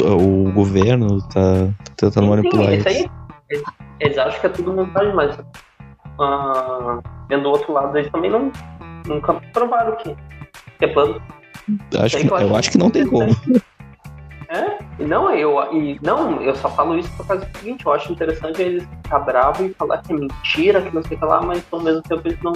O 0.00 0.50
governo 0.52 1.20
tá, 1.28 1.66
tá 1.84 1.92
tentando 1.96 2.26
manipular 2.28 2.66
Sim, 2.70 2.76
isso 2.78 2.88
aí, 2.88 3.10
eles, 4.00 4.18
acham 4.18 4.40
que 4.40 4.46
é 4.46 4.50
tudo 4.50 4.72
montagem, 4.72 5.14
mas 5.14 5.38
ah, 6.20 7.00
vendo 7.28 7.46
o 7.46 7.52
outro 7.52 7.72
lado, 7.72 7.96
eles 7.96 8.10
também 8.10 8.30
não, 8.30 8.52
nunca 9.06 9.34
provaram 9.52 9.96
que, 9.96 10.14
que 10.78 10.84
é 10.84 10.88
plano. 10.88 11.20
Acho 11.98 12.18
que, 12.18 12.26
eu 12.26 12.38
eu 12.38 12.56
acho 12.56 12.70
que 12.70 12.78
não 12.78 12.90
tem 12.90 13.06
como. 13.06 13.34
É, 14.48 14.78
não, 15.04 15.30
eu, 15.30 15.58
e 15.72 15.98
não, 16.02 16.40
eu 16.42 16.54
só 16.54 16.68
falo 16.70 16.98
isso 16.98 17.10
por 17.16 17.26
causa 17.26 17.44
do 17.44 17.58
seguinte, 17.58 17.84
eu 17.86 17.92
acho 17.92 18.12
interessante 18.12 18.62
eles 18.62 18.86
ficar 19.02 19.20
bravos 19.20 19.70
e 19.70 19.74
falar 19.74 19.98
que 19.98 20.12
é 20.12 20.16
mentira, 20.16 20.82
que 20.82 20.94
não 20.94 21.02
sei 21.02 21.16
o 21.16 21.20
que 21.20 21.26
lá, 21.26 21.40
mas 21.40 21.64
ao 21.72 21.80
mesmo 21.80 22.02
tempo 22.02 22.22
eles 22.26 22.38
não. 22.42 22.52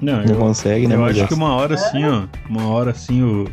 Não, 0.00 0.22
Não 0.22 0.24
eu, 0.24 0.36
consegue, 0.36 0.86
né, 0.86 0.94
eu 0.94 1.04
acho 1.04 1.26
que 1.26 1.34
uma 1.34 1.54
hora 1.54 1.74
assim, 1.74 2.04
ó. 2.04 2.26
Uma 2.48 2.68
hora 2.68 2.90
assim, 2.92 3.22
o. 3.22 3.44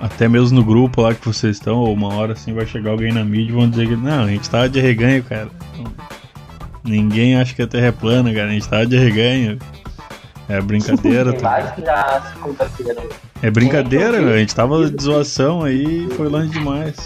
Até 0.00 0.28
mesmo 0.28 0.58
no 0.58 0.64
grupo 0.64 1.02
lá 1.02 1.14
que 1.14 1.26
vocês 1.26 1.56
estão, 1.56 1.78
ou 1.78 1.92
uma 1.92 2.14
hora 2.14 2.32
assim 2.32 2.54
vai 2.54 2.64
chegar 2.66 2.90
alguém 2.92 3.12
na 3.12 3.22
mídia 3.24 3.52
e 3.52 3.54
vão 3.54 3.68
dizer 3.68 3.86
que 3.88 3.96
não, 3.96 4.24
a 4.24 4.28
gente 4.28 4.48
tava 4.48 4.68
de 4.68 4.80
reganho, 4.80 5.22
cara. 5.22 5.48
Ninguém 6.82 7.36
acha 7.38 7.54
que 7.54 7.60
a 7.62 7.66
Terra 7.66 7.88
é 7.88 7.92
plana, 7.92 8.32
cara. 8.32 8.46
A 8.48 8.50
gente 8.52 8.68
tava 8.68 8.86
de 8.86 8.96
reganho. 8.96 9.58
É 10.48 10.60
brincadeira, 10.60 11.30
Tem 11.32 11.40
tá? 11.40 11.48
vários 11.50 11.70
que 11.72 11.82
já 11.82 12.20
se 12.22 12.38
converteram. 12.38 13.02
É 13.42 13.50
brincadeira. 13.50 14.18
A 14.34 14.38
gente 14.38 14.54
tava 14.54 14.90
de 14.90 15.02
zoação 15.02 15.62
aí 15.62 16.06
e 16.06 16.14
foi 16.14 16.28
longe 16.28 16.48
demais. 16.50 16.96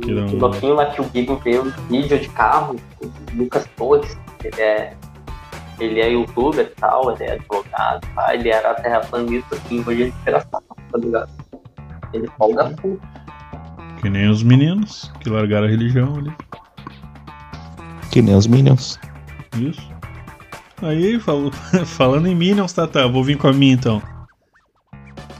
Que 0.00 0.12
não- 0.12 0.26
O 0.28 0.36
louquinho 0.38 0.74
lá 0.74 0.86
que 0.86 1.00
o 1.00 1.10
Gigo 1.12 1.36
vê 1.44 1.58
um 1.58 1.70
vídeo 1.90 2.18
de 2.18 2.28
carro, 2.30 2.76
o 3.02 3.10
Lucas 3.36 3.66
Torres, 3.76 4.16
ele 4.44 4.60
é. 4.60 4.94
Ele 5.80 6.00
é 6.00 6.10
youtuber 6.12 6.64
e 6.64 6.80
tal, 6.80 7.12
ele 7.14 7.24
é 7.24 7.32
advogado, 7.32 8.06
tá? 8.14 8.34
ele 8.34 8.48
era 8.50 8.72
terraplanista, 8.74 9.56
assim, 9.56 9.82
hoje 9.84 10.14
vira 10.24 10.40
sapo, 10.40 10.71
tá 10.92 10.98
ligado? 10.98 11.30
Ele 12.12 12.28
folga 12.38 12.70
full. 12.80 13.00
Que 14.00 14.10
nem 14.10 14.28
os 14.28 14.42
meninos 14.42 15.10
que 15.20 15.28
largaram 15.30 15.66
a 15.66 15.70
religião 15.70 16.16
ali. 16.16 16.32
Que 18.10 18.20
nem 18.20 18.34
os 18.34 18.46
Minions. 18.46 18.98
Isso. 19.58 19.80
Aí, 20.82 21.18
falo- 21.20 21.50
falando 21.86 22.26
em 22.26 22.34
Minions, 22.34 22.72
tá, 22.72 22.86
tá, 22.86 23.06
vou 23.06 23.22
vir 23.24 23.38
com 23.38 23.48
a 23.48 23.52
minha 23.52 23.72
então. 23.74 24.02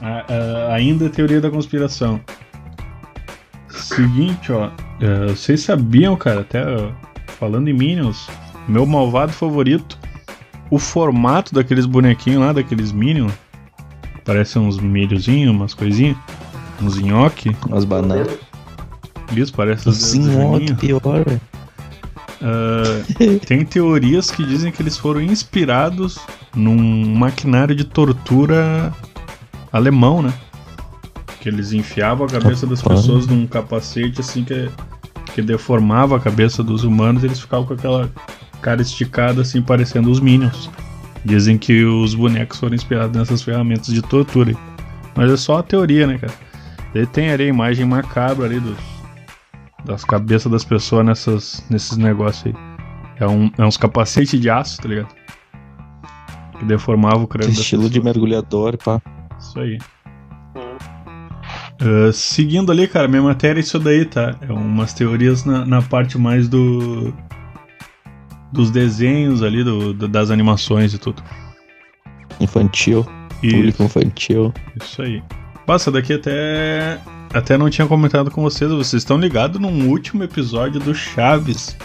A- 0.01 0.25
a- 0.33 0.73
ainda 0.73 1.09
teoria 1.09 1.39
da 1.41 1.51
conspiração. 1.51 2.19
Seguinte, 3.69 4.51
ó. 4.51 4.69
é, 5.01 5.27
vocês 5.27 5.61
sabiam, 5.61 6.15
cara, 6.15 6.41
até 6.41 6.63
falando 7.27 7.67
em 7.67 7.73
Minions, 7.73 8.27
meu 8.67 8.85
malvado 8.85 9.31
favorito, 9.33 9.97
o 10.69 10.79
formato 10.79 11.53
daqueles 11.53 11.85
bonequinhos 11.85 12.41
lá, 12.41 12.53
daqueles 12.53 12.91
Minions. 12.91 13.33
Parecem 14.25 14.61
uns 14.61 14.77
milhozinhos, 14.79 15.53
umas 15.53 15.73
coisinhas. 15.73 16.17
Uns 16.81 16.97
nhoque. 16.97 17.55
As 17.71 17.85
bananas. 17.85 18.37
Isso, 19.35 19.53
parece 19.53 19.87
os 19.89 19.97
Sim, 19.97 20.21
dedos 20.21 20.35
do 20.35 20.41
ó, 20.41 20.59
que 20.59 20.67
Juninho. 20.67 20.75
pior, 20.77 21.25
velho. 21.25 21.41
Ah, 22.41 23.03
tem 23.47 23.63
teorias 23.63 24.29
que 24.29 24.45
dizem 24.45 24.71
que 24.71 24.81
eles 24.81 24.97
foram 24.97 25.21
inspirados 25.21 26.19
num 26.53 27.15
maquinário 27.15 27.73
de 27.73 27.85
tortura 27.85 28.93
alemão, 29.71 30.21
né? 30.21 30.33
Que 31.39 31.47
eles 31.49 31.71
enfiavam 31.71 32.25
a 32.25 32.29
cabeça 32.29 32.67
das 32.67 32.81
pessoas 32.81 33.27
num 33.27 33.47
capacete 33.47 34.19
assim 34.19 34.43
que, 34.43 34.69
que 35.33 35.41
deformava 35.41 36.17
a 36.17 36.19
cabeça 36.19 36.61
dos 36.63 36.83
humanos 36.83 37.23
e 37.23 37.27
eles 37.27 37.39
ficavam 37.39 37.65
com 37.65 37.73
aquela 37.73 38.11
cara 38.61 38.81
esticada 38.81 39.41
assim, 39.41 39.61
parecendo 39.61 40.11
os 40.11 40.19
Minions. 40.19 40.69
Dizem 41.25 41.57
que 41.57 41.85
os 41.85 42.13
bonecos 42.15 42.59
foram 42.59 42.75
inspirados 42.75 43.17
nessas 43.17 43.41
ferramentas 43.41 43.87
de 43.87 44.01
tortura. 44.01 44.53
Mas 45.15 45.31
é 45.31 45.37
só 45.37 45.57
a 45.57 45.63
teoria, 45.63 46.05
né, 46.05 46.17
cara? 46.17 46.33
Daí 46.93 47.05
tem 47.05 47.31
ali 47.31 47.43
a 47.43 47.47
imagem 47.47 47.85
macabra 47.85 48.45
ali 48.45 48.59
dos, 48.59 48.77
das 49.85 50.03
cabeças 50.03 50.51
das 50.51 50.63
pessoas 50.63 51.05
nessas, 51.05 51.65
nesses 51.69 51.97
negócios 51.97 52.47
aí. 52.47 52.61
É, 53.19 53.27
um, 53.27 53.49
é 53.57 53.63
uns 53.63 53.77
capacetes 53.77 54.39
de 54.39 54.49
aço, 54.49 54.81
tá 54.81 54.89
ligado? 54.89 55.13
Que 56.59 56.65
deformava 56.65 57.17
o 57.17 57.27
crânio 57.27 57.51
Estilo 57.51 57.89
de 57.89 58.01
mergulhador, 58.01 58.77
pá. 58.77 59.01
Isso 59.39 59.59
aí. 59.59 59.77
Ah, 61.83 62.11
seguindo 62.13 62.71
ali, 62.71 62.87
cara, 62.87 63.07
minha 63.07 63.21
matéria 63.21 63.59
é 63.59 63.61
isso 63.61 63.77
daí, 63.77 64.05
tá? 64.05 64.35
É 64.41 64.51
umas 64.51 64.93
teorias 64.93 65.43
na, 65.43 65.65
na 65.65 65.81
parte 65.81 66.17
mais 66.17 66.47
do. 66.47 67.13
Dos 68.53 68.71
desenhos 68.71 69.41
ali, 69.43 69.63
do, 69.63 69.93
do- 69.93 70.07
das 70.07 70.29
animações 70.31 70.93
e 70.93 70.97
tudo. 70.97 71.21
Infantil. 72.39 73.05
E 73.41 73.51
Público 73.51 73.83
infantil. 73.83 74.53
isso 74.81 75.01
aí. 75.01 75.21
Passa 75.65 75.91
daqui 75.91 76.13
até. 76.13 76.99
Até 77.33 77.57
não 77.57 77.69
tinha 77.69 77.87
comentado 77.87 78.29
com 78.31 78.41
vocês, 78.43 78.71
vocês 78.71 79.01
estão 79.01 79.17
ligados 79.17 79.59
num 79.59 79.89
último 79.89 80.23
episódio 80.23 80.79
do 80.79 80.93
Chaves. 80.93 81.75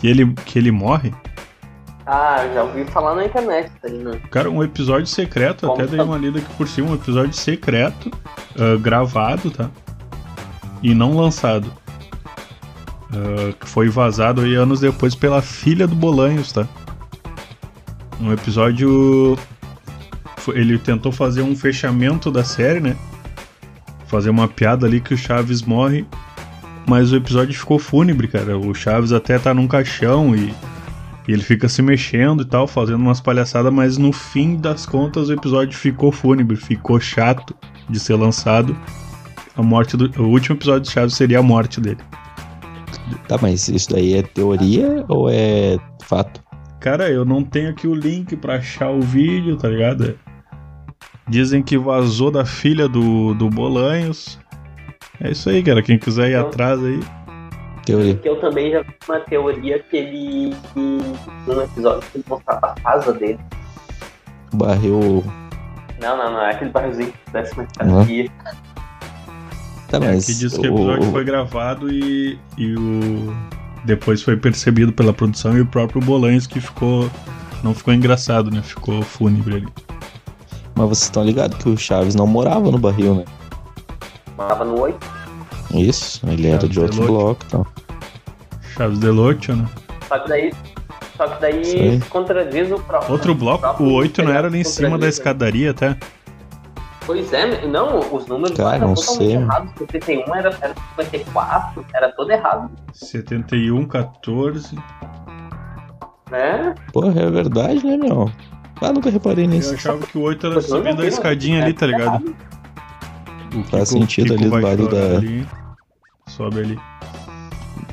Que 0.00 0.08
ele, 0.08 0.34
que 0.44 0.58
ele 0.58 0.70
morre? 0.72 1.12
Ah, 2.06 2.44
já 2.52 2.64
ouvi 2.64 2.84
falar 2.86 3.14
na 3.14 3.24
internet 3.26 3.66
isso 3.76 3.86
aí, 3.94 3.98
né? 4.02 4.20
Cara, 4.30 4.50
um 4.50 4.64
episódio 4.64 5.06
secreto, 5.06 5.66
Como 5.66 5.74
até 5.80 5.86
dei 5.86 5.98
tá? 5.98 6.04
uma 6.04 6.18
lida 6.18 6.38
aqui 6.40 6.52
por 6.54 6.66
cima, 6.66 6.90
um 6.90 6.94
episódio 6.94 7.32
secreto, 7.34 8.10
ah, 8.58 8.76
gravado, 8.80 9.50
tá? 9.50 9.70
E 10.82 10.92
não 10.94 11.16
lançado. 11.16 11.70
Ah, 13.12 13.52
que 13.58 13.68
foi 13.68 13.88
vazado 13.88 14.42
aí 14.42 14.54
anos 14.54 14.80
depois 14.80 15.14
pela 15.14 15.42
filha 15.42 15.86
do 15.86 15.94
Bolanhos, 15.94 16.52
tá? 16.52 16.66
Um 18.20 18.32
episódio. 18.32 19.38
Ele 20.48 20.78
tentou 20.78 21.12
fazer 21.12 21.42
um 21.42 21.54
fechamento 21.54 22.30
da 22.30 22.42
série, 22.42 22.80
né? 22.80 22.96
Fazer 24.06 24.30
uma 24.30 24.48
piada 24.48 24.86
ali 24.86 25.00
que 25.00 25.14
o 25.14 25.18
Chaves 25.18 25.62
morre. 25.62 26.04
Mas 26.86 27.12
o 27.12 27.16
episódio 27.16 27.54
ficou 27.58 27.78
fúnebre, 27.78 28.26
cara. 28.26 28.58
O 28.58 28.74
Chaves 28.74 29.12
até 29.12 29.38
tá 29.38 29.54
num 29.54 29.68
caixão 29.68 30.34
e 30.34 30.52
e 31.28 31.32
ele 31.32 31.44
fica 31.44 31.68
se 31.68 31.80
mexendo 31.80 32.42
e 32.42 32.44
tal, 32.44 32.66
fazendo 32.66 32.96
umas 32.96 33.20
palhaçadas, 33.20 33.72
mas 33.72 33.96
no 33.96 34.12
fim 34.12 34.56
das 34.56 34.84
contas 34.84 35.28
o 35.28 35.32
episódio 35.32 35.78
ficou 35.78 36.10
fúnebre, 36.10 36.56
ficou 36.56 36.98
chato 36.98 37.54
de 37.88 38.00
ser 38.00 38.16
lançado. 38.16 38.76
A 39.56 39.62
morte 39.62 39.96
do. 39.96 40.10
O 40.20 40.28
último 40.28 40.56
episódio 40.56 40.82
de 40.82 40.90
Chaves 40.90 41.14
seria 41.14 41.38
a 41.38 41.42
morte 41.42 41.80
dele. 41.80 41.98
Tá, 43.28 43.38
mas 43.40 43.68
isso 43.68 43.90
daí 43.90 44.14
é 44.14 44.22
teoria 44.22 45.04
ou 45.08 45.28
é 45.30 45.76
fato? 46.02 46.42
Cara, 46.80 47.10
eu 47.10 47.24
não 47.24 47.42
tenho 47.44 47.70
aqui 47.70 47.86
o 47.86 47.94
link 47.94 48.36
pra 48.36 48.54
achar 48.56 48.90
o 48.90 49.00
vídeo, 49.00 49.56
tá 49.56 49.68
ligado? 49.68 50.18
Dizem 51.28 51.62
que 51.62 51.76
vazou 51.78 52.30
da 52.30 52.44
filha 52.44 52.88
do, 52.88 53.34
do 53.34 53.48
Bolanhos. 53.50 54.38
É 55.20 55.30
isso 55.30 55.48
aí, 55.50 55.62
cara. 55.62 55.82
Quem 55.82 55.98
quiser 55.98 56.30
ir 56.30 56.34
Então- 56.34 56.48
atrás 56.48 56.82
aí. 56.82 57.00
Teoria. 57.84 58.14
Porque 58.14 58.28
eu 58.28 58.40
também 58.40 58.70
já 58.72 58.82
vi 58.82 58.88
uma 59.08 59.20
teoria 59.20 59.78
que 59.78 59.96
ele. 59.96 60.54
num 60.74 61.62
episódio 61.62 62.02
que 62.10 62.18
ele 62.18 62.24
mostrava 62.28 62.66
a 62.66 62.80
casa 62.80 63.12
dele. 63.14 63.38
Barril. 64.54 65.22
Não, 66.00 66.16
não, 66.16 66.32
não, 66.32 66.40
é 66.42 66.50
aquele 66.52 66.70
barrilzinho 66.70 67.12
que 67.12 67.32
desce 67.32 67.56
na 67.56 67.64
escadaria. 67.64 68.30
Tá, 69.90 69.96
É, 69.96 70.00
mas. 70.00 70.26
que 70.26 70.34
diz 70.34 70.56
que 70.56 70.68
o 70.68 70.74
episódio 70.74 71.10
foi 71.10 71.24
gravado 71.24 71.92
e, 71.92 72.38
e 72.56 72.74
o. 72.74 73.34
Depois 73.84 74.22
foi 74.22 74.36
percebido 74.36 74.92
pela 74.92 75.12
produção 75.12 75.56
e 75.56 75.60
o 75.60 75.66
próprio 75.66 76.00
Bolanhos 76.00 76.46
que 76.46 76.60
ficou. 76.60 77.10
Não 77.64 77.74
ficou 77.74 77.92
engraçado, 77.92 78.50
né? 78.50 78.62
Ficou 78.62 79.02
fúnebre 79.02 79.56
ali. 79.56 79.68
Mas 80.74 80.88
vocês 80.88 81.02
estão 81.04 81.24
ligados 81.24 81.58
que 81.58 81.68
o 81.68 81.76
Chaves 81.76 82.14
não 82.14 82.26
morava 82.26 82.70
no 82.70 82.78
barril, 82.78 83.16
né? 83.16 83.24
Tava 84.36 84.64
no 84.64 84.80
8. 84.80 84.98
Isso, 85.74 86.20
ele 86.26 86.46
era 86.46 86.60
Chaves 86.60 86.70
de 86.70 86.80
outro 86.80 87.00
Deloitte. 87.00 87.12
bloco 87.22 87.44
então. 87.46 87.66
Chaves 88.76 88.98
Delote, 88.98 89.52
né? 89.52 89.66
Só 90.08 90.18
que 90.20 90.28
daí. 90.28 90.52
Só 91.16 91.26
que 91.26 91.40
daí 91.40 92.00
contradiz 92.08 92.70
o 92.70 92.78
próprio. 92.78 93.12
Outro 93.12 93.34
bloco, 93.34 93.82
o 93.82 93.92
8 93.92 94.22
não 94.22 94.32
era 94.32 94.48
ali 94.48 94.60
em 94.60 94.64
cima 94.64 94.96
da 94.96 95.04
né? 95.04 95.08
escadaria 95.08 95.72
até. 95.72 95.96
Pois 97.12 97.32
é, 97.32 97.66
não, 97.66 97.98
os 98.14 98.24
números 98.28 98.56
Cara, 98.56 98.76
eram 98.76 98.88
não 98.88 98.94
totalmente 98.94 99.26
sei. 99.26 99.32
errados. 99.34 99.72
71 99.78 100.34
era, 100.36 100.56
era 100.60 100.74
54, 101.00 101.86
era 101.92 102.12
todo 102.12 102.30
errado. 102.30 102.70
71, 102.92 103.84
14. 103.86 104.76
Né? 106.30 106.74
Porra, 106.92 107.20
é 107.20 107.30
verdade, 107.30 107.84
né, 107.84 107.96
meu? 107.96 108.30
Ah, 108.80 108.92
nunca 108.92 109.10
reparei 109.10 109.44
Eu 109.46 109.48
nisso. 109.48 109.74
achava 109.74 110.06
que 110.06 110.16
o 110.16 110.20
8 110.22 110.46
era 110.46 110.60
subindo 110.60 110.88
a 111.00 111.02
não, 111.02 111.04
escadinha 111.04 111.58
é 111.58 111.62
ali, 111.64 111.72
tá 111.72 111.80
tudo 111.86 111.98
ligado? 111.98 112.24
errado. 112.26 112.36
O 113.56 113.64
Faz 113.64 113.88
Kiko- 113.88 114.00
sentido 114.02 114.36
Kiko 114.36 114.40
ali 114.40 114.48
do 114.50 114.66
lado 114.68 114.88
da- 114.88 115.16
ali, 115.18 115.46
sobe 116.28 116.60
ali. 116.60 116.78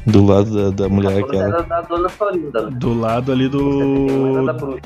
Do 0.05 0.23
lado 0.25 0.71
da, 0.71 0.83
da 0.83 0.89
mulher 0.89 1.23
aquela. 1.23 1.63
da 1.63 1.81
dona 1.81 2.07
Florinda, 2.07 2.69
né? 2.69 2.77
Do 2.79 2.93
lado 2.93 3.31
ali 3.31 3.45
71 3.45 4.37
era 4.37 4.45
da 4.45 4.53
do. 4.53 4.79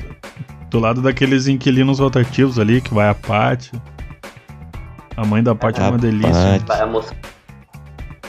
Do 0.70 0.78
lado 0.80 1.02
daqueles 1.02 1.46
inquilinos 1.48 1.98
rotativos 1.98 2.58
ali, 2.58 2.80
que 2.80 2.94
vai 2.94 3.10
a 3.10 3.14
Paty. 3.14 3.70
A 5.16 5.24
mãe 5.24 5.42
da 5.42 5.54
Paty 5.54 5.80
é 5.80 5.84
uma 5.84 5.94
A 5.94 5.98
delícia. 5.98 6.60
Paty. 6.66 6.82
A 6.82 6.86
moça. 6.86 7.14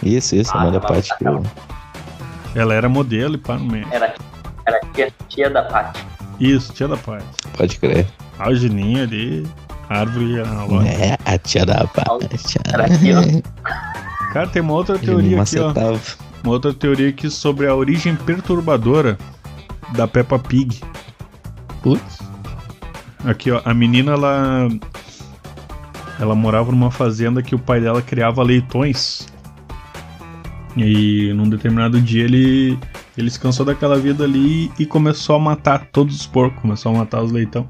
Isso, 0.01 0.35
isso, 0.35 0.51
a 0.55 0.59
Ah, 0.59 0.63
mãe 0.63 0.71
da 0.73 0.79
parte 0.79 1.17
que 1.17 1.25
eu... 1.27 1.43
Ela 2.55 2.73
era 2.73 2.87
modelo 2.89 3.35
e 3.35 3.37
pá 3.37 3.55
no 3.57 3.65
meio. 3.65 3.87
Era, 3.91 4.13
era 4.67 4.79
tia, 4.93 5.11
tia 5.29 5.49
da 5.49 5.63
Paty. 5.63 6.05
Isso, 6.39 6.73
tia 6.73 6.87
da 6.87 6.97
Paty. 6.97 7.25
Pode 7.57 7.79
crer. 7.79 8.05
A 8.37 8.45
Algininha 8.45 9.03
ali, 9.03 9.47
árvore 9.89 10.39
analógica. 10.41 11.03
É, 11.03 11.17
a 11.25 11.37
tia 11.37 11.65
da 11.65 11.85
parte. 11.87 12.57
Era 12.71 12.85
aqui, 12.85 13.11
ó. 13.13 14.31
Cara, 14.33 14.47
tem 14.47 14.61
uma 14.61 14.73
outra 14.73 14.97
teoria 14.99 15.41
aqui, 15.41 15.59
ó. 15.59 15.67
macetava. 15.67 15.99
Uma 16.43 16.53
outra 16.53 16.73
teoria 16.73 17.09
aqui 17.09 17.29
sobre 17.29 17.67
a 17.67 17.73
origem 17.75 18.15
perturbadora 18.15 19.17
da 19.95 20.07
Peppa 20.07 20.37
Pig. 20.37 20.81
Putz. 21.81 22.19
Aqui, 23.25 23.51
ó, 23.51 23.61
a 23.63 23.73
menina 23.73 24.11
ela 24.13 24.67
ela 26.19 26.35
morava 26.35 26.71
numa 26.71 26.91
fazenda 26.91 27.41
que 27.41 27.55
o 27.55 27.59
pai 27.59 27.81
dela 27.81 28.01
criava 28.01 28.43
leitões. 28.43 29.27
E 30.75 31.31
num 31.33 31.47
determinado 31.49 32.01
dia 32.01 32.23
ele 32.23 32.77
ele 33.15 33.29
se 33.29 33.39
cansou 33.39 33.63
daquela 33.63 33.97
vida 33.97 34.23
ali 34.23 34.71
e 34.79 34.85
começou 34.87 35.35
a 35.35 35.39
matar 35.39 35.85
todos 35.91 36.15
os 36.15 36.25
porcos, 36.25 36.59
começou 36.61 36.93
a 36.93 36.97
matar 36.97 37.21
os 37.21 37.31
leitão. 37.31 37.67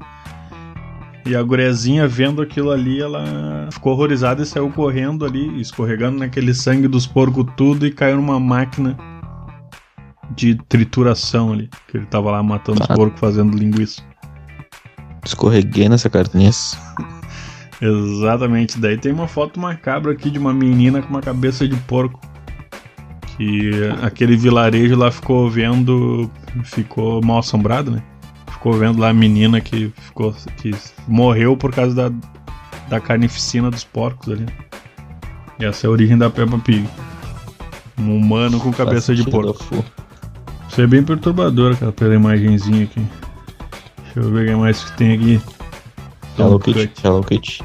E 1.26 1.34
a 1.36 1.42
gurezinha 1.42 2.06
vendo 2.06 2.40
aquilo 2.42 2.70
ali, 2.70 3.00
ela 3.00 3.68
ficou 3.70 3.92
horrorizada 3.92 4.42
e 4.42 4.46
saiu 4.46 4.70
correndo 4.70 5.24
ali, 5.24 5.60
escorregando 5.60 6.18
naquele 6.18 6.52
sangue 6.54 6.88
dos 6.88 7.06
porcos 7.06 7.46
tudo 7.56 7.86
e 7.86 7.90
caiu 7.90 8.16
numa 8.16 8.38
máquina 8.40 8.96
de 10.34 10.54
trituração 10.68 11.52
ali, 11.52 11.68
que 11.88 11.96
ele 11.98 12.06
tava 12.06 12.30
lá 12.30 12.42
matando 12.42 12.82
os 12.82 12.90
Ah. 12.90 12.94
porcos 12.94 13.20
fazendo 13.20 13.56
linguiça. 13.56 14.02
Escorreguei 15.24 15.88
nessa 15.88 16.10
carniça. 16.10 16.76
Exatamente. 17.84 18.78
Daí 18.78 18.96
tem 18.96 19.12
uma 19.12 19.28
foto 19.28 19.60
macabra 19.60 20.12
aqui 20.12 20.30
de 20.30 20.38
uma 20.38 20.54
menina 20.54 21.02
com 21.02 21.10
uma 21.10 21.20
cabeça 21.20 21.68
de 21.68 21.76
porco. 21.76 22.18
Que 23.36 23.72
aquele 24.00 24.36
vilarejo 24.36 24.96
lá 24.96 25.10
ficou 25.10 25.50
vendo. 25.50 26.30
Ficou 26.64 27.22
mal 27.22 27.40
assombrado, 27.40 27.90
né? 27.90 28.02
Ficou 28.50 28.72
vendo 28.72 29.00
lá 29.00 29.10
a 29.10 29.14
menina 29.14 29.60
que 29.60 29.92
ficou. 29.98 30.34
que 30.56 30.70
morreu 31.06 31.56
por 31.56 31.74
causa 31.74 31.94
da, 31.94 32.16
da 32.88 33.00
carnificina 33.00 33.70
dos 33.70 33.84
porcos 33.84 34.32
ali. 34.32 34.46
E 35.58 35.64
essa 35.64 35.86
é 35.86 35.88
a 35.88 35.90
origem 35.90 36.16
da 36.16 36.30
Peppa 36.30 36.58
Pig. 36.58 36.88
Um 37.98 38.16
humano 38.16 38.58
com 38.58 38.72
cabeça 38.72 39.14
de 39.14 39.28
porco. 39.28 39.84
Isso 40.68 40.80
é 40.80 40.86
bem 40.86 41.04
perturbador, 41.04 41.76
cara, 41.76 41.92
pela 41.92 42.14
imagenzinha 42.14 42.84
aqui. 42.84 43.04
Deixa 44.04 44.20
eu 44.20 44.32
ver 44.32 44.44
o 44.44 44.46
que 44.46 44.56
mais 44.56 44.82
que 44.82 44.96
tem 44.96 45.12
aqui. 45.12 45.53
Hello 46.38 46.58
Kitty. 46.58 46.90
Hello 47.02 47.22
Kitty. 47.22 47.62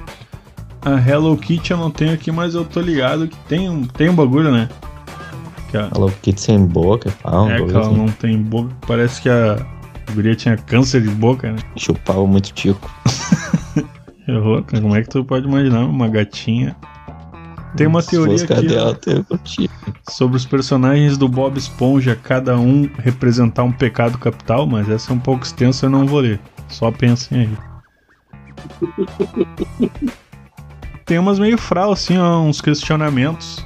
A 0.83 0.91
Hello 0.91 1.35
Kitty 1.35 1.71
eu 1.71 1.77
não 1.77 1.89
tenho 1.89 2.13
aqui, 2.13 2.31
mas 2.31 2.53
eu 2.53 2.63
tô 2.63 2.79
ligado 2.79 3.27
que 3.27 3.37
tem 3.47 3.69
um, 3.69 3.83
tem 3.83 4.09
um 4.09 4.15
bagulho, 4.15 4.51
né? 4.51 4.69
Que 5.69 5.77
a, 5.77 5.89
Hello 5.95 6.11
Kitty 6.21 6.39
sem 6.39 6.65
boca, 6.65 7.11
pá, 7.23 7.41
um 7.41 7.49
é 7.49 7.57
que 7.57 7.71
ela 7.71 7.87
assim. 7.87 7.97
não 7.97 8.07
tem 8.07 8.41
boca. 8.41 8.69
Parece 8.87 9.21
que 9.21 9.29
a 9.29 9.57
guria 10.13 10.35
tinha 10.35 10.55
câncer 10.55 11.01
de 11.01 11.09
boca, 11.09 11.51
né? 11.51 11.57
Chupava 11.75 12.25
muito 12.25 12.53
tico. 12.53 12.89
Errou, 14.27 14.61
cara. 14.61 14.81
Como 14.81 14.95
é 14.95 15.01
que 15.01 15.09
tu 15.09 15.23
pode 15.25 15.47
imaginar 15.47 15.85
uma 15.85 16.07
gatinha? 16.07 16.75
Tem 17.75 17.87
uma 17.87 18.01
teoria 18.01 18.35
aqui 18.35 18.47
cadela, 18.47 18.99
curti. 19.27 19.69
sobre 20.09 20.37
os 20.37 20.45
personagens 20.45 21.17
do 21.17 21.27
Bob 21.27 21.57
Esponja, 21.57 22.15
cada 22.15 22.57
um 22.57 22.89
representar 22.97 23.63
um 23.63 23.71
pecado 23.71 24.17
capital, 24.17 24.65
mas 24.65 24.89
essa 24.89 25.11
é 25.11 25.15
um 25.15 25.19
pouco 25.19 25.45
extensa, 25.45 25.85
eu 25.85 25.89
não 25.89 26.05
vou 26.05 26.19
ler. 26.19 26.39
Só 26.67 26.91
pensem 26.91 27.41
aí. 27.41 27.68
Tem 31.05 31.17
umas 31.17 31.39
meio 31.39 31.57
frau, 31.57 31.91
assim, 31.91 32.17
ó, 32.17 32.39
uns 32.41 32.61
questionamentos. 32.61 33.65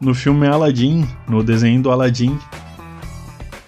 No 0.00 0.14
filme 0.14 0.46
Aladdin, 0.46 1.06
no 1.28 1.42
desenho 1.42 1.82
do 1.82 1.90
Aladdin, 1.90 2.38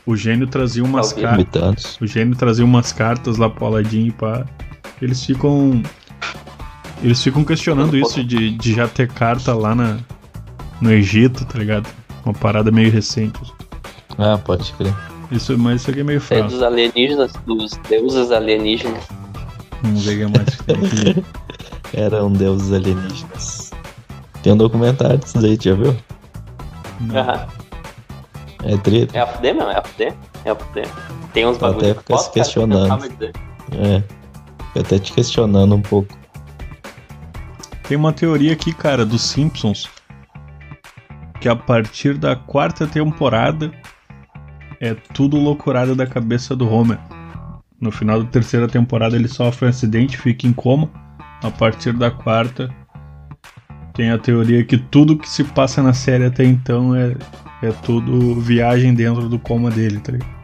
o 0.04 0.14
gênio 0.16 0.46
trazia 0.46 0.84
umas 0.84 1.12
cartas. 1.12 1.98
O 2.00 2.06
gênio 2.06 2.36
trazia 2.36 2.64
umas 2.64 2.92
cartas 2.92 3.38
lá 3.38 3.48
pro 3.48 3.66
Aladdin 3.66 4.06
e 4.06 4.12
pá. 4.12 4.44
Eles 5.00 5.24
ficam. 5.24 5.82
Eles 7.02 7.22
ficam 7.22 7.44
questionando 7.44 7.96
isso 7.96 8.22
de, 8.24 8.50
de 8.50 8.74
já 8.74 8.88
ter 8.88 9.08
carta 9.08 9.54
lá 9.54 9.74
na, 9.74 9.98
no 10.80 10.90
Egito, 10.92 11.44
tá 11.44 11.58
ligado? 11.58 11.88
Uma 12.24 12.32
parada 12.34 12.70
meio 12.70 12.90
recente. 12.90 13.38
Ah, 14.18 14.38
pode 14.38 14.72
crer. 14.74 14.94
Isso, 15.30 15.58
mas 15.58 15.80
isso 15.82 15.90
aqui 15.90 16.00
é 16.00 16.04
meio 16.04 16.18
É 16.18 16.20
fraco. 16.20 16.48
dos 16.48 16.62
alienígenas, 16.62 17.32
dos 17.46 17.72
deuses 17.88 18.30
alienígenas. 18.30 19.04
O 19.84 20.02
que 20.02 20.26
mais 20.26 20.54
que 20.54 20.64
tem 20.64 20.76
aqui. 20.76 21.24
Eram 21.94 22.32
deuses 22.32 22.72
alienígenas. 22.72 23.70
Tem 24.42 24.52
um 24.52 24.56
documentário 24.56 25.18
disso 25.18 25.40
daí, 25.40 25.58
já 25.60 25.74
viu? 25.74 25.96
Aham. 27.14 27.46
É 28.64 28.76
treta. 28.78 29.16
É 29.16 29.20
a 29.20 29.26
fuder, 29.26 29.54
meu? 29.54 29.70
É 29.70 29.78
a 29.78 29.82
fuder? 29.82 30.14
É 30.44 30.50
a 30.50 30.54
fuder. 30.56 30.88
Tem 31.32 31.46
uns 31.46 31.56
Até 31.56 31.66
bagulhos. 31.66 31.98
fica 31.98 32.18
se 32.18 32.30
questionando. 32.32 33.04
É. 33.72 34.02
Eu 34.74 34.82
até 34.82 34.98
te 34.98 35.12
questionando 35.12 35.74
um 35.74 35.82
pouco. 35.82 36.16
Tem 37.88 37.96
uma 37.96 38.12
teoria 38.12 38.52
aqui, 38.52 38.72
cara, 38.72 39.04
dos 39.06 39.22
Simpsons. 39.22 39.88
Que 41.40 41.48
a 41.48 41.54
partir 41.54 42.14
da 42.18 42.34
quarta 42.34 42.86
temporada 42.86 43.70
é 44.80 44.94
tudo 45.14 45.36
loucurada 45.36 45.94
da 45.94 46.06
cabeça 46.06 46.56
do 46.56 46.68
Homer. 46.68 46.98
No 47.80 47.90
final 47.90 48.22
da 48.22 48.28
terceira 48.30 48.66
temporada 48.66 49.16
ele 49.16 49.28
sofre 49.28 49.66
um 49.66 49.68
acidente, 49.68 50.16
fica 50.16 50.46
em 50.46 50.52
coma. 50.52 50.88
A 51.42 51.50
partir 51.50 51.92
da 51.92 52.10
quarta 52.10 52.70
tem 53.92 54.10
a 54.10 54.18
teoria 54.18 54.64
que 54.64 54.76
tudo 54.78 55.16
que 55.16 55.28
se 55.28 55.44
passa 55.44 55.82
na 55.82 55.92
série 55.92 56.24
até 56.24 56.44
então 56.44 56.94
é, 56.94 57.14
é 57.62 57.70
tudo 57.82 58.34
viagem 58.40 58.94
dentro 58.94 59.28
do 59.28 59.38
coma 59.38 59.70
dele, 59.70 60.00
tá 60.00 60.12
ligado? 60.12 60.36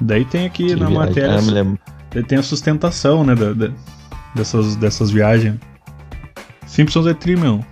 Daí 0.00 0.24
tem 0.24 0.46
aqui 0.46 0.66
Que 0.66 0.76
na 0.76 0.86
viagem. 0.88 0.98
matéria. 0.98 1.38
Ah, 1.38 1.42
me 1.42 1.50
lembro. 1.50 1.78
Daí 2.10 2.22
tem 2.24 2.38
a 2.38 2.42
sustentação, 2.42 3.24
né, 3.24 3.34
da- 3.34 3.52
da- 3.52 3.70
dessas, 4.34 4.74
dessas 4.76 5.10
viagens. 5.10 5.58
Simpsons 6.66 7.06
é 7.06 7.14
tri, 7.14 7.36
meu. 7.36 7.64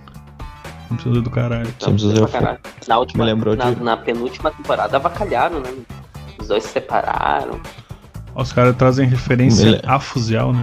Simpsons 0.89 1.19
é 1.19 1.21
do 1.21 1.31
caralho. 1.31 1.69
Simpsons 1.81 2.17
é 2.19 2.23
o 2.23 2.29
caralho. 2.29 2.59
Na 2.87 2.99
última, 2.99 3.25
na, 3.25 3.71
de- 3.73 3.83
na 3.83 3.97
penúltima 3.97 4.51
temporada 4.53 4.97
avacalharam, 4.97 5.61
né? 5.61 5.71
Os 6.41 6.49
dois 6.49 6.63
se 6.65 6.71
separaram. 6.71 7.61
Os 8.35 8.53
caras 8.53 8.77
trazem 8.77 9.07
referência 9.09 9.67
Ele- 9.69 9.81
afusial, 9.85 10.53
né? 10.53 10.63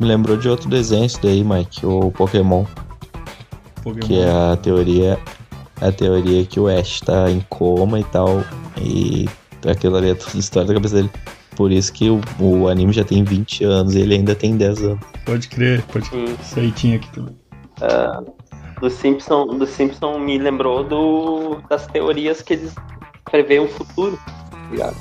Me 0.00 0.06
lembrou 0.06 0.36
de 0.36 0.48
outro 0.48 0.68
desenho 0.68 1.04
isso 1.04 1.20
daí, 1.22 1.44
Mike, 1.44 1.86
o 1.86 2.10
Pokémon, 2.10 2.64
Pokémon. 3.82 4.06
que 4.06 4.18
é 4.18 4.30
a 4.52 4.56
teoria, 4.56 5.18
a 5.80 5.92
teoria 5.92 6.44
que 6.44 6.58
o 6.58 6.66
Ash 6.66 7.00
tá 7.00 7.30
em 7.30 7.40
coma 7.48 8.00
e 8.00 8.04
tal, 8.04 8.42
e 8.80 9.28
Aquilo 9.70 9.96
ali 9.96 10.10
é 10.10 10.14
toda 10.14 10.32
a 10.34 10.38
história 10.38 10.68
da 10.68 10.74
cabeça 10.74 10.96
dele. 10.96 11.10
Por 11.56 11.70
isso 11.70 11.92
que 11.92 12.10
o, 12.10 12.20
o 12.40 12.68
anime 12.68 12.92
já 12.92 13.04
tem 13.04 13.22
20 13.22 13.64
anos 13.64 13.94
e 13.94 14.00
ele 14.00 14.14
ainda 14.14 14.34
tem 14.34 14.56
10 14.56 14.82
anos. 14.82 15.00
Pode 15.24 15.48
crer, 15.48 15.82
pode 15.82 16.08
crer. 16.10 16.28
Sim. 16.28 16.36
Isso 16.42 16.60
aí 16.60 16.72
tinha 16.72 16.96
aqui 16.96 17.08
também. 17.12 17.36
Ah, 17.80 18.22
do 18.80 18.90
Simpson, 18.90 19.46
do 19.46 19.66
Simpson 19.66 20.18
me 20.18 20.38
lembrou 20.38 20.82
do, 20.82 21.60
das 21.68 21.86
teorias 21.86 22.42
que 22.42 22.54
eles 22.54 22.74
preveem 23.30 23.60
o 23.60 23.68
futuro, 23.68 24.18
tá 24.26 24.58
ligado? 24.70 24.96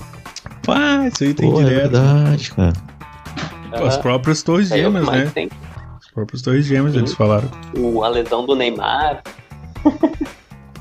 Pá, 0.64 1.08
isso 1.08 1.24
aí 1.24 1.34
tem 1.34 1.50
Pô, 1.52 1.60
é 1.62 1.64
direto. 1.64 1.92
verdade, 1.92 2.52
cara. 2.52 2.74
Pô, 3.78 3.86
As 3.86 3.98
próprias 3.98 4.44
torres 4.44 4.72
é 4.72 4.78
gêmeas, 4.78 5.08
né? 5.08 5.32
tem. 5.34 5.50
As 6.00 6.08
próprias 6.12 6.42
torres 6.42 6.66
gêmeas, 6.66 6.94
Sim. 6.94 7.00
eles 7.00 7.14
falaram. 7.14 7.50
O, 7.78 8.04
a 8.04 8.10
lesão 8.10 8.46
do 8.46 8.56
Neymar. 8.56 9.22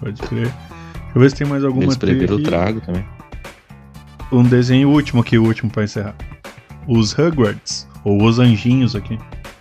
Pode 0.01 0.21
crer. 0.23 0.47
Deixa 0.53 0.55
eu 1.15 1.21
ver 1.21 1.31
se 1.31 1.37
tem 1.37 1.47
mais 1.47 1.65
alguma 1.65 1.93
Eles 2.03 2.31
o 2.31 2.35
aqui. 2.35 2.43
trago 2.43 2.81
também. 2.81 3.05
Um 4.33 4.43
desenho 4.43 4.91
último 4.91 5.23
aqui, 5.23 5.39
o 5.39 5.45
último 5.45 5.71
pra 5.71 5.85
encerrar. 5.85 6.15
Os 6.87 7.17
Hogwarts, 7.19 7.87
ou 8.05 8.23
os 8.25 8.39
anjinhos 8.39 8.95
aqui. 8.95 9.19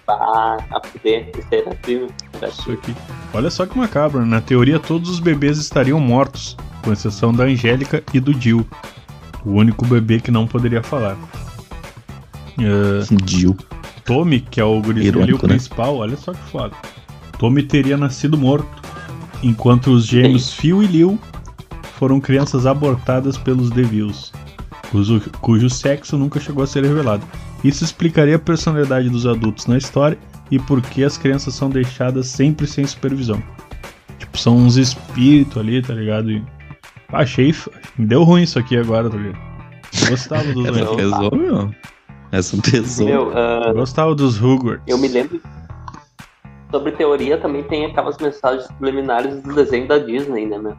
Ah, 0.08 0.58
a 0.72 0.82
fuder. 0.88 1.30
Isso 1.38 1.48
era 1.52 1.72
filme. 1.84 2.08
Aqui. 2.42 2.96
Olha 3.34 3.50
só 3.50 3.66
que 3.66 3.78
macabro. 3.78 4.26
Na 4.26 4.42
teoria, 4.42 4.80
todos 4.80 5.10
os 5.10 5.20
bebês 5.20 5.58
estariam 5.58 6.00
mortos, 6.00 6.56
com 6.84 6.92
exceção 6.92 7.34
da 7.34 7.44
Angélica 7.44 8.04
e 8.14 8.20
do 8.20 8.34
Jill. 8.40 8.66
O 9.46 9.52
único 9.52 9.86
bebê 9.86 10.20
que 10.20 10.32
não 10.32 10.46
poderia 10.46 10.84
falar. 10.84 11.18
Jill. 13.26 13.56
Tommy, 14.04 14.40
que 14.40 14.60
é 14.60 14.64
o 14.64 14.82
gurizinho 14.82 15.22
ali, 15.22 15.34
o 15.34 15.36
né? 15.38 15.42
principal, 15.42 15.98
olha 15.98 16.18
só 16.18 16.34
que 16.34 16.42
foda. 16.50 16.76
Tommy 17.38 17.64
teria 17.64 17.96
nascido 17.96 18.38
morto, 18.38 18.68
enquanto 19.44 19.92
os 19.92 20.06
gêmeos 20.06 20.52
Phil 20.52 20.84
e 20.84 20.88
Lil 20.88 21.20
foram 21.98 22.20
crianças 22.20 22.66
abortadas 22.66 23.38
pelos 23.38 23.70
Devils, 23.70 24.34
cujo, 24.90 25.22
cujo 25.42 25.70
sexo 25.70 26.18
nunca 26.18 26.40
chegou 26.40 26.64
a 26.64 26.68
ser 26.68 26.84
revelado. 26.84 27.26
Isso 27.64 27.84
explicaria 27.84 28.38
a 28.38 28.40
personalidade 28.40 29.10
dos 29.10 29.26
adultos 29.26 29.68
na 29.68 29.78
história 29.78 30.18
e 30.50 30.58
por 30.58 30.82
que 30.82 31.04
as 31.04 31.18
crianças 31.18 31.54
são 31.54 31.70
deixadas 31.70 32.28
sempre 32.28 32.66
sem 32.66 32.86
supervisão. 32.88 33.42
Tipo, 34.18 34.38
são 34.38 34.58
uns 34.58 34.76
espíritos 34.76 35.58
ali, 35.58 35.82
tá 35.82 35.94
ligado? 35.94 36.32
E... 36.32 36.44
Ah, 37.12 37.20
Achei. 37.20 37.53
Me 37.97 38.05
deu 38.05 38.24
ruim 38.24 38.43
isso 38.43 38.60
aqui 38.60 38.78
agora, 38.78 39.10
tá 39.10 39.18
ligado? 39.18 39.38
Gostava 40.10 40.43
dos 40.53 40.66
Essa 40.70 40.82
Não, 40.86 40.95
pesou, 40.95 41.32
meu. 41.36 41.76
Essa 42.32 42.57
pesou. 42.62 43.07
Meu, 43.07 43.32
ah, 43.38 43.64
Eu 43.68 43.74
gostava 43.74 44.14
dos 44.16 44.41
Hogwarts. 44.41 44.84
eu 44.88 44.97
me 44.97 45.07
lembro. 45.07 45.41
Sobre 46.72 46.91
teoria 46.91 47.38
também 47.39 47.64
tem 47.64 47.86
aquelas 47.86 48.16
mensagens 48.20 48.68
subliminares 48.68 49.41
do 49.41 49.55
desenho 49.55 49.88
da 49.88 49.97
Disney, 49.97 50.45
né, 50.45 50.60
meu? 50.60 50.78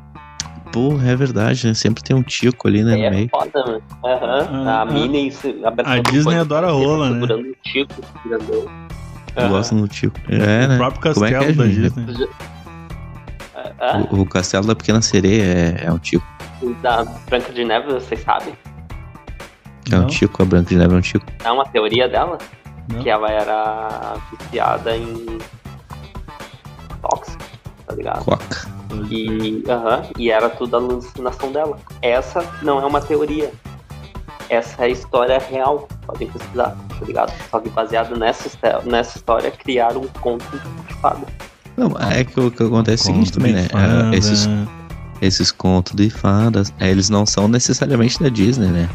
Porra, 0.73 1.11
é 1.11 1.17
verdade, 1.17 1.67
né? 1.67 1.75
Sempre 1.75 2.01
tem 2.05 2.15
um 2.15 2.23
tico 2.23 2.69
ali, 2.69 2.85
né, 2.85 2.95
Aí 2.95 3.01
no 3.01 3.07
é 3.07 3.11
meio. 3.11 3.29
foda, 3.29 3.65
né? 3.67 3.81
Aham. 4.05 4.69
Ah, 4.69 4.83
a 4.83 4.87
Minnie 4.87 5.33
se- 5.33 5.61
abraçando 5.65 5.99
A 5.99 6.11
Disney 6.13 6.37
o 6.37 6.41
adora 6.43 6.71
rola, 6.71 7.09
né? 7.11 7.15
Segurando 7.15 7.49
o 7.51 7.57
Chico, 7.69 7.95
grandão. 8.25 8.65
Eu 9.35 9.43
Aham. 9.43 9.49
gosto 9.49 9.75
no 9.75 9.89
tico. 9.89 10.17
É, 10.29 10.65
o 10.67 10.69
né? 10.69 10.77
próprio 10.77 11.13
Como 11.15 11.27
é 11.27 11.29
que 11.31 11.35
castelo 11.35 11.51
é, 11.63 11.67
da 11.67 11.73
gente? 11.73 11.91
Disney. 11.91 12.29
Ah, 13.81 13.99
O, 14.11 14.21
o 14.21 14.27
castelo 14.27 14.67
da 14.67 14.75
pequena 14.77 15.01
sereia 15.01 15.43
é, 15.43 15.85
é 15.87 15.93
um 15.93 15.99
tico. 15.99 16.25
da 16.83 17.05
Branca 17.29 17.53
de 17.53 17.65
Neve, 17.65 17.93
vocês 17.93 18.21
sabem? 18.23 18.55
É 19.91 19.97
um 19.97 20.01
Não? 20.01 20.07
tico, 20.07 20.43
a 20.43 20.45
Branca 20.47 20.69
de 20.69 20.77
Neve 20.77 20.95
é 20.95 20.99
um 20.99 21.01
tico. 21.01 21.27
É 21.45 21.51
uma 21.51 21.65
teoria 21.67 22.09
dela 22.09 22.39
Não. 22.89 23.01
que 23.03 23.09
ela 23.09 23.29
era 23.31 24.17
viciada 24.31 24.97
em 24.97 25.39
tóxico, 27.01 27.43
tá 27.87 27.95
ligado? 27.95 28.25
Coca. 28.25 28.69
E, 29.09 29.63
e 30.19 30.31
era 30.31 30.51
tudo 30.51 30.77
alucinação 30.77 31.51
dela. 31.53 31.79
Essa 32.03 32.45
não 32.63 32.81
é 32.81 32.87
uma 32.87 33.01
teoria. 33.01 33.51
Essa 34.49 34.83
é 34.83 34.87
a 34.87 34.89
história 34.89 35.39
real. 35.39 35.89
Podem 36.07 36.29
pesquisar, 36.29 36.77
tá 36.99 37.05
ligado? 37.07 37.33
Só 37.51 37.61
que 37.61 37.69
baseado 37.71 38.17
nessa, 38.19 38.51
nessa 38.85 39.17
história, 39.17 39.51
criaram 39.51 40.03
um 40.03 40.09
conto 40.21 40.45
de 40.89 40.95
fada. 40.95 41.25
Não, 41.81 41.97
é 42.11 42.25
que 42.25 42.39
o 42.39 42.51
que 42.51 42.63
acontece 42.63 43.09
é 43.09 43.11
o 43.11 43.15
seguinte 43.15 43.33
também, 43.33 43.53
né? 43.53 43.69
fada. 43.69 44.11
Ah, 44.11 44.17
esses, 44.17 44.49
esses 45.23 45.51
contos 45.51 45.95
de 45.95 46.11
fadas, 46.11 46.73
é, 46.79 46.91
eles 46.91 47.09
não 47.09 47.25
são 47.25 47.49
necessariamente 47.49 48.23
da 48.23 48.29
Disney, 48.29 48.69
né? 48.69 48.89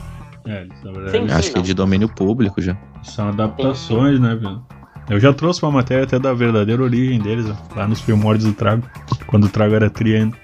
É, 0.47 0.67
na 0.83 0.91
verdade, 0.91 1.27
Sim. 1.27 1.31
Acho 1.33 1.51
que 1.51 1.59
é 1.59 1.61
de 1.61 1.73
domínio 1.73 2.07
público 2.07 2.61
já. 2.61 2.77
são 3.03 3.29
adaptações, 3.29 4.19
né, 4.19 4.35
viu? 4.35 4.61
Eu 5.09 5.19
já 5.19 5.33
trouxe 5.33 5.61
uma 5.63 5.71
matéria 5.71 6.03
até 6.03 6.17
da 6.19 6.33
verdadeira 6.33 6.81
origem 6.81 7.19
deles, 7.19 7.45
ó, 7.49 7.55
lá 7.75 7.87
nos 7.87 8.01
primórdios 8.01 8.45
do 8.45 8.53
Trago, 8.53 8.83
quando 9.27 9.45
o 9.45 9.49
Trago 9.49 9.75
era 9.75 9.89
tri 9.89 10.15
ainda. 10.15 10.35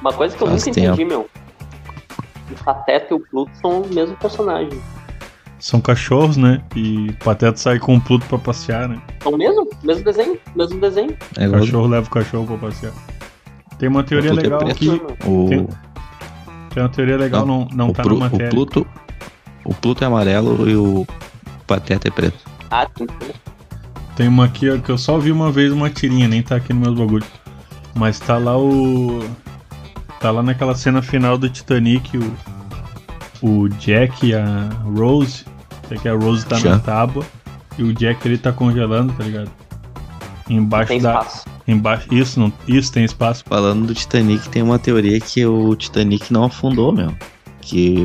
Uma 0.00 0.12
coisa 0.12 0.36
que 0.36 0.42
eu 0.42 0.48
Faz 0.48 0.64
nunca 0.66 0.74
tempo. 0.80 0.94
entendi, 0.94 1.04
meu. 1.08 1.28
O 2.50 2.64
Pateta 2.64 3.08
e 3.12 3.16
o 3.16 3.20
Pluto 3.20 3.50
são 3.60 3.82
o 3.82 3.94
mesmo 3.94 4.16
personagem. 4.16 4.70
São 5.60 5.80
cachorros, 5.80 6.36
né? 6.38 6.60
E 6.74 7.08
o 7.10 7.24
Pateta 7.24 7.56
sai 7.56 7.78
com 7.78 7.94
o 7.96 8.00
Pluto 8.00 8.24
pra 8.26 8.38
passear, 8.38 8.88
né? 8.88 9.00
São 9.22 9.32
o 9.32 9.36
mesmo? 9.38 9.68
Mesmo 9.84 10.02
desenho? 10.04 10.38
Mesmo 10.56 10.80
desenho? 10.80 11.14
É 11.36 11.46
O 11.46 11.52
cachorro 11.52 11.86
leva 11.86 12.06
o 12.06 12.10
cachorro 12.10 12.46
pra 12.46 12.68
passear. 12.68 12.92
Tem 13.78 13.88
uma 13.88 14.02
teoria 14.02 14.30
é 14.30 14.32
legal 14.32 14.58
preto. 14.60 14.76
que. 14.76 14.88
o, 15.26 15.48
Tem- 15.48 15.68
Tem 16.74 16.82
uma 16.82 16.88
teoria 16.88 17.16
legal, 17.18 17.44
não, 17.46 17.68
não, 17.72 17.88
o, 17.90 17.92
tá 17.92 18.02
Plu- 18.02 18.18
na 18.18 18.26
o 18.26 18.30
matéria. 18.30 18.48
Pluto. 18.50 18.86
O 19.64 19.74
Pluto 19.74 20.02
é 20.02 20.06
amarelo 20.06 20.68
e 20.68 20.74
o 20.74 21.06
Pateta 21.66 22.08
é 22.08 22.10
preto. 22.10 22.38
Ah, 22.70 22.86
tem 22.86 23.06
que 23.06 23.14
Tem 24.16 24.28
uma 24.28 24.46
aqui 24.46 24.70
ó, 24.70 24.78
que 24.78 24.90
eu 24.90 24.96
só 24.98 25.18
vi 25.18 25.30
uma 25.30 25.52
vez 25.52 25.72
uma 25.72 25.90
tirinha, 25.90 26.26
nem 26.26 26.42
tá 26.42 26.56
aqui 26.56 26.72
no 26.72 26.80
meu 26.80 26.94
bagulho. 26.94 27.24
Mas 27.94 28.18
tá 28.18 28.38
lá 28.38 28.56
o. 28.58 29.20
Tá 30.20 30.30
lá 30.30 30.42
naquela 30.42 30.74
cena 30.74 31.02
final 31.02 31.36
do 31.36 31.48
Titanic, 31.50 32.16
o. 32.16 32.32
O 33.42 33.68
Jack 33.68 34.26
e 34.26 34.34
a 34.34 34.68
Rose. 34.96 35.44
Até 35.84 35.96
que 35.96 36.08
a 36.08 36.14
Rose 36.14 36.44
tá 36.46 36.56
Já. 36.58 36.70
na 36.72 36.78
tábua. 36.78 37.24
E 37.78 37.82
o 37.82 37.92
Jack 37.94 38.26
ele 38.26 38.36
tá 38.38 38.52
congelando, 38.52 39.12
tá 39.14 39.24
ligado? 39.24 39.50
Embaixo 40.48 40.88
tem 40.88 41.00
da. 41.00 41.12
espaço. 41.20 41.44
Embaixo. 41.66 42.12
Isso, 42.14 42.40
não, 42.40 42.52
isso 42.66 42.92
tem 42.92 43.04
espaço. 43.04 43.44
Falando 43.46 43.86
do 43.86 43.94
Titanic, 43.94 44.48
tem 44.48 44.62
uma 44.62 44.78
teoria 44.78 45.18
que 45.20 45.46
o 45.46 45.74
Titanic 45.76 46.32
não 46.32 46.44
afundou, 46.44 46.92
meu. 46.92 47.14
Que 47.60 47.96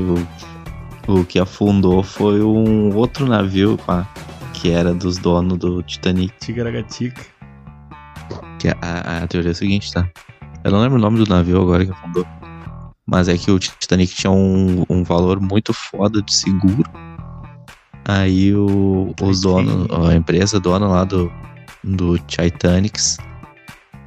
o, 1.08 1.14
o 1.20 1.26
que 1.26 1.40
afundou 1.40 2.04
foi 2.04 2.42
um 2.44 2.96
outro 2.96 3.26
navio, 3.26 3.78
pá, 3.86 4.08
que 4.54 4.70
era 4.70 4.94
dos 4.94 5.18
donos 5.18 5.58
do 5.58 5.82
Titanic. 5.82 6.34
Tigaragatica. 6.40 7.22
Que 8.60 8.70
a, 8.70 8.76
a- 8.82 9.18
a 9.24 9.28
teoria 9.28 9.50
é 9.50 9.54
a 9.54 9.56
seguinte, 9.56 9.92
tá? 9.92 10.08
Eu 10.64 10.72
não 10.72 10.80
lembro 10.80 10.98
o 10.98 11.02
nome 11.02 11.18
do 11.24 11.28
navio 11.30 11.62
agora 11.62 11.86
que 11.86 11.92
afundou. 11.92 12.26
Mas 13.06 13.28
é 13.28 13.38
que 13.38 13.52
o 13.52 13.60
Titanic 13.60 14.14
tinha 14.16 14.32
um, 14.32 14.84
um 14.90 15.04
valor 15.04 15.40
muito 15.40 15.74
foda 15.74 16.22
de 16.22 16.34
seguro. 16.34 16.90
Aí 18.04 18.54
o, 18.54 19.14
os 19.22 19.42
donos, 19.42 19.88
a 19.92 20.16
empresa 20.16 20.60
dona 20.60 20.88
lá 20.88 21.04
do, 21.04 21.32
do 21.84 22.18
Titanics, 22.20 23.18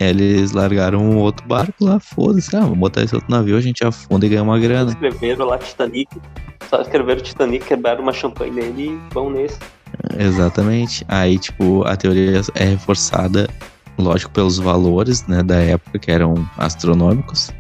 eles 0.00 0.52
largaram 0.52 1.00
um 1.00 1.16
outro 1.18 1.46
barco 1.46 1.84
lá, 1.84 1.98
foda-se, 1.98 2.54
ah, 2.56 2.60
vamos 2.60 2.78
botar 2.78 3.02
esse 3.02 3.14
outro 3.14 3.30
navio, 3.30 3.56
a 3.56 3.60
gente 3.60 3.84
afunda 3.84 4.24
e 4.26 4.28
ganha 4.28 4.42
uma 4.42 4.58
grana. 4.58 4.90
Escreveram 4.90 5.46
lá 5.46 5.58
Titanic. 5.58 6.08
Só 6.68 6.80
escreveram 6.80 7.22
Titanic, 7.22 7.66
quebraram 7.66 8.02
uma 8.02 8.12
champanhe 8.12 8.52
nele 8.52 8.90
e 8.90 9.14
vão 9.14 9.30
nesse. 9.30 9.58
Exatamente. 10.18 11.04
Aí, 11.08 11.38
tipo, 11.38 11.82
a 11.84 11.96
teoria 11.96 12.40
é 12.54 12.64
reforçada, 12.64 13.48
lógico, 13.98 14.30
pelos 14.32 14.58
valores, 14.58 15.26
né, 15.26 15.42
da 15.42 15.56
época, 15.56 15.98
que 15.98 16.10
eram 16.10 16.48
astronômicos, 16.56 17.50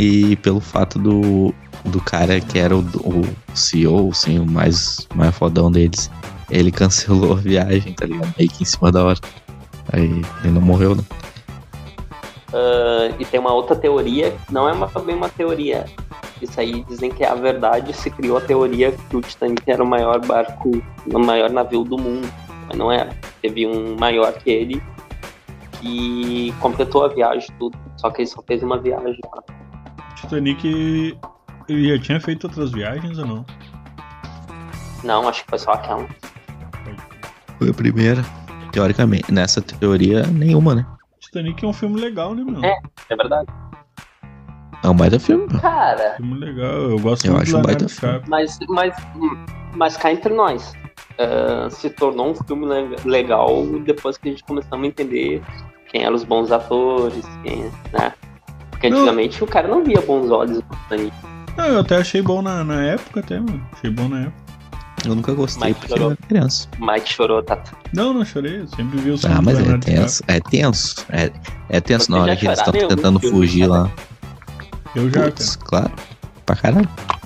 e 0.00 0.34
pelo 0.36 0.60
fato 0.60 0.98
do, 0.98 1.54
do 1.84 2.00
cara 2.00 2.40
que 2.40 2.58
era 2.58 2.74
o, 2.74 2.80
o 2.80 3.22
CEO, 3.54 4.08
assim, 4.10 4.38
o 4.38 4.46
mais, 4.46 5.06
mais 5.14 5.36
fodão 5.36 5.70
deles, 5.70 6.10
ele 6.50 6.72
cancelou 6.72 7.34
a 7.34 7.36
viagem, 7.36 7.92
tá 7.92 8.06
ligado? 8.06 8.32
Meio 8.38 8.50
que 8.50 8.62
em 8.62 8.66
cima 8.66 8.90
da 8.90 9.04
hora. 9.04 9.18
Aí 9.92 10.22
ele 10.42 10.52
não 10.54 10.62
morreu, 10.62 10.94
né? 10.94 11.02
Ah, 12.50 13.14
e 13.18 13.24
tem 13.26 13.38
uma 13.38 13.52
outra 13.52 13.76
teoria, 13.76 14.34
não 14.50 14.66
é 14.66 14.72
uma, 14.72 14.86
bem 14.86 15.14
uma 15.14 15.28
teoria. 15.28 15.84
Isso 16.40 16.58
aí 16.58 16.82
dizem 16.88 17.10
que 17.10 17.22
é 17.22 17.28
a 17.28 17.34
verdade. 17.34 17.92
Se 17.92 18.08
criou 18.08 18.38
a 18.38 18.40
teoria 18.40 18.92
que 18.92 19.16
o 19.16 19.20
Titanic 19.20 19.70
era 19.70 19.84
o 19.84 19.86
maior 19.86 20.24
barco, 20.24 20.70
o 21.12 21.18
maior 21.18 21.50
navio 21.50 21.84
do 21.84 21.98
mundo. 21.98 22.26
Mas 22.66 22.78
não 22.78 22.90
era. 22.90 23.14
Teve 23.42 23.66
um 23.66 23.96
maior 23.98 24.32
que 24.32 24.48
ele 24.48 24.82
que 25.72 26.54
completou 26.58 27.04
a 27.04 27.08
viagem 27.08 27.50
tudo. 27.58 27.76
Só 27.98 28.10
que 28.10 28.22
ele 28.22 28.28
só 28.28 28.42
fez 28.42 28.62
uma 28.62 28.78
viagem. 28.78 29.20
Titanic. 30.20 31.16
Ele 31.68 31.96
já 31.96 32.02
tinha 32.02 32.20
feito 32.20 32.44
outras 32.48 32.70
viagens 32.72 33.18
ou 33.18 33.26
não? 33.26 33.46
Não, 35.04 35.28
acho 35.28 35.44
que 35.44 35.50
foi 35.50 35.58
só 35.58 35.72
aquela. 35.72 36.06
Foi 37.58 37.70
a 37.70 37.74
primeira. 37.74 38.22
Teoricamente, 38.72 39.32
nessa 39.32 39.60
teoria, 39.60 40.26
nenhuma, 40.26 40.74
né? 40.74 40.86
Titanic 41.20 41.64
é 41.64 41.68
um 41.68 41.72
filme 41.72 42.00
legal, 42.00 42.34
né, 42.34 42.44
meu? 42.44 42.64
É. 42.64 42.78
É 43.08 43.16
verdade. 43.16 43.46
É 44.82 44.88
um 44.88 44.94
baita 44.96 45.18
filme. 45.20 45.46
Cara, 45.60 46.14
Filme 46.16 46.38
legal, 46.38 46.72
eu 46.72 46.98
gosto 46.98 47.26
Eu 47.26 47.32
muito 47.34 47.42
acho 47.48 47.58
um 47.58 47.62
baita 47.62 47.88
filme. 47.88 48.22
Mas, 48.28 48.58
mas, 48.68 48.94
mas 49.74 49.96
cá 49.96 50.10
entre 50.12 50.32
nós. 50.32 50.72
ah, 51.18 51.68
se 51.70 51.90
tornou 51.90 52.30
um 52.30 52.34
filme 52.34 52.66
le- 52.66 52.96
legal 53.04 53.48
depois 53.84 54.16
que 54.16 54.28
a 54.28 54.30
gente 54.32 54.42
começamos 54.44 54.84
a 54.84 54.88
entender 54.88 55.42
quem 55.90 56.04
eram 56.04 56.14
os 56.14 56.24
bons 56.24 56.50
atores, 56.50 57.24
quem, 57.42 57.64
né? 57.92 58.12
Porque 58.80 58.88
Não. 58.88 58.98
antigamente 59.00 59.44
o 59.44 59.46
cara 59.46 59.68
não 59.68 59.84
via 59.84 60.00
bons 60.00 60.30
olhos 60.30 60.56
no 60.56 60.62
Titanic. 60.62 61.12
Não, 61.54 61.66
eu 61.66 61.80
até 61.80 61.96
achei 61.98 62.22
bom 62.22 62.40
na, 62.40 62.64
na 62.64 62.82
época, 62.82 63.20
até, 63.20 63.38
mano. 63.38 63.62
Achei 63.72 63.90
bom 63.90 64.08
na 64.08 64.20
época. 64.22 64.40
Eu 65.04 65.14
nunca 65.14 65.34
gostei 65.34 65.68
Mike 65.68 65.80
porque 65.80 65.92
chorou. 65.94 66.08
eu 66.08 66.12
era 66.18 66.26
criança. 66.28 66.68
Mike 66.78 67.12
chorou, 67.12 67.42
Tata. 67.42 67.72
Não, 67.92 68.14
não 68.14 68.24
chorei. 68.24 68.60
Eu 68.62 68.68
sempre 68.68 68.98
vi 68.98 69.10
o 69.10 69.18
som 69.18 69.28
Ah, 69.30 69.42
mas 69.42 69.58
é 69.58 69.76
tenso. 69.78 70.22
É 70.26 70.40
tenso. 70.40 71.06
É, 71.10 71.30
é 71.68 71.80
tenso 71.80 72.06
Você 72.06 72.12
na 72.12 72.22
hora 72.22 72.36
que 72.36 72.46
eles 72.46 72.58
estão 72.58 72.72
tentando 72.72 73.20
filme, 73.20 73.36
fugir 73.36 73.68
cara? 73.68 73.82
lá. 73.82 73.90
Eu 74.94 75.10
já, 75.10 75.24
Putz, 75.24 75.56
claro. 75.56 75.90
Pra 76.46 76.56
caralho. 76.56 76.88
cara. 76.88 77.20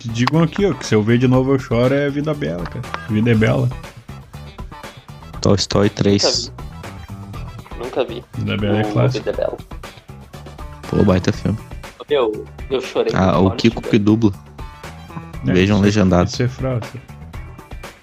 Te 0.00 0.08
digam 0.08 0.42
aqui, 0.42 0.66
ó, 0.66 0.74
que 0.74 0.84
se 0.84 0.94
eu 0.96 1.02
ver 1.02 1.18
de 1.18 1.28
novo 1.28 1.54
eu 1.54 1.58
choro 1.60 1.94
é 1.94 2.10
Vida 2.10 2.34
Bela, 2.34 2.64
cara. 2.64 2.82
Vida 3.08 3.30
é 3.30 3.34
bela. 3.36 3.68
Toy 5.40 5.54
Story 5.56 5.90
3. 5.90 6.52
Nunca 7.78 8.04
vi. 8.04 8.24
Vida 8.34 8.56
Bela 8.56 8.80
é 8.80 8.84
clássico. 8.84 9.24
Vida 9.24 9.30
é 9.30 9.44
Bela. 9.44 9.56
Pô, 10.90 11.02
baita 11.04 11.32
filme. 11.32 11.58
Eu, 12.08 12.44
eu 12.70 12.80
chorei. 12.80 13.12
Ah, 13.14 13.38
o 13.38 13.50
Kiko 13.52 13.82
que 13.82 13.98
dubla. 13.98 14.30
É, 15.46 15.52
Vejam 15.52 15.76
isso- 15.76 15.84
legendado. 15.84 16.28
Isso 16.28 16.42
é 16.42 16.48
fraude. 16.48 16.88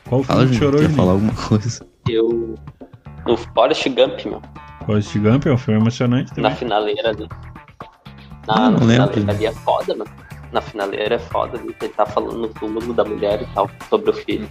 Qual 0.10 0.24
Fala, 0.24 0.42
filme 0.42 0.54
que 0.54 0.60
chorou, 0.60 0.82
Quer 0.82 0.90
falar 0.90 1.12
alguma 1.14 1.34
coisa? 1.34 1.86
Eu. 2.10 2.56
No 3.26 3.38
Forrest 3.38 3.88
Gump, 3.90 4.26
meu. 4.26 4.42
Forrest 4.86 5.18
Gump 5.18 5.46
é 5.46 5.52
um 5.54 5.58
filme 5.58 5.80
emocionante 5.80 6.30
Na 6.32 6.36
também. 6.50 6.56
finaleira 6.56 7.10
ali. 7.10 7.28
Ah, 8.48 8.48
Na, 8.48 8.56
na 8.56 8.72
não 8.80 8.86
lembro. 8.88 9.14
finaleira 9.14 9.32
ali 9.32 9.46
é 9.46 9.52
foda, 9.54 9.96
mano. 9.96 10.12
Na 10.52 10.62
finaleira 10.62 11.16
é 11.16 11.20
foda 11.20 11.58
ali. 11.58 11.74
Ele 11.82 11.94
tá 11.94 12.06
falando 12.06 12.38
no 12.38 12.48
túmulo 12.50 12.94
da 12.94 13.06
mulher 13.06 13.42
e 13.42 13.46
tal, 13.56 13.70
sobre 13.90 14.10
o 14.10 14.14
filho. 14.14 14.48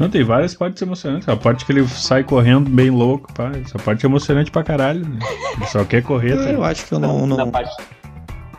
Não, 0.00 0.08
tem 0.08 0.24
várias 0.24 0.54
partes 0.54 0.80
emocionantes. 0.80 1.28
A 1.28 1.36
parte 1.36 1.66
que 1.66 1.72
ele 1.72 1.86
sai 1.86 2.24
correndo 2.24 2.70
bem 2.70 2.88
louco, 2.88 3.30
pá. 3.34 3.52
Essa 3.62 3.78
parte 3.78 4.06
é 4.06 4.08
emocionante 4.08 4.50
pra 4.50 4.64
caralho. 4.64 5.06
Né? 5.06 5.18
Ele 5.56 5.66
só 5.66 5.84
quer 5.84 6.02
correr, 6.02 6.38
tá? 6.38 6.50
Eu 6.50 6.64
acho 6.64 6.86
que 6.86 6.94
eu 6.94 6.98
não. 6.98 7.26
Na 7.26 7.36
não... 7.36 7.50
parte, 7.50 7.76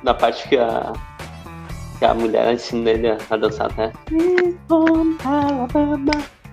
na 0.03 0.13
parte 0.13 0.47
que 0.47 0.55
a. 0.55 0.93
Que 1.97 2.05
a 2.05 2.13
mulher 2.13 2.53
ensina 2.53 2.91
ele 2.91 3.07
a, 3.07 3.17
a 3.27 3.37
dançar, 3.37 3.71
né? 3.75 3.91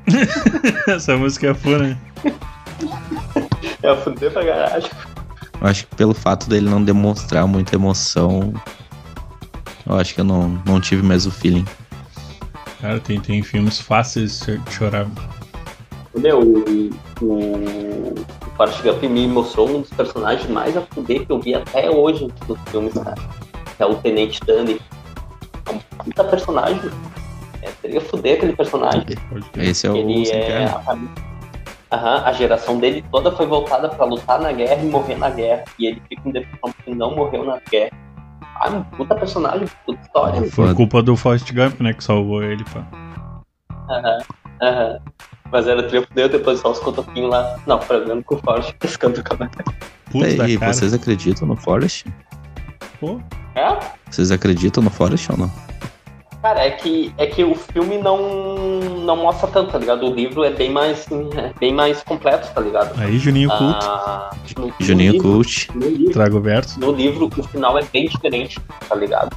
Essa 0.89 1.19
música 1.19 1.49
é 1.49 1.55
fã, 1.55 1.79
né? 1.79 1.99
É 3.83 3.95
fuder 3.95 4.33
pra 4.33 4.45
caralho. 4.45 4.91
Eu 5.61 5.67
acho 5.67 5.87
que 5.87 5.97
pelo 5.97 6.15
fato 6.15 6.49
dele 6.49 6.69
não 6.69 6.83
demonstrar 6.83 7.47
muita 7.47 7.77
emoção, 7.77 8.53
eu 9.87 9.97
acho 9.97 10.15
que 10.15 10.21
eu 10.21 10.25
não, 10.25 10.61
não 10.65 10.81
tive 10.81 11.03
mais 11.03 11.27
o 11.27 11.31
feeling. 11.31 11.65
Cara, 12.81 13.01
tem, 13.01 13.21
tem 13.21 13.43
filmes 13.43 13.81
fáceis 13.81 14.41
de 14.41 14.73
chorar. 14.73 15.07
Meu, 16.15 16.41
o, 16.41 16.65
o, 17.21 18.15
o 18.15 18.51
Forrest 18.57 18.83
Gump 18.83 19.03
me 19.03 19.27
mostrou 19.27 19.69
um 19.69 19.81
dos 19.81 19.91
personagens 19.91 20.49
mais 20.51 20.77
a 20.77 20.83
fuder 20.83 21.27
que 21.27 21.33
eu 21.33 21.41
vi 21.41 21.55
até 21.55 21.91
hoje 21.91 22.29
nos 22.49 22.59
filmes, 22.71 22.95
cara. 22.95 23.15
Que 23.77 23.83
é 23.83 23.87
o 23.87 23.95
Tenente 23.97 24.41
Danny. 24.45 24.81
É 25.67 25.71
um 25.71 25.79
puta 25.79 26.25
personagem. 26.25 26.91
É, 27.63 27.71
seria 27.83 28.01
fuder 28.01 28.37
aquele 28.37 28.55
personagem. 28.55 29.05
Esse 29.57 29.87
é 29.87 29.91
o 29.91 29.97
ele 29.97 30.31
é. 30.31 30.65
A, 30.65 30.97
Aham, 31.91 32.23
a 32.27 32.33
geração 32.33 32.79
dele 32.79 33.03
toda 33.11 33.33
foi 33.33 33.47
voltada 33.47 33.89
pra 33.89 34.05
lutar 34.05 34.39
na 34.41 34.53
guerra 34.53 34.83
e 34.83 34.87
morrer 34.87 35.17
na 35.17 35.31
guerra. 35.31 35.65
E 35.79 35.87
ele 35.87 36.03
fica 36.07 36.29
em 36.29 36.33
depressão 36.33 36.71
porque 36.71 36.95
não 36.95 37.17
morreu 37.17 37.45
na 37.45 37.59
guerra. 37.71 37.93
Ah, 38.61 38.71
um 38.71 38.83
puta 38.83 39.15
personagem, 39.15 39.69
puta 39.87 40.01
história. 40.03 40.39
É 40.39 40.41
Foi 40.41 40.51
foda. 40.51 40.75
culpa 40.75 41.03
do 41.03 41.17
Forrest 41.17 41.53
Gump, 41.53 41.81
né? 41.81 41.93
Que 41.93 42.03
salvou 42.03 42.43
ele, 42.43 42.65
pá. 42.65 42.85
Aham, 43.89 44.19
aham. 44.63 44.99
Mas 45.51 45.67
era 45.67 45.83
triunfo 45.85 46.13
dele, 46.13 46.29
depois 46.29 46.61
só 46.61 46.73
os 46.73 46.79
cotoquinhos 46.81 47.31
lá. 47.31 47.59
Não, 47.67 47.79
programa 47.79 48.23
com 48.23 48.35
o 48.35 48.39
Forrest 48.39 48.75
pescando 48.75 49.21
o 49.21 49.25
cabelo. 49.25 49.51
E 50.13 50.59
cara. 50.59 50.73
vocês 50.73 50.93
acreditam 50.93 51.47
no 51.49 51.57
Forest? 51.57 52.07
Pô, 53.01 53.21
É? 53.55 53.79
Vocês 54.11 54.31
acreditam 54.31 54.83
no 54.83 54.91
Forest 54.91 55.31
ou 55.33 55.39
não? 55.39 55.51
Cara, 56.41 56.61
é 56.65 56.71
que, 56.71 57.13
é 57.19 57.27
que 57.27 57.43
o 57.43 57.55
filme 57.57 57.99
não, 57.99 58.79
não 59.05 59.17
mostra 59.17 59.49
tanto, 59.49 59.73
tá 59.73 59.79
ligado? 59.79 60.07
O 60.07 60.15
livro 60.15 60.45
é 60.45 60.51
bem 60.51 60.71
mais, 60.71 61.05
é 61.37 61.53
bem 61.59 61.75
mais 61.75 62.01
completo, 62.05 62.49
tá 62.55 62.61
ligado? 62.61 62.97
aí 63.01 63.19
Juninho 63.19 63.51
Ah, 63.53 64.31
no, 64.57 64.73
Juninho 64.79 65.15
no 65.15 65.23
Cult. 65.23 65.69
no 65.75 65.89
livro, 65.89 66.13
traga 66.13 66.37
o 66.37 66.41
verso. 66.41 66.79
no 66.79 66.93
livro, 66.93 67.29
o 67.37 67.43
final 67.43 67.77
é 67.77 67.83
bem 67.93 68.07
diferente, 68.07 68.61
tá 68.89 68.95
ligado? 68.95 69.37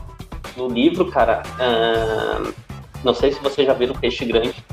No 0.55 0.67
livro, 0.67 1.05
cara, 1.09 1.41
ah, 1.59 2.51
não 3.03 3.15
sei 3.15 3.31
se 3.31 3.41
vocês 3.41 3.65
já 3.65 3.73
viram 3.73 3.95
Peixe 3.95 4.23
Grande, 4.25 4.63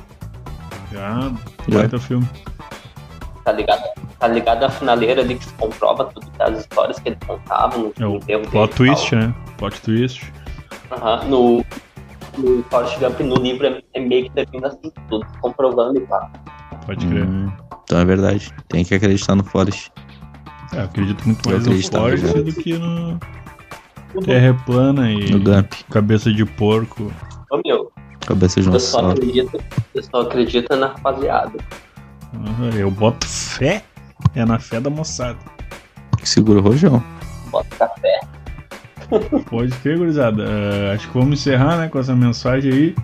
Já, 0.93 1.33
Já. 1.66 1.79
baita 1.79 1.99
filme. 1.99 2.29
tá 3.43 3.53
ligado? 3.53 3.85
Tá 4.18 4.26
ligado 4.29 4.64
a 4.64 4.68
finaleira 4.68 5.22
ali 5.22 5.37
que 5.37 5.45
se 5.47 5.53
comprova 5.55 6.05
tudo, 6.07 6.26
as 6.41 6.59
histórias 6.59 6.99
que 6.99 7.09
ele 7.09 7.18
contava 7.26 7.79
no, 7.79 7.93
É 8.29 8.37
o 8.37 8.43
no 8.43 8.49
plot 8.51 8.74
twist, 8.74 9.11
tal. 9.11 9.18
né? 9.20 9.35
Plot 9.57 9.81
twist. 9.81 10.31
Aham, 10.91 11.24
no, 11.24 11.64
no 12.39 12.62
Forrest 12.64 12.99
Gump, 12.99 13.20
no 13.20 13.36
livro, 13.36 13.66
é, 13.66 13.82
é 13.95 14.01
meio 14.01 14.24
que 14.24 14.30
termina 14.30 14.68
assim, 14.68 14.91
tudo 15.09 15.26
comprovando 15.41 15.99
e 15.99 16.07
tal. 16.07 16.30
Pode 16.86 17.07
crer. 17.07 17.24
Hum, 17.26 17.51
então 17.84 17.99
é 18.01 18.05
verdade. 18.05 18.53
Tem 18.68 18.84
que 18.84 18.95
acreditar 18.95 19.34
no 19.34 19.45
Forest. 19.45 19.93
É, 20.72 20.78
eu 20.78 20.84
acredito 20.84 21.24
muito 21.26 21.49
mais 21.49 21.66
no 21.66 21.82
Forrest 21.82 22.24
do 22.34 22.53
que 22.53 22.78
no 22.78 23.18
Terra 24.24 24.55
plana 24.66 25.11
e 25.11 25.30
No 25.30 25.41
Gump. 25.41 25.72
cabeça 25.91 26.32
de 26.32 26.45
porco. 26.45 27.12
Ô 27.51 27.61
meu, 27.64 27.93
Cabeça 28.26 28.61
de 28.61 28.68
um 28.68 28.74
eu 28.74 28.80
só 28.80 29.11
acredito, 29.11 29.59
eu 29.95 30.03
só 30.03 30.20
acredito 30.20 30.76
na 30.76 30.89
rapaziada. 30.89 31.59
Ah, 32.34 32.76
Eu 32.76 32.91
boto 32.91 33.26
fé. 33.26 33.82
É 34.34 34.45
na 34.45 34.59
fé 34.59 34.80
da 34.80 34.91
moçada. 34.91 35.39
Segura 36.24 36.59
o 36.59 36.62
rojão. 36.62 37.03
Bota 37.51 37.74
café. 37.76 38.18
Pode 39.48 39.72
crer, 39.78 39.98
gurizada. 39.98 40.44
Ah, 40.46 40.92
acho 40.94 41.09
que 41.09 41.14
vamos 41.18 41.40
encerrar, 41.40 41.76
né, 41.78 41.88
com 41.88 41.98
essa 41.98 42.14
mensagem 42.14 42.72
aí. 42.72 42.94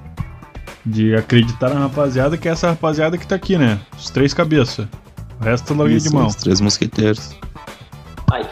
De 0.86 1.14
acreditar 1.16 1.70
na 1.70 1.80
rapaziada, 1.80 2.36
que 2.36 2.46
é 2.46 2.52
essa 2.52 2.68
rapaziada 2.68 3.16
que 3.16 3.26
tá 3.26 3.34
aqui, 3.34 3.56
né? 3.56 3.80
Os 3.96 4.10
três 4.10 4.34
cabeças. 4.34 4.86
O 5.40 5.44
resto 5.44 5.72
é 5.72 5.76
larguei 5.76 5.98
de 5.98 6.10
mão. 6.10 6.26
Os 6.26 6.34
três 6.34 6.60
mosqueteiros. 6.60 7.34
Ai, 8.30 8.46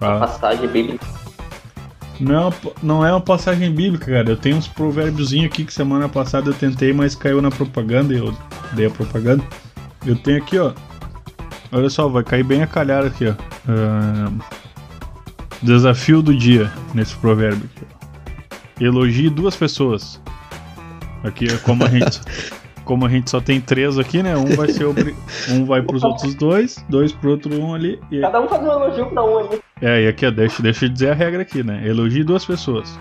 Fala. 0.00 0.20
passagem 0.20 0.66
bíblica. 0.66 1.06
Não, 2.18 2.34
é 2.34 2.38
uma- 2.46 2.52
não 2.82 3.06
é 3.06 3.12
uma 3.12 3.20
passagem 3.20 3.70
bíblica, 3.70 4.06
cara. 4.06 4.30
Eu 4.30 4.36
tenho 4.36 4.56
uns 4.56 4.66
provérbios 4.66 5.30
aqui 5.34 5.62
que 5.64 5.72
semana 5.74 6.08
passada 6.08 6.48
eu 6.48 6.54
tentei, 6.54 6.92
mas 6.94 7.14
caiu 7.14 7.42
na 7.42 7.50
propaganda 7.50 8.14
e 8.14 8.16
eu 8.18 8.34
dei 8.72 8.86
a 8.86 8.90
propaganda. 8.90 9.44
Eu 10.06 10.16
tenho 10.16 10.38
aqui, 10.38 10.58
ó. 10.58 10.72
Olha 11.70 11.90
só, 11.90 12.08
vai 12.08 12.24
cair 12.24 12.44
bem 12.44 12.62
a 12.62 12.66
calhar 12.66 13.04
aqui, 13.04 13.26
ó. 13.28 13.34
Ah, 13.68 14.30
desafio 15.62 16.22
do 16.22 16.34
dia 16.36 16.70
nesse 16.94 17.16
provérbio. 17.16 17.68
Elogie 18.80 19.28
duas 19.28 19.56
pessoas. 19.56 20.20
Aqui 21.24 21.46
é 21.46 21.56
como 21.58 21.84
a 21.84 21.88
gente. 21.88 22.20
Como 22.84 23.04
a 23.04 23.08
gente 23.10 23.28
só 23.28 23.38
tem 23.38 23.60
três 23.60 23.98
aqui, 23.98 24.22
né? 24.22 24.34
Um 24.34 24.56
vai 24.56 24.70
ser 24.70 24.86
obri... 24.86 25.14
um 25.50 25.66
vai 25.66 25.82
pros 25.82 26.02
outros 26.02 26.34
dois, 26.34 26.82
dois 26.88 27.12
pro 27.12 27.32
outro 27.32 27.54
um 27.60 27.74
ali. 27.74 28.00
E 28.10 28.22
Cada 28.22 28.40
um 28.40 28.48
faz 28.48 28.62
um 28.62 28.66
elogio 28.66 29.04
pra 29.10 29.22
um 29.22 29.36
aí. 29.40 29.60
é, 29.82 30.04
e 30.04 30.08
aqui, 30.08 30.24
ó, 30.24 30.30
deixa, 30.30 30.62
deixa 30.62 30.86
eu 30.86 30.88
dizer 30.88 31.10
a 31.10 31.14
regra 31.14 31.42
aqui, 31.42 31.62
né? 31.62 31.86
Elogie 31.86 32.24
duas 32.24 32.46
pessoas. 32.46 32.98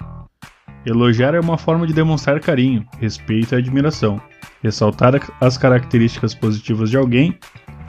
Elogiar 0.85 1.35
é 1.35 1.39
uma 1.39 1.57
forma 1.57 1.87
de 1.87 1.93
demonstrar 1.93 2.37
carinho, 2.41 2.85
respeito 2.99 3.55
e 3.55 3.59
admiração. 3.59 4.21
Ressaltar 4.61 5.13
as 5.39 5.57
características 5.57 6.35
positivas 6.35 6.89
de 6.89 6.97
alguém 6.97 7.39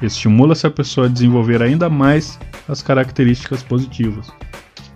estimula 0.00 0.52
essa 0.52 0.70
pessoa 0.70 1.08
a 1.08 1.10
desenvolver 1.10 1.60
ainda 1.60 1.90
mais 1.90 2.38
as 2.68 2.82
características 2.82 3.62
positivas. 3.62 4.30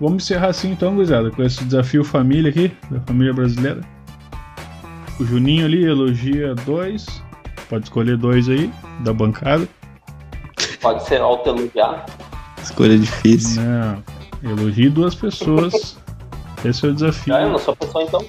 Vamos 0.00 0.24
encerrar 0.24 0.48
assim 0.48 0.72
então, 0.72 0.94
gurizada, 0.94 1.30
com 1.30 1.42
esse 1.42 1.64
desafio 1.64 2.04
família 2.04 2.50
aqui, 2.50 2.72
da 2.90 3.00
família 3.00 3.32
brasileira. 3.32 3.80
O 5.18 5.24
Juninho 5.24 5.64
ali 5.64 5.84
elogia 5.84 6.54
dois. 6.66 7.06
Pode 7.68 7.84
escolher 7.84 8.16
dois 8.16 8.48
aí, 8.48 8.70
da 9.00 9.12
bancada. 9.12 9.66
Pode 10.80 11.04
ser 11.06 11.20
auto-elogiar. 11.20 12.04
Escolha 12.62 12.98
difícil. 12.98 13.62
Não. 13.62 14.02
Elogie 14.42 14.88
duas 14.88 15.14
pessoas. 15.14 15.96
Esse 16.64 16.84
é 16.84 16.88
o 16.88 16.94
desafio. 16.94 17.34
Eu 17.34 17.50
não 17.50 17.58
sou 17.58 17.74
pessoa 17.76 18.04
então. 18.04 18.24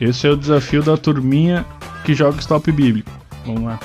Esse 0.00 0.26
é 0.26 0.30
o 0.30 0.36
desafio 0.36 0.82
da 0.82 0.96
turminha 0.96 1.66
que 2.04 2.14
joga 2.14 2.38
stop 2.38 2.70
bíblico. 2.70 3.10
Vamos 3.44 3.64
lá. 3.64 3.80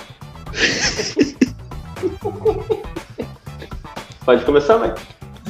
Pode 4.32 4.46
começar, 4.46 4.78
mãe. 4.78 4.94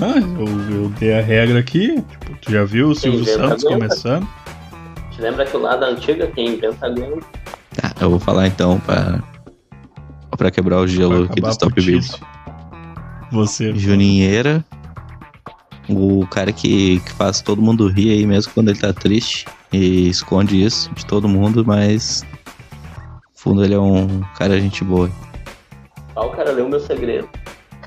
Ah, 0.01 0.17
eu, 0.17 0.75
eu 0.75 0.89
dei 0.99 1.13
a 1.13 1.21
regra 1.21 1.59
aqui. 1.59 2.01
Tipo, 2.01 2.35
tu 2.41 2.51
já 2.51 2.63
viu 2.63 2.89
o 2.89 2.95
Silvio 2.95 3.23
Santos 3.25 3.63
aguenta. 3.63 3.67
começando? 3.67 4.27
Te 5.11 5.21
lembra 5.21 5.45
que 5.45 5.55
o 5.55 5.59
lado 5.59 5.81
da 5.81 5.85
antiga, 5.85 6.25
quem 6.25 6.55
inventa. 6.55 6.91
Tá, 7.75 7.93
eu 8.01 8.09
vou 8.09 8.19
falar 8.19 8.47
então 8.47 8.79
pra, 8.79 9.21
pra 10.35 10.49
quebrar 10.49 10.79
o 10.79 10.87
gelo 10.87 11.25
aqui 11.25 11.39
do 11.39 11.47
Stop. 11.51 11.75
Bíblico. 11.75 12.19
Você. 13.31 13.71
Juninheira. 13.75 14.65
O 15.87 16.25
cara 16.25 16.51
que, 16.51 17.01
que 17.01 17.11
faz 17.11 17.39
todo 17.39 17.61
mundo 17.61 17.87
rir 17.87 18.13
aí 18.13 18.25
mesmo 18.25 18.51
quando 18.51 18.69
ele 18.69 18.79
tá 18.79 18.91
triste. 18.91 19.45
E 19.71 20.09
esconde 20.09 20.59
isso 20.59 20.91
de 20.95 21.05
todo 21.05 21.29
mundo, 21.29 21.63
mas. 21.63 22.25
No 23.13 23.19
fundo 23.35 23.63
ele 23.63 23.75
é 23.75 23.79
um 23.79 24.21
cara 24.35 24.59
gente 24.59 24.83
boa. 24.83 25.07
Ah, 26.15 26.25
o 26.25 26.31
cara 26.31 26.51
leu 26.51 26.67
meu 26.67 26.79
segredo. 26.79 27.29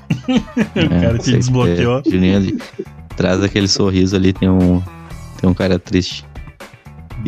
o 0.27 0.89
cara 1.01 1.17
te 1.17 1.31
que 1.31 1.37
desbloqueou. 1.37 1.99
é, 2.05 2.09
Juninho 2.09 2.37
ali, 2.37 2.61
traz 3.15 3.43
aquele 3.43 3.67
sorriso 3.67 4.15
ali, 4.15 4.33
tem 4.33 4.49
um, 4.49 4.81
tem 5.39 5.49
um 5.49 5.53
cara 5.53 5.77
triste. 5.79 6.25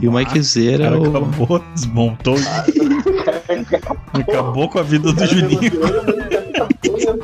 E 0.02 0.08
o 0.08 0.12
Mike 0.12 0.42
Zera 0.42 0.84
é 0.84 0.90
cara 0.90 1.00
o... 1.00 1.10
acabou, 1.10 1.64
desmontou. 1.74 2.36
acabou 4.14 4.70
com 4.70 4.80
a 4.80 4.84
vida 4.84 5.12
do 5.12 5.26
Juninho. 5.26 5.72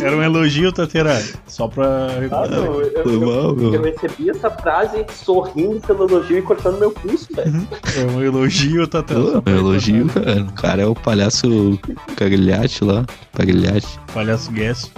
Era 0.02 0.16
um 0.18 0.24
elogio, 0.24 0.72
Tatera. 0.72 1.22
Só 1.48 1.68
pra. 1.68 2.08
Ah, 2.32 2.48
não, 2.48 2.82
eu, 2.82 3.04
eu- 3.06 3.20
mal, 3.22 3.56
meu. 3.56 3.74
eu 3.74 3.82
recebi 3.82 4.30
essa 4.30 4.50
frase 4.50 5.06
sorrindo 5.12 5.80
pelo 5.82 6.08
elogio 6.08 6.38
e 6.38 6.42
cortando 6.42 6.80
meu 6.80 6.92
pulso, 6.92 7.28
velho. 7.34 7.68
É 7.96 8.12
um 8.12 8.22
elogio, 8.22 8.88
Tatera. 8.88 9.42
Pra 9.42 9.52
meu 9.54 9.62
elogio, 9.62 10.08
cara. 10.08 10.42
O 10.42 10.52
cara 10.54 10.82
é 10.82 10.86
o 10.86 10.96
palhaço 10.96 11.80
Cagliati 12.16 12.84
lá. 12.84 13.06
Pagliati. 13.32 14.00
Palhaço 14.14 14.52
Guess. 14.52 14.92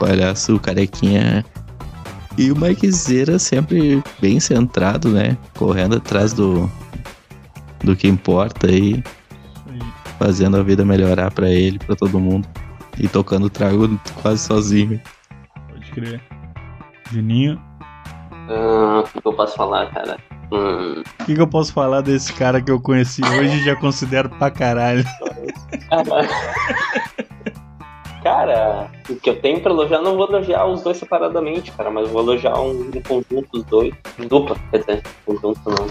Palhaço 0.00 0.58
carequinha. 0.58 1.44
E 2.38 2.50
o 2.50 2.56
Mike 2.58 2.90
Zera 2.90 3.38
sempre 3.38 4.02
bem 4.20 4.40
centrado, 4.40 5.10
né? 5.10 5.36
Correndo 5.56 5.96
atrás 5.96 6.32
do, 6.32 6.70
do 7.84 7.94
que 7.94 8.08
importa 8.08 8.66
aí. 8.66 9.04
Fazendo 10.18 10.56
a 10.56 10.62
vida 10.62 10.84
melhorar 10.84 11.30
pra 11.30 11.50
ele, 11.50 11.78
pra 11.78 11.94
todo 11.94 12.18
mundo. 12.18 12.48
E 12.98 13.06
tocando 13.08 13.48
trago 13.50 14.00
quase 14.22 14.40
sozinho. 14.46 15.00
Pode 15.68 15.90
crer. 15.92 16.20
Juninho. 17.12 17.60
Ah, 18.48 19.04
o 19.04 19.20
que 19.20 19.26
eu 19.26 19.32
posso 19.32 19.54
falar, 19.56 19.86
cara? 19.92 20.16
Hum, 20.52 21.02
O 21.20 21.24
que, 21.24 21.34
que 21.34 21.40
eu 21.40 21.46
posso 21.46 21.72
falar 21.72 22.00
desse 22.00 22.32
cara 22.32 22.60
que 22.60 22.70
eu 22.70 22.80
conheci 22.80 23.22
hoje 23.24 23.56
e 23.60 23.64
já 23.64 23.76
considero 23.76 24.28
pra 24.30 24.50
caralho? 24.50 25.04
Cara, 28.22 28.90
o 29.08 29.16
que 29.16 29.30
eu 29.30 29.40
tenho 29.40 29.60
pra 29.60 29.72
elogiar, 29.72 30.00
não 30.02 30.16
vou 30.16 30.28
elogiar 30.28 30.66
os 30.66 30.82
dois 30.82 30.98
separadamente, 30.98 31.72
cara, 31.72 31.90
mas 31.90 32.10
vou 32.10 32.22
elogiar 32.22 32.60
um, 32.60 32.90
um 32.94 33.02
conjunto 33.02 33.48
os 33.54 33.64
dois. 33.64 33.94
Dupla, 34.28 34.56
quer 34.70 34.78
dizer, 34.78 35.02
conjunto 35.24 35.60
não. 35.66 35.86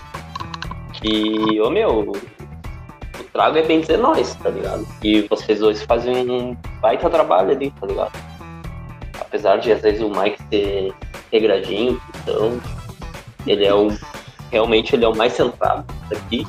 Que, 0.94 1.60
ô 1.62 1.70
meu, 1.70 2.12
o 2.12 3.24
trago 3.34 3.58
é 3.58 3.64
bem 3.64 3.82
dizer 3.82 3.98
nós, 3.98 4.36
tá 4.36 4.50
ligado? 4.50 4.86
E 5.04 5.22
vocês 5.24 5.60
dois 5.60 5.82
fazem 5.84 6.30
um 6.30 6.56
baita 6.82 7.10
trabalho 7.10 7.52
ali, 7.52 7.72
tá 7.72 7.88
ligado? 7.88 8.12
Apesar 9.20 9.58
de 9.58 9.72
às 9.72 9.82
vezes 9.82 10.02
o 10.02 10.10
Mike 10.10 10.42
ser 10.50 10.94
regradinho, 11.32 12.00
então, 12.22 12.60
ele 13.46 13.66
é 13.66 13.74
o. 13.74 13.90
Realmente 14.52 14.96
ele 14.96 15.06
é 15.06 15.08
o 15.08 15.16
mais 15.16 15.34
centrado 15.34 15.86
daqui. 16.10 16.46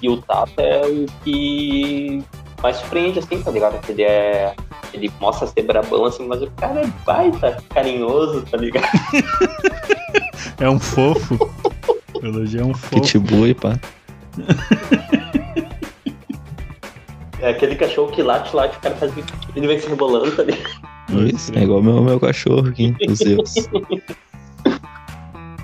E 0.00 0.08
o 0.08 0.22
Tata 0.22 0.62
é 0.62 0.86
o 0.86 1.06
que 1.24 2.22
mais 2.62 2.76
surpreende, 2.76 3.18
assim, 3.18 3.42
tá 3.42 3.50
ligado? 3.50 3.78
Ele 3.88 4.02
é. 4.02 4.54
Ele 4.92 5.10
mostra 5.20 5.46
ser 5.46 5.62
brabão, 5.62 6.04
assim, 6.04 6.26
mas 6.26 6.42
o 6.42 6.50
cara 6.52 6.80
é 6.80 6.86
baita 7.04 7.58
carinhoso, 7.70 8.42
tá 8.42 8.56
ligado? 8.56 8.86
É 10.60 10.68
um 10.68 10.78
fofo. 10.78 11.38
O 12.14 12.26
elogio 12.26 12.60
é 12.60 12.64
um 12.64 12.74
fofo. 12.74 13.00
Pitbull 13.00 13.46
e 13.46 13.54
pá. 13.54 13.78
É 17.40 17.50
aquele 17.50 17.76
cachorro 17.76 18.10
que 18.10 18.22
late, 18.22 18.54
late, 18.54 18.76
o 18.76 18.80
cara 18.80 18.96
faz. 18.96 19.12
Ele 19.54 19.66
vem 19.66 19.78
se 19.78 19.88
rebolando, 19.88 20.30
tá 20.32 20.42
ligado? 20.42 20.68
Isso, 21.32 21.56
é 21.56 21.62
igual 21.62 21.80
meu, 21.80 22.02
meu 22.02 22.18
cachorro 22.18 22.68
aqui, 22.68 22.94
o 23.08 23.14
Zeus. 23.14 23.54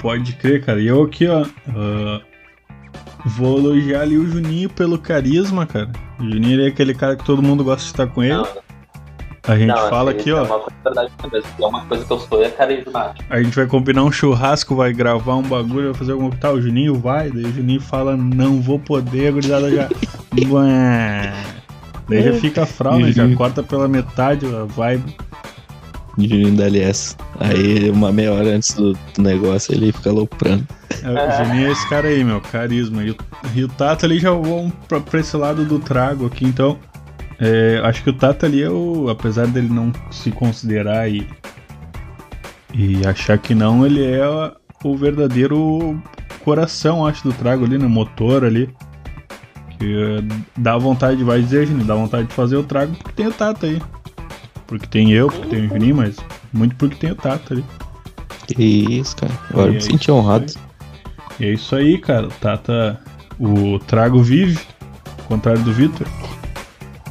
Pode 0.01 0.35
crer, 0.37 0.64
cara. 0.64 0.81
E 0.81 0.87
eu 0.87 1.03
aqui, 1.03 1.27
ó. 1.27 1.45
ah, 1.70 2.20
vou 3.27 3.59
elogiar 3.59 4.03
ali 4.03 4.16
o 4.16 4.27
Juninho 4.27 4.70
pelo 4.70 4.99
carisma, 4.99 5.66
cara. 5.66 5.91
O 6.20 6.25
Juninho 6.25 6.62
é 6.62 6.68
aquele 6.68 6.95
cara 6.95 7.16
que 7.16 7.25
todo 7.25 7.43
mundo 7.43 7.64
gosta 7.64 7.83
de 7.83 7.87
estar 7.87 8.07
com 8.07 8.22
ele. 8.22 8.35
Não, 8.35 8.47
A 9.47 9.59
gente 9.59 9.68
não, 9.68 9.90
fala 9.90 10.11
isso 10.11 10.20
aqui, 10.20 10.30
é 10.30 10.34
ó. 10.34 10.38
É 10.38 11.66
uma 11.66 11.84
coisa 11.84 12.05
que 12.05 12.11
eu 12.11 12.18
sou, 12.18 12.42
é 12.42 12.49
carismático. 12.49 13.24
A 13.28 13.42
gente 13.42 13.55
vai 13.55 13.66
combinar 13.66 14.03
um 14.03 14.11
churrasco, 14.11 14.74
vai 14.74 14.92
gravar 14.92 15.36
um 15.36 15.42
bagulho, 15.42 15.90
vai 15.90 15.95
fazer 15.95 16.12
alguma 16.12 16.30
coisa. 16.30 16.40
Tá, 16.40 16.53
o 16.53 16.61
Juninho 16.61 16.95
vai, 16.95 17.30
daí 17.30 17.45
o 17.45 17.53
Juninho 17.53 17.80
fala, 17.80 18.16
não 18.16 18.61
vou 18.61 18.78
poder, 18.78 19.28
a 19.28 19.32
gurizada 19.32 19.70
já. 19.70 19.88
Daí 22.07 22.22
já 22.22 22.34
fica 22.34 22.66
frau, 22.66 22.99
né? 22.99 23.12
Já 23.12 23.26
corta 23.34 23.62
pela 23.62 23.88
metade 23.88 24.45
a 24.47 24.64
vibe. 24.64 25.16
Juninho 26.18 26.57
da 26.57 26.66
LS. 26.66 27.16
Aí, 27.40 27.90
uma 27.90 28.12
meia 28.12 28.32
hora 28.32 28.49
antes 28.49 28.74
do, 28.74 28.92
do 28.92 29.22
negócio, 29.22 29.74
ele 29.74 29.90
fica 29.90 30.11
aloprando. 30.11 30.66
É, 31.03 31.09
o 31.09 31.45
Juninho 31.45 31.68
é 31.68 31.72
esse 31.72 31.88
cara 31.88 32.09
aí, 32.09 32.22
meu, 32.22 32.40
carisma. 32.40 33.03
E 33.03 33.11
o, 33.11 33.16
e 33.55 33.64
o 33.64 33.68
Tata 33.68 34.07
ali 34.07 34.18
já 34.18 34.30
vão 34.30 34.72
pra, 34.86 35.01
pra 35.01 35.20
esse 35.20 35.36
lado 35.36 35.64
do 35.64 35.78
trago 35.78 36.26
aqui, 36.26 36.45
então. 36.45 36.78
É, 37.45 37.80
acho 37.84 38.03
que 38.03 38.11
o 38.11 38.12
Tata 38.14 38.47
ali 38.47 38.62
é 38.62 38.70
o. 38.70 39.09
Apesar 39.11 39.47
dele 39.47 39.68
não 39.68 39.92
se 40.11 40.30
considerar 40.30 41.11
e. 41.11 41.28
E 42.72 43.07
achar 43.07 43.38
que 43.38 43.55
não, 43.55 43.86
ele 43.86 44.05
é 44.05 44.24
o 44.82 44.97
verdadeiro 44.97 46.03
coração, 46.45 47.07
acho, 47.07 47.22
do 47.22 47.32
trago 47.32 47.64
ali, 47.64 47.78
né? 47.78 47.86
Motor 47.86 48.45
ali. 48.45 48.68
Que 49.78 50.03
é, 50.03 50.36
dá 50.57 50.76
vontade, 50.78 51.22
vai 51.22 51.40
dizer, 51.40 51.66
gente, 51.66 51.84
dá 51.84 51.95
vontade 51.95 52.26
de 52.26 52.34
fazer 52.34 52.57
o 52.57 52.64
trago 52.64 52.95
porque 52.97 53.12
tem 53.12 53.26
o 53.26 53.32
Tata 53.32 53.66
aí. 53.66 53.80
Porque 54.66 54.86
tem 54.86 55.12
eu, 55.12 55.28
porque 55.28 55.49
tem 55.49 55.66
o 55.66 55.68
Juninho, 55.68 55.97
mas 55.97 56.16
muito 56.53 56.74
porque 56.76 56.97
tem 56.97 57.11
o 57.11 57.16
Tata 57.16 57.55
ali. 57.55 57.64
Que 58.47 58.64
isso, 58.64 59.16
cara. 59.16 59.32
Agora 59.51 59.68
eu 59.68 59.72
me 59.72 59.76
aí, 59.76 59.82
senti 59.82 60.11
honrado. 60.11 60.53
E 61.38 61.45
é 61.45 61.53
isso 61.53 61.76
aí, 61.76 61.99
cara. 61.99 62.26
O 62.26 62.30
Tata. 62.30 63.01
O 63.38 63.80
Trago 63.80 64.22
vive, 64.22 64.61
ao 65.18 65.24
contrário 65.24 65.62
do 65.62 65.72
Vitor. 65.72 66.07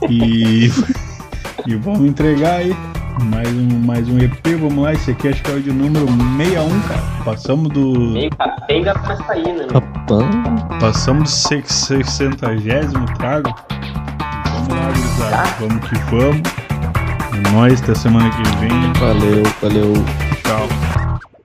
E. 0.09 0.71
e 1.67 1.75
vamos 1.75 2.01
entregar 2.01 2.57
aí. 2.57 2.75
Mais 3.25 3.47
um, 3.47 3.79
mais 3.85 4.09
um 4.09 4.17
EP, 4.17 4.47
vamos 4.59 4.83
lá. 4.83 4.93
Esse 4.93 5.11
aqui 5.11 5.29
acho 5.29 5.41
que 5.43 5.51
é 5.51 5.55
o 5.55 5.61
de 5.61 5.71
número 5.71 6.05
61, 6.07 6.81
cara. 6.81 7.01
Passamos 7.23 7.69
do. 7.69 7.99
Meio 8.11 8.29
capenga 8.35 8.93
pra 8.93 9.15
sair, 9.17 9.53
né? 9.53 9.67
Capão. 9.67 10.29
Passamos 10.79 11.31
do 11.31 11.71
60 11.71 12.57
trago. 13.17 13.55
Vamos 14.45 14.69
lá, 14.69 14.87
gurizada. 14.87 15.55
Vamos 15.59 15.89
que 15.89 15.95
vamos. 16.09 16.63
É 17.33 17.51
nóis, 17.51 17.81
até 17.81 17.95
semana 17.95 18.29
que 18.29 18.43
vem. 18.59 18.93
Valeu, 18.99 19.43
valeu. 19.61 19.93